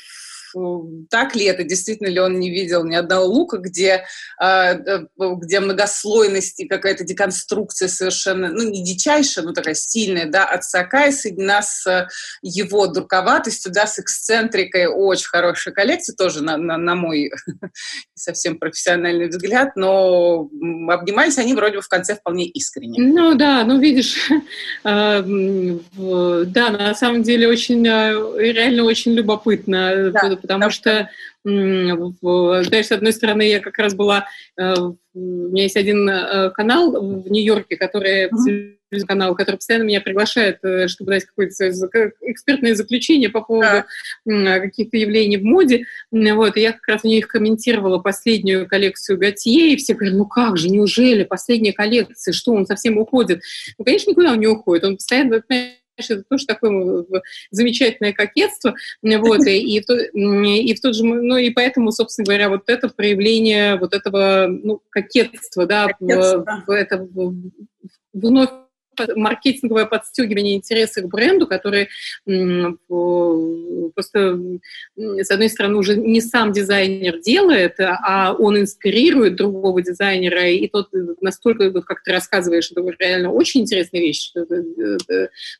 так 1.09 1.35
ли 1.35 1.45
это, 1.45 1.63
действительно 1.63 2.07
ли 2.07 2.19
он 2.19 2.39
не 2.39 2.49
видел 2.49 2.83
ни 2.85 2.95
одного 2.95 3.25
лука, 3.25 3.57
где, 3.57 4.05
а, 4.37 4.73
э, 4.73 5.05
где 5.17 5.59
многослойность 5.59 6.59
и 6.59 6.67
какая-то 6.67 7.03
деконструкция 7.03 7.87
совершенно, 7.87 8.49
ну, 8.49 8.69
не 8.69 8.83
дичайшая, 8.83 9.45
но 9.45 9.53
такая 9.53 9.73
стильная, 9.73 10.29
да, 10.29 10.45
от 10.45 10.63
Сакая 10.63 11.11
соединена 11.11 11.61
с 11.61 12.07
его 12.41 12.87
дурковатостью, 12.87 13.71
да, 13.71 13.87
с 13.87 13.99
эксцентрикой. 13.99 14.87
Очень 14.87 15.27
хорошая 15.27 15.73
коллекция, 15.73 16.15
тоже 16.15 16.43
на, 16.43 16.57
на, 16.57 16.77
на 16.77 16.95
мой 16.95 17.31
совсем 18.13 18.57
профессиональный 18.57 19.27
взгляд, 19.27 19.75
но 19.75 20.49
обнимались 20.89 21.37
они 21.37 21.53
вроде 21.53 21.77
бы 21.77 21.81
в 21.81 21.89
конце 21.89 22.15
вполне 22.15 22.45
искренне. 22.45 23.01
Ну 23.01 23.35
да, 23.35 23.63
ну 23.65 23.79
видишь, 23.79 24.29
а, 24.83 25.21
да, 25.21 26.69
на 26.69 26.95
самом 26.95 27.23
деле 27.23 27.47
очень, 27.47 27.85
а, 27.87 28.11
реально 28.37 28.83
очень 28.83 29.13
любопытно, 29.13 30.11
да 30.11 30.44
потому 30.47 30.69
что, 30.69 31.09
знаешь, 31.43 32.87
с 32.87 32.91
одной 32.91 33.13
стороны, 33.13 33.43
я 33.43 33.59
как 33.59 33.77
раз 33.77 33.93
была, 33.93 34.27
э, 34.57 34.73
у 34.77 34.97
меня 35.13 35.63
есть 35.63 35.77
один 35.77 36.07
э, 36.07 36.51
канал 36.51 36.91
в 36.91 37.29
Нью-Йорке, 37.29 37.77
который 37.77 38.29
канал, 39.03 39.35
который 39.35 39.57
постоянно 39.57 39.83
меня 39.83 40.01
приглашает, 40.01 40.59
э, 40.63 40.87
чтобы 40.87 41.11
дать 41.11 41.25
какое-то 41.25 41.69
экспертное 42.21 42.75
заключение 42.75 43.29
по 43.29 43.41
поводу 43.41 43.83
да. 44.25 44.59
каких-то 44.59 44.97
явлений 44.97 45.37
в 45.37 45.43
моде. 45.43 45.85
Вот, 46.11 46.55
и 46.55 46.61
я 46.61 46.71
как 46.71 46.87
раз 46.87 47.03
у 47.03 47.07
них 47.07 47.27
комментировала 47.27 47.99
последнюю 47.99 48.67
коллекцию 48.67 49.17
Готье, 49.17 49.73
и 49.73 49.75
все 49.75 49.93
говорят, 49.93 50.15
ну 50.15 50.25
как 50.25 50.57
же, 50.57 50.69
неужели 50.69 51.23
последняя 51.23 51.73
коллекция, 51.73 52.31
что 52.31 52.53
он 52.53 52.65
совсем 52.65 52.97
уходит? 52.97 53.41
Ну, 53.77 53.85
конечно, 53.85 54.11
никуда 54.11 54.31
он 54.31 54.39
не 54.39 54.47
уходит, 54.47 54.83
он 54.85 54.95
постоянно 54.97 55.41
это 55.97 56.23
тоже 56.23 56.45
такое 56.45 57.05
замечательное 57.51 58.13
кокетство, 58.13 58.75
вот, 59.01 59.45
и, 59.47 59.77
и, 59.77 59.81
в, 59.81 59.89
и 59.89 60.73
в 60.75 60.81
тот 60.81 60.95
же, 60.95 61.03
ну, 61.03 61.37
и 61.37 61.49
поэтому, 61.49 61.91
собственно 61.91 62.25
говоря, 62.25 62.49
вот 62.49 62.69
это 62.69 62.89
проявление 62.89 63.77
вот 63.77 63.93
этого, 63.93 64.47
ну, 64.47 64.81
кокетства, 64.89 65.65
да, 65.65 65.87
кокетство. 65.87 66.63
В, 66.65 66.67
в, 66.67 66.71
это, 66.71 66.97
в, 66.97 67.35
вновь 68.13 68.49
маркетинговое 69.15 69.85
подстегивание 69.85 70.55
интереса 70.55 71.01
к 71.01 71.07
бренду, 71.07 71.47
который 71.47 71.89
просто, 72.87 74.39
с 74.97 75.31
одной 75.31 75.49
стороны, 75.49 75.77
уже 75.77 75.95
не 75.95 76.21
сам 76.21 76.51
дизайнер 76.51 77.19
делает, 77.19 77.75
а 77.79 78.33
он 78.37 78.59
инспирирует 78.59 79.35
другого 79.35 79.81
дизайнера, 79.81 80.49
и 80.49 80.67
тот 80.67 80.89
настолько, 81.21 81.71
как 81.81 82.03
ты 82.03 82.11
рассказываешь, 82.11 82.71
это 82.71 82.81
реально 82.99 83.31
очень 83.31 83.61
интересная 83.61 84.01
вещь, 84.01 84.29
что 84.29 84.45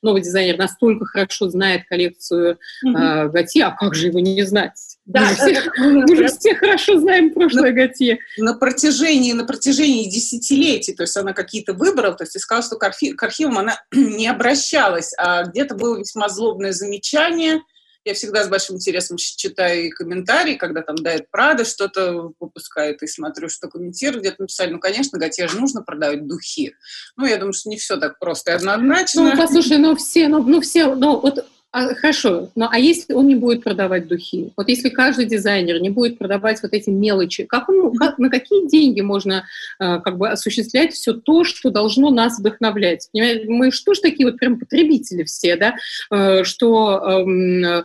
новый 0.01 0.21
дизайнер 0.21 0.57
настолько 0.57 1.05
хорошо 1.05 1.49
знает 1.49 1.83
коллекцию 1.87 2.57
mm-hmm. 2.85 3.29
Готье, 3.29 3.65
а 3.65 3.71
как 3.71 3.95
же 3.95 4.07
его 4.07 4.19
не 4.19 4.43
знать? 4.43 4.97
Да, 5.05 5.21
мы, 5.21 5.35
все, 5.35 5.71
мы 5.77 6.15
же 6.15 6.27
все 6.27 6.55
хорошо 6.55 6.99
знаем 6.99 7.31
прошлое 7.31 7.71
на, 7.71 7.71
Готье. 7.73 8.19
На 8.37 8.55
протяжении, 8.55 9.33
на 9.33 9.45
протяжении 9.45 10.09
десятилетий, 10.09 10.93
то 10.93 11.03
есть 11.03 11.15
она 11.15 11.33
какие-то 11.33 11.73
выбрала, 11.73 12.15
то 12.15 12.23
есть 12.23 12.35
и 12.35 12.39
сказала, 12.39 12.65
что 12.65 12.77
к, 12.77 12.83
архи, 12.83 13.13
к 13.13 13.21
архивам 13.21 13.59
она 13.59 13.79
не 13.93 14.27
обращалась, 14.27 15.13
а 15.17 15.43
где-то 15.43 15.75
было 15.75 15.99
весьма 15.99 16.27
злобное 16.27 16.71
замечание. 16.71 17.61
Я 18.03 18.13
всегда 18.13 18.43
с 18.43 18.47
большим 18.47 18.75
интересом 18.75 19.17
читаю 19.17 19.89
комментарии, 19.89 20.55
когда 20.55 20.81
там 20.81 20.95
Дает 20.95 21.29
Прада 21.31 21.65
что-то 21.65 22.33
выпускает, 22.39 23.01
и 23.01 23.07
смотрю, 23.07 23.49
что 23.49 23.67
комментируют. 23.67 24.21
Где-то 24.21 24.43
написали, 24.43 24.71
ну, 24.71 24.79
конечно, 24.79 25.17
Готье 25.17 25.47
же 25.47 25.59
нужно 25.59 25.81
продавать 25.81 26.27
духи. 26.27 26.75
Ну, 27.17 27.25
я 27.25 27.37
думаю, 27.37 27.53
что 27.53 27.69
не 27.69 27.77
все 27.77 27.97
так 27.97 28.19
просто 28.19 28.51
и 28.51 28.53
однозначно. 28.53 29.23
Ну, 29.23 29.37
послушай, 29.37 29.79
ну, 29.79 29.95
все, 29.95 30.27
ну, 30.27 30.43
ну 30.43 30.61
все, 30.61 30.93
ну, 30.93 31.19
вот 31.19 31.47
а, 31.75 31.93
хорошо, 31.93 32.51
но 32.55 32.69
а 32.71 32.79
если 32.79 33.11
он 33.11 33.27
не 33.27 33.35
будет 33.35 33.61
продавать 33.61 34.07
духи? 34.07 34.53
Вот 34.55 34.69
если 34.69 34.87
каждый 34.87 35.25
дизайнер 35.25 35.81
не 35.81 35.89
будет 35.89 36.17
продавать 36.17 36.61
вот 36.63 36.71
эти 36.71 36.89
мелочи, 36.89 37.43
как 37.43 37.67
он, 37.67 37.93
как, 37.97 38.17
на 38.17 38.29
какие 38.29 38.65
деньги 38.69 39.01
можно 39.01 39.45
э, 39.81 39.99
как 39.99 40.17
бы 40.17 40.29
осуществлять 40.29 40.93
все 40.93 41.11
то, 41.11 41.43
что 41.43 41.71
должно 41.71 42.11
нас 42.11 42.39
вдохновлять? 42.39 43.09
Понимаете? 43.11 43.49
Мы 43.49 43.71
что 43.71 43.93
ж 43.93 43.99
такие 43.99 44.25
вот 44.25 44.37
прям 44.37 44.57
потребители 44.57 45.23
все, 45.23 45.57
да, 45.57 45.75
э, 46.11 46.45
что 46.45 47.25
э, 47.25 47.83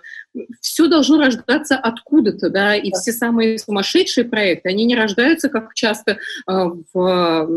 все 0.61 0.87
должно 0.87 1.19
рождаться 1.19 1.77
откуда-то, 1.77 2.51
да, 2.51 2.77
и 2.77 2.91
все 2.93 3.13
самые 3.13 3.59
сумасшедшие 3.59 4.25
проекты, 4.25 4.69
они 4.69 4.85
не 4.85 4.95
рождаются, 4.95 5.49
как 5.49 5.75
часто 5.75 6.13
э, 6.13 6.17
в 6.93 7.49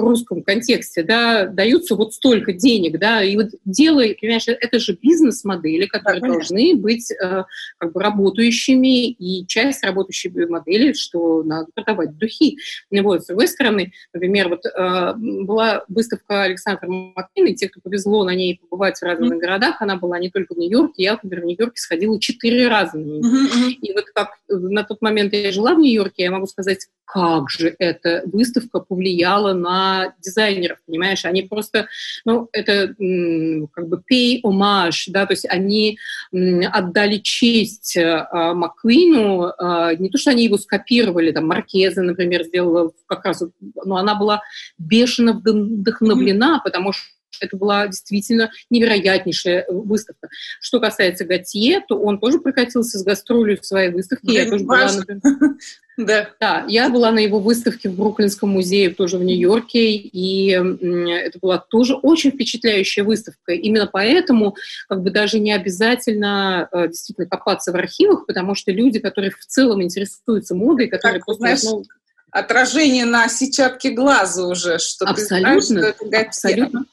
русском 0.00 0.42
контексте, 0.42 1.02
да, 1.02 1.46
даются 1.46 1.94
вот 1.94 2.14
столько 2.14 2.52
денег, 2.52 2.98
да, 2.98 3.22
и 3.22 3.36
вот 3.36 3.48
дело, 3.64 4.02
понимаешь, 4.20 4.48
это 4.48 4.78
же 4.80 4.98
бизнес-модели, 5.00 5.86
которые 5.86 6.20
да, 6.20 6.28
должны 6.28 6.74
быть 6.74 7.10
э, 7.10 7.44
как 7.78 7.92
бы 7.92 8.02
работающими, 8.02 9.10
и 9.10 9.46
часть 9.46 9.84
работающей 9.84 10.30
модели, 10.46 10.92
что 10.92 11.42
надо 11.42 11.68
продавать 11.74 12.16
духи. 12.18 12.58
Вот, 12.90 13.22
с 13.22 13.26
другой 13.26 13.48
стороны, 13.48 13.92
например, 14.12 14.48
вот 14.48 14.66
э, 14.66 15.14
была 15.16 15.84
выставка 15.88 16.42
Александра 16.42 16.88
Маккина, 16.88 17.54
те, 17.54 17.68
кто 17.68 17.80
повезло 17.80 18.24
на 18.24 18.34
ней 18.34 18.58
побывать 18.60 18.98
в 18.98 19.02
разных 19.02 19.34
mm-hmm. 19.34 19.38
городах, 19.38 19.82
она 19.82 19.96
была 19.96 20.18
не 20.18 20.30
только 20.30 20.54
в 20.54 20.58
Нью-Йорке, 20.58 21.02
я, 21.02 21.18
например, 21.22 21.44
в 21.44 21.46
Нью-Йорке 21.46 21.80
сходила 21.80 22.07
ходила 22.08 22.20
четыре 22.20 22.68
раза 22.68 22.98
нее. 22.98 23.20
Uh-huh. 23.20 23.70
И 23.70 23.92
вот 23.92 24.04
как 24.14 24.30
на 24.48 24.82
тот 24.84 25.02
момент 25.02 25.32
я 25.32 25.52
жила 25.52 25.74
в 25.74 25.78
Нью-Йорке, 25.78 26.24
я 26.24 26.30
могу 26.30 26.46
сказать, 26.46 26.86
как 27.04 27.48
же 27.50 27.74
эта 27.78 28.22
выставка 28.26 28.80
повлияла 28.80 29.54
на 29.54 30.14
дизайнеров, 30.22 30.78
понимаешь? 30.86 31.24
Они 31.24 31.42
просто, 31.42 31.88
ну, 32.24 32.48
это 32.52 32.88
как 33.72 33.88
бы 33.88 34.02
pay 34.10 34.40
homage, 34.42 35.04
да, 35.08 35.26
то 35.26 35.32
есть 35.32 35.46
они 35.48 35.98
отдали 36.32 37.18
честь 37.18 37.96
э, 37.96 38.26
Маккуину, 38.32 39.48
э, 39.48 39.96
не 39.98 40.10
то, 40.10 40.18
что 40.18 40.30
они 40.30 40.44
его 40.44 40.58
скопировали, 40.58 41.32
там, 41.32 41.46
Маркеза, 41.46 42.02
например, 42.02 42.44
сделала 42.44 42.92
как 43.06 43.24
раз, 43.24 43.42
но 43.84 43.96
она 43.96 44.14
была 44.14 44.42
бешено 44.76 45.32
вдохновлена, 45.32 46.60
потому 46.62 46.92
что 46.92 47.04
это 47.40 47.56
была 47.56 47.86
действительно 47.86 48.50
невероятнейшая 48.70 49.66
выставка. 49.68 50.28
Что 50.60 50.80
касается 50.80 51.24
Готье, 51.24 51.82
то 51.86 51.98
он 51.98 52.18
тоже 52.18 52.38
прокатился 52.38 52.98
с 52.98 53.04
гастролью 53.04 53.60
в 53.60 53.66
своей 53.66 53.90
выставке. 53.90 54.32
я 54.32 54.48
тоже 54.48 54.64
была, 54.64 54.92
например, 54.92 55.22
да. 55.96 56.28
да, 56.40 56.64
я 56.68 56.88
была 56.88 57.10
на 57.10 57.18
его 57.18 57.40
выставке 57.40 57.88
в 57.88 57.96
Бруклинском 57.96 58.50
музее, 58.50 58.90
тоже 58.90 59.18
в 59.18 59.24
Нью-Йорке, 59.24 59.92
и 59.92 60.50
это 60.50 61.38
была 61.40 61.58
тоже 61.58 61.94
очень 61.94 62.30
впечатляющая 62.30 63.04
выставка. 63.04 63.52
Именно 63.52 63.86
поэтому 63.86 64.56
как 64.88 65.02
бы 65.02 65.10
даже 65.10 65.40
не 65.40 65.52
обязательно 65.52 66.68
э, 66.72 66.88
действительно 66.88 67.26
копаться 67.28 67.72
в 67.72 67.76
архивах, 67.76 68.26
потому 68.26 68.54
что 68.54 68.70
люди, 68.70 68.98
которые 68.98 69.30
в 69.30 69.44
целом 69.46 69.82
интересуются 69.82 70.54
модой, 70.54 70.88
которые 70.88 71.20
так, 71.20 71.26
просто... 71.26 71.40
Знаешь, 71.40 71.62
ну, 71.64 71.84
отражение 72.30 73.04
на 73.04 73.28
сетчатке 73.28 73.90
глаза 73.90 74.46
уже, 74.46 74.78
что 74.78 75.06
абсолютно, 75.06 75.60
ты 75.60 75.66
знаешь, 75.66 75.94
что 75.94 76.06
это 76.06 76.26
абсолютно. 76.26 76.84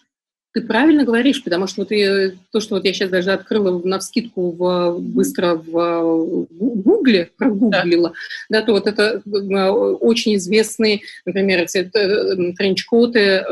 Ты 0.56 0.62
правильно 0.62 1.04
говоришь, 1.04 1.44
потому 1.44 1.68
что 1.68 1.82
вот 1.82 1.92
и, 1.92 2.32
то, 2.50 2.62
что 2.62 2.76
вот 2.76 2.86
я 2.86 2.94
сейчас 2.94 3.10
даже 3.10 3.34
открыла 3.34 3.78
на 3.84 4.00
вскидку 4.00 4.52
в, 4.52 5.00
быстро 5.02 5.56
в 5.56 6.48
Гугле, 6.50 7.30
прогуглила, 7.36 8.14
да. 8.48 8.62
да, 8.62 8.66
то 8.66 8.72
вот 8.72 8.88
это 8.88 9.22
э, 9.26 9.70
очень 9.70 10.36
известные, 10.36 11.02
например, 11.26 11.64
эти 11.64 11.80
э, 11.94 12.54
тренчкоты 12.54 13.44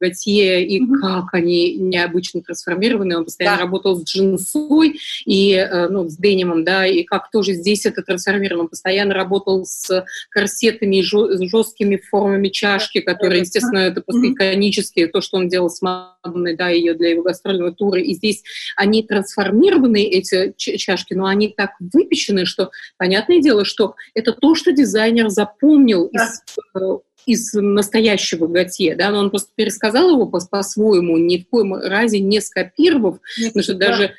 Готье 0.00 0.66
и 0.66 0.82
mm-hmm. 0.82 1.00
как 1.00 1.34
они 1.34 1.74
необычно 1.74 2.42
трансформированы. 2.42 3.16
Он 3.16 3.24
постоянно 3.24 3.58
да. 3.58 3.64
работал 3.64 3.96
с 3.96 4.04
джинсой 4.04 5.00
и 5.24 5.52
э, 5.52 5.88
ну, 5.88 6.08
с 6.08 6.16
денимом, 6.16 6.64
да, 6.64 6.86
и 6.86 7.02
как 7.02 7.30
тоже 7.30 7.52
здесь 7.54 7.86
это 7.86 8.02
трансформировано. 8.02 8.64
Он 8.64 8.68
постоянно 8.68 9.14
работал 9.14 9.64
с 9.64 10.04
корсетами 10.30 10.96
и 10.96 11.02
жесткими 11.02 11.96
формами 11.96 12.48
чашки, 12.48 13.00
которые, 13.00 13.40
естественно, 13.40 13.78
это 13.78 14.00
просто 14.00 14.26
mm-hmm. 14.26 14.32
иконические, 14.32 15.06
то, 15.08 15.20
что 15.20 15.36
он 15.36 15.48
делал 15.48 15.70
с 15.70 15.82
Мадонной, 15.82 16.56
да, 16.56 16.68
ее 16.68 16.94
для 16.94 17.10
его 17.10 17.22
гастрольного 17.22 17.72
тура. 17.72 18.00
И 18.00 18.14
здесь 18.14 18.42
они 18.76 19.02
трансформированы, 19.02 20.04
эти 20.04 20.54
чашки, 20.56 21.14
но 21.14 21.26
они 21.26 21.48
так 21.48 21.72
выпечены, 21.80 22.46
что 22.46 22.70
понятное 22.96 23.40
дело, 23.40 23.64
что 23.64 23.94
это 24.14 24.32
то, 24.32 24.54
что 24.54 24.72
дизайнер 24.72 25.28
запомнил 25.28 26.10
да. 26.12 26.24
из 26.24 26.42
э, 26.74 26.98
из 27.26 27.52
настоящего 27.52 28.46
Готье, 28.46 28.96
да, 28.96 29.10
но 29.10 29.18
он 29.18 29.30
просто 29.30 29.50
пересказал 29.54 30.10
его 30.10 30.26
по-своему, 30.26 31.16
ни 31.18 31.38
в 31.38 31.48
коем 31.48 31.74
разе 31.74 32.20
не 32.20 32.40
скопировав, 32.40 33.18
Нет, 33.38 33.52
потому 33.52 33.62
что 33.62 33.74
да. 33.74 33.88
даже 33.88 34.14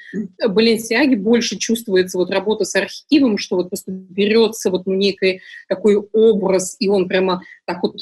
Баленсиаги 0.48 1.15
больше 1.15 1.57
чувствуется 1.57 2.18
вот 2.18 2.30
работа 2.32 2.65
с 2.65 2.76
архивом, 2.76 3.38
что 3.38 3.57
вот 3.57 3.69
просто 3.69 3.91
берется 3.91 4.69
вот 4.69 4.86
некий 4.86 5.41
такой 5.68 5.98
образ, 5.98 6.76
и 6.80 6.88
он 6.88 7.07
прямо 7.07 7.41
так 7.65 7.84
вот 7.84 7.95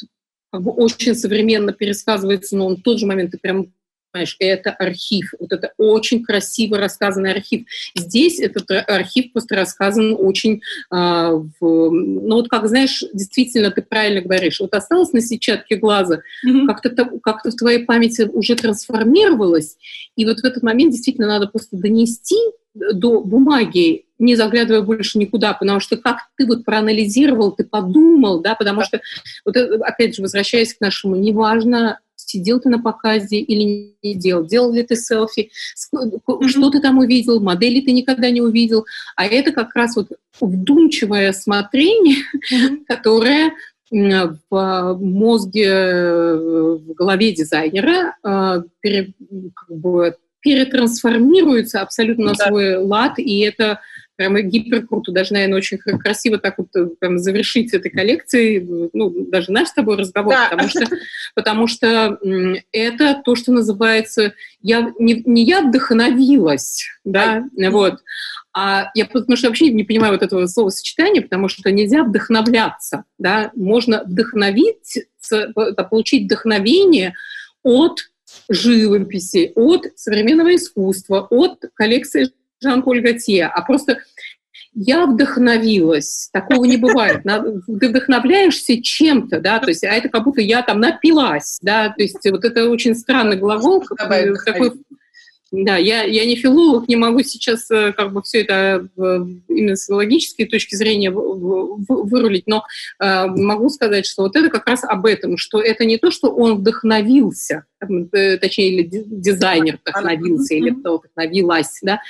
как 0.51 0.63
бы 0.63 0.71
очень 0.71 1.15
современно 1.15 1.73
пересказывается, 1.73 2.57
но 2.57 2.67
он 2.67 2.77
в 2.77 2.81
тот 2.81 2.99
же 2.99 3.05
момент 3.05 3.31
ты 3.31 3.37
прям 3.37 3.71
понимаешь, 4.11 4.35
это 4.39 4.71
архив. 4.71 5.33
Вот 5.39 5.51
это 5.51 5.73
очень 5.77 6.23
красиво 6.23 6.77
рассказанный 6.77 7.31
архив. 7.31 7.65
Здесь 7.95 8.39
этот 8.39 8.69
архив 8.87 9.31
просто 9.31 9.55
рассказан 9.55 10.15
очень, 10.17 10.61
э, 10.91 10.95
в, 10.95 11.51
ну 11.61 12.35
вот 12.35 12.49
как, 12.49 12.67
знаешь, 12.67 13.03
действительно 13.13 13.71
ты 13.71 13.81
правильно 13.81 14.21
говоришь, 14.21 14.59
вот 14.59 14.73
осталось 14.73 15.13
на 15.13 15.21
сетчатке 15.21 15.75
глаза, 15.75 16.21
mm-hmm. 16.45 16.65
как-то 16.67 17.19
как 17.21 17.45
в 17.45 17.55
твоей 17.55 17.85
памяти 17.85 18.23
уже 18.31 18.55
трансформировалось, 18.55 19.77
и 20.15 20.25
вот 20.25 20.39
в 20.39 20.45
этот 20.45 20.63
момент 20.63 20.91
действительно 20.91 21.27
надо 21.27 21.47
просто 21.47 21.77
донести 21.77 22.37
до 22.73 23.21
бумаги, 23.21 24.05
не 24.19 24.35
заглядывая 24.35 24.81
больше 24.81 25.17
никуда, 25.17 25.53
потому 25.53 25.79
что 25.79 25.97
как 25.97 26.17
ты 26.37 26.45
вот 26.45 26.65
проанализировал, 26.65 27.51
ты 27.51 27.63
подумал, 27.63 28.41
да, 28.41 28.55
потому 28.55 28.83
что, 28.83 29.01
вот 29.45 29.55
опять 29.57 30.15
же, 30.15 30.21
возвращаясь 30.21 30.73
к 30.73 30.81
нашему, 30.81 31.15
неважно, 31.15 31.99
сидел 32.29 32.59
ты 32.59 32.69
на 32.69 32.79
показе 32.79 33.37
или 33.37 33.95
не 34.03 34.15
делал, 34.15 34.45
делал 34.45 34.71
ли 34.71 34.83
ты 34.83 34.95
селфи, 34.95 35.51
что 35.73 36.69
ты 36.69 36.79
там 36.79 36.99
увидел, 36.99 37.39
модели 37.39 37.81
ты 37.81 37.91
никогда 37.91 38.29
не 38.29 38.41
увидел, 38.41 38.85
а 39.15 39.25
это 39.25 39.51
как 39.51 39.75
раз 39.75 39.95
вот 39.95 40.09
вдумчивое 40.39 41.31
смотрение, 41.33 42.17
которое 42.87 43.51
в 43.91 44.97
мозге, 45.01 46.35
в 46.35 46.93
голове 46.93 47.31
дизайнера 47.31 48.15
э, 48.23 48.61
как 48.83 49.69
бы 49.69 50.15
перетрансформируется 50.41 51.81
абсолютно 51.81 52.25
на 52.25 52.35
свой 52.35 52.77
лад, 52.77 53.17
и 53.17 53.39
это 53.39 53.81
прямо 54.19 54.41
гипер 54.41 54.85
круто, 54.85 55.13
даже, 55.13 55.31
наверное, 55.31 55.59
очень 55.59 55.77
красиво 55.77 56.37
так 56.39 56.57
вот 56.57 56.75
э, 56.75 56.87
прям 56.99 57.17
завершить 57.19 57.73
этой 57.73 57.89
коллекцией, 57.89 58.89
ну, 58.91 59.25
даже 59.29 59.49
наш 59.49 59.69
с 59.69 59.73
тобой 59.73 59.95
разговор, 59.95 60.33
да. 60.33 60.49
потому 60.49 60.67
что, 60.67 60.87
потому 61.35 61.67
что 61.67 62.19
это 62.73 63.21
то, 63.23 63.35
что 63.35 63.53
называется, 63.53 64.33
я, 64.61 64.91
не, 64.99 65.23
не 65.25 65.45
я 65.45 65.61
вдохновилась, 65.61 66.85
да, 67.05 67.45
а, 67.57 67.69
вот, 67.71 67.99
а 68.53 68.91
я 68.93 69.05
потому 69.05 69.37
что 69.37 69.47
вообще 69.47 69.71
не 69.71 69.85
понимаю 69.85 70.11
вот 70.11 70.21
этого 70.21 70.45
словосочетания, 70.47 71.21
потому 71.21 71.47
что 71.47 71.71
нельзя 71.71 72.03
вдохновляться, 72.03 73.05
да, 73.19 73.51
можно 73.55 74.03
вдохновить, 74.03 75.05
получить 75.89 76.25
вдохновение 76.25 77.13
от 77.63 77.99
живописи, 78.49 79.53
от 79.55 79.85
современного 79.95 80.55
искусства, 80.55 81.25
от 81.29 81.63
коллекции 81.73 82.31
Жан-Поль 82.61 83.01
Готье, 83.01 83.45
а 83.45 83.61
просто 83.61 83.99
я 84.73 85.05
вдохновилась. 85.05 86.29
Такого 86.31 86.65
не 86.65 86.77
бывает. 86.77 87.23
Ты 87.23 87.89
вдохновляешься 87.89 88.81
чем-то, 88.81 89.39
да, 89.41 89.59
то 89.59 89.69
есть, 89.69 89.83
а 89.83 89.91
это 89.93 90.09
как 90.09 90.23
будто 90.23 90.41
я 90.41 90.61
там 90.61 90.79
напилась, 90.79 91.59
да, 91.61 91.89
то 91.89 92.01
есть 92.01 92.19
вот 92.29 92.45
это 92.45 92.69
очень 92.69 92.95
странный 92.95 93.37
глагол, 93.37 93.83
такой 94.45 94.73
да, 95.51 95.77
я, 95.77 96.03
я 96.03 96.25
не 96.25 96.35
филолог, 96.35 96.87
не 96.87 96.95
могу 96.95 97.23
сейчас 97.23 97.69
э, 97.71 97.91
как 97.93 98.13
бы 98.13 98.21
все 98.21 98.41
это 98.41 98.87
именно 98.97 99.75
с 99.75 99.89
логической 99.89 100.45
точки 100.45 100.75
зрения 100.75 101.09
вырулить, 101.11 102.45
но 102.45 102.63
э, 102.99 103.25
могу 103.27 103.69
сказать, 103.69 104.05
что 104.05 104.23
вот 104.23 104.35
это 104.35 104.49
как 104.49 104.67
раз 104.67 104.83
об 104.83 105.05
этом, 105.05 105.37
что 105.37 105.59
это 105.59 105.85
не 105.85 105.97
то, 105.97 106.11
что 106.11 106.29
он 106.29 106.57
вдохновился, 106.57 107.65
э, 107.81 108.37
точнее, 108.37 108.69
или 108.69 108.89
дизайнер 108.91 109.79
вдохновился, 109.81 110.53
или 110.53 110.69
кто 110.71 110.99
вдохновилась, 110.99 111.79
да, 111.81 112.01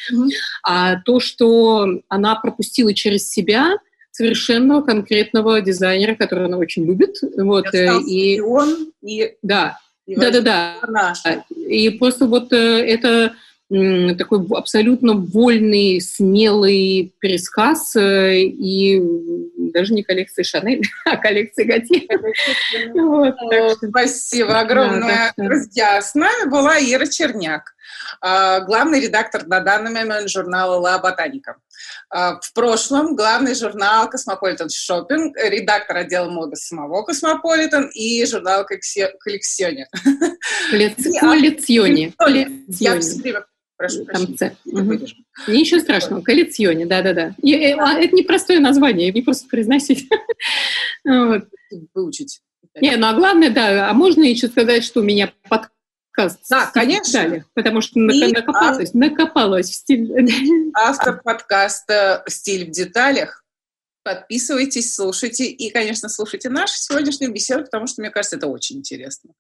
а 0.64 0.98
то, 1.02 1.20
что 1.20 2.02
она 2.10 2.36
пропустила 2.36 2.94
через 2.94 3.30
себя 3.30 3.78
совершенно 4.12 4.82
конкретного 4.82 5.62
дизайнера, 5.62 6.16
которого 6.16 6.48
она 6.48 6.58
очень 6.58 6.86
любит. 6.86 7.16
Вот, 7.38 7.68
и 7.74 8.42
он, 8.42 8.92
и 9.02 9.36
да, 9.42 9.78
да-да-да. 10.16 10.76
И 11.56 11.90
просто 11.92 12.26
вот 12.26 12.52
э, 12.54 12.86
это 12.86 13.34
такой 13.70 14.46
абсолютно 14.58 15.14
вольный, 15.14 16.02
смелый 16.02 17.14
пересказ, 17.20 17.96
э, 17.96 18.40
и 18.40 19.00
даже 19.72 19.94
не 19.94 20.02
коллекции 20.02 20.42
Шанель, 20.42 20.82
а 21.06 21.18
коллекции 21.18 21.64
Готье. 21.66 22.08
Вот, 22.94 23.36
Спасибо 23.88 24.60
огромное. 24.60 25.34
Друзья, 25.38 26.02
с 26.02 26.16
нами 26.16 26.50
была 26.50 26.80
Ира 26.80 27.06
Черняк, 27.06 27.76
а, 28.22 28.62
главный 28.62 29.02
редактор 29.02 29.46
на 29.46 29.60
данный 29.60 29.92
момент 29.92 30.30
журнала 30.30 30.80
«La 30.80 30.98
Botanica». 30.98 31.58
А, 32.10 32.40
в 32.40 32.54
прошлом 32.54 33.16
главный 33.16 33.56
журнал 33.56 34.10
«Cosmopolitan 34.10 34.70
Shopping», 34.70 35.38
редактор 35.38 35.98
отдела 35.98 36.30
моды 36.30 36.56
самого 36.56 37.04
«Cosmopolitan» 37.04 37.90
и 37.94 38.26
журнал 38.26 38.66
«Collezioni». 38.66 39.88
Коллекционе. 40.72 42.14
Я 42.80 43.00
все 43.00 43.22
время 43.22 43.46
прошу 43.78 44.06
прощения. 44.06 44.56
Угу. 44.66 45.08
Ничего 45.48 45.80
страшного, 45.80 46.22
коллекционе, 46.22 46.86
да-да-да. 46.86 47.36
Э, 47.42 47.74
а, 47.78 48.00
это 48.00 48.16
непростое 48.16 48.60
название, 48.60 49.12
не 49.12 49.22
просто 49.22 49.48
произносить. 49.48 50.08
Выучить. 51.94 52.42
Не, 52.82 52.98
ну 52.98 53.08
а 53.08 53.14
главное, 53.14 53.50
да, 53.50 53.90
а 53.90 53.94
можно 53.94 54.24
еще 54.24 54.48
сказать, 54.48 54.84
что 54.84 55.00
у 55.00 55.04
меня 55.04 55.32
подкаст 55.48 55.74
подкаст. 56.20 56.50
Да, 56.50 56.72
конечно. 56.74 57.46
Потому 57.54 57.82
что 57.82 58.00
и 58.00 58.32
накопалась, 58.32 58.92
а... 58.94 58.98
накопалась 58.98 59.70
в 59.70 59.74
стиль. 59.74 60.72
Автор 60.74 61.22
подкаста 61.22 62.24
«Стиль 62.28 62.68
в 62.68 62.72
деталях». 62.72 63.44
Подписывайтесь, 64.04 64.96
слушайте 64.96 65.46
и, 65.46 65.70
конечно, 65.72 66.10
слушайте 66.10 66.50
нашу 66.50 66.74
сегодняшнюю 66.78 67.34
беседу, 67.34 67.66
потому 67.66 67.86
что, 67.86 68.02
мне 68.02 68.10
кажется, 68.10 68.38
это 68.38 68.48
очень 68.48 68.78
интересно. 68.78 69.32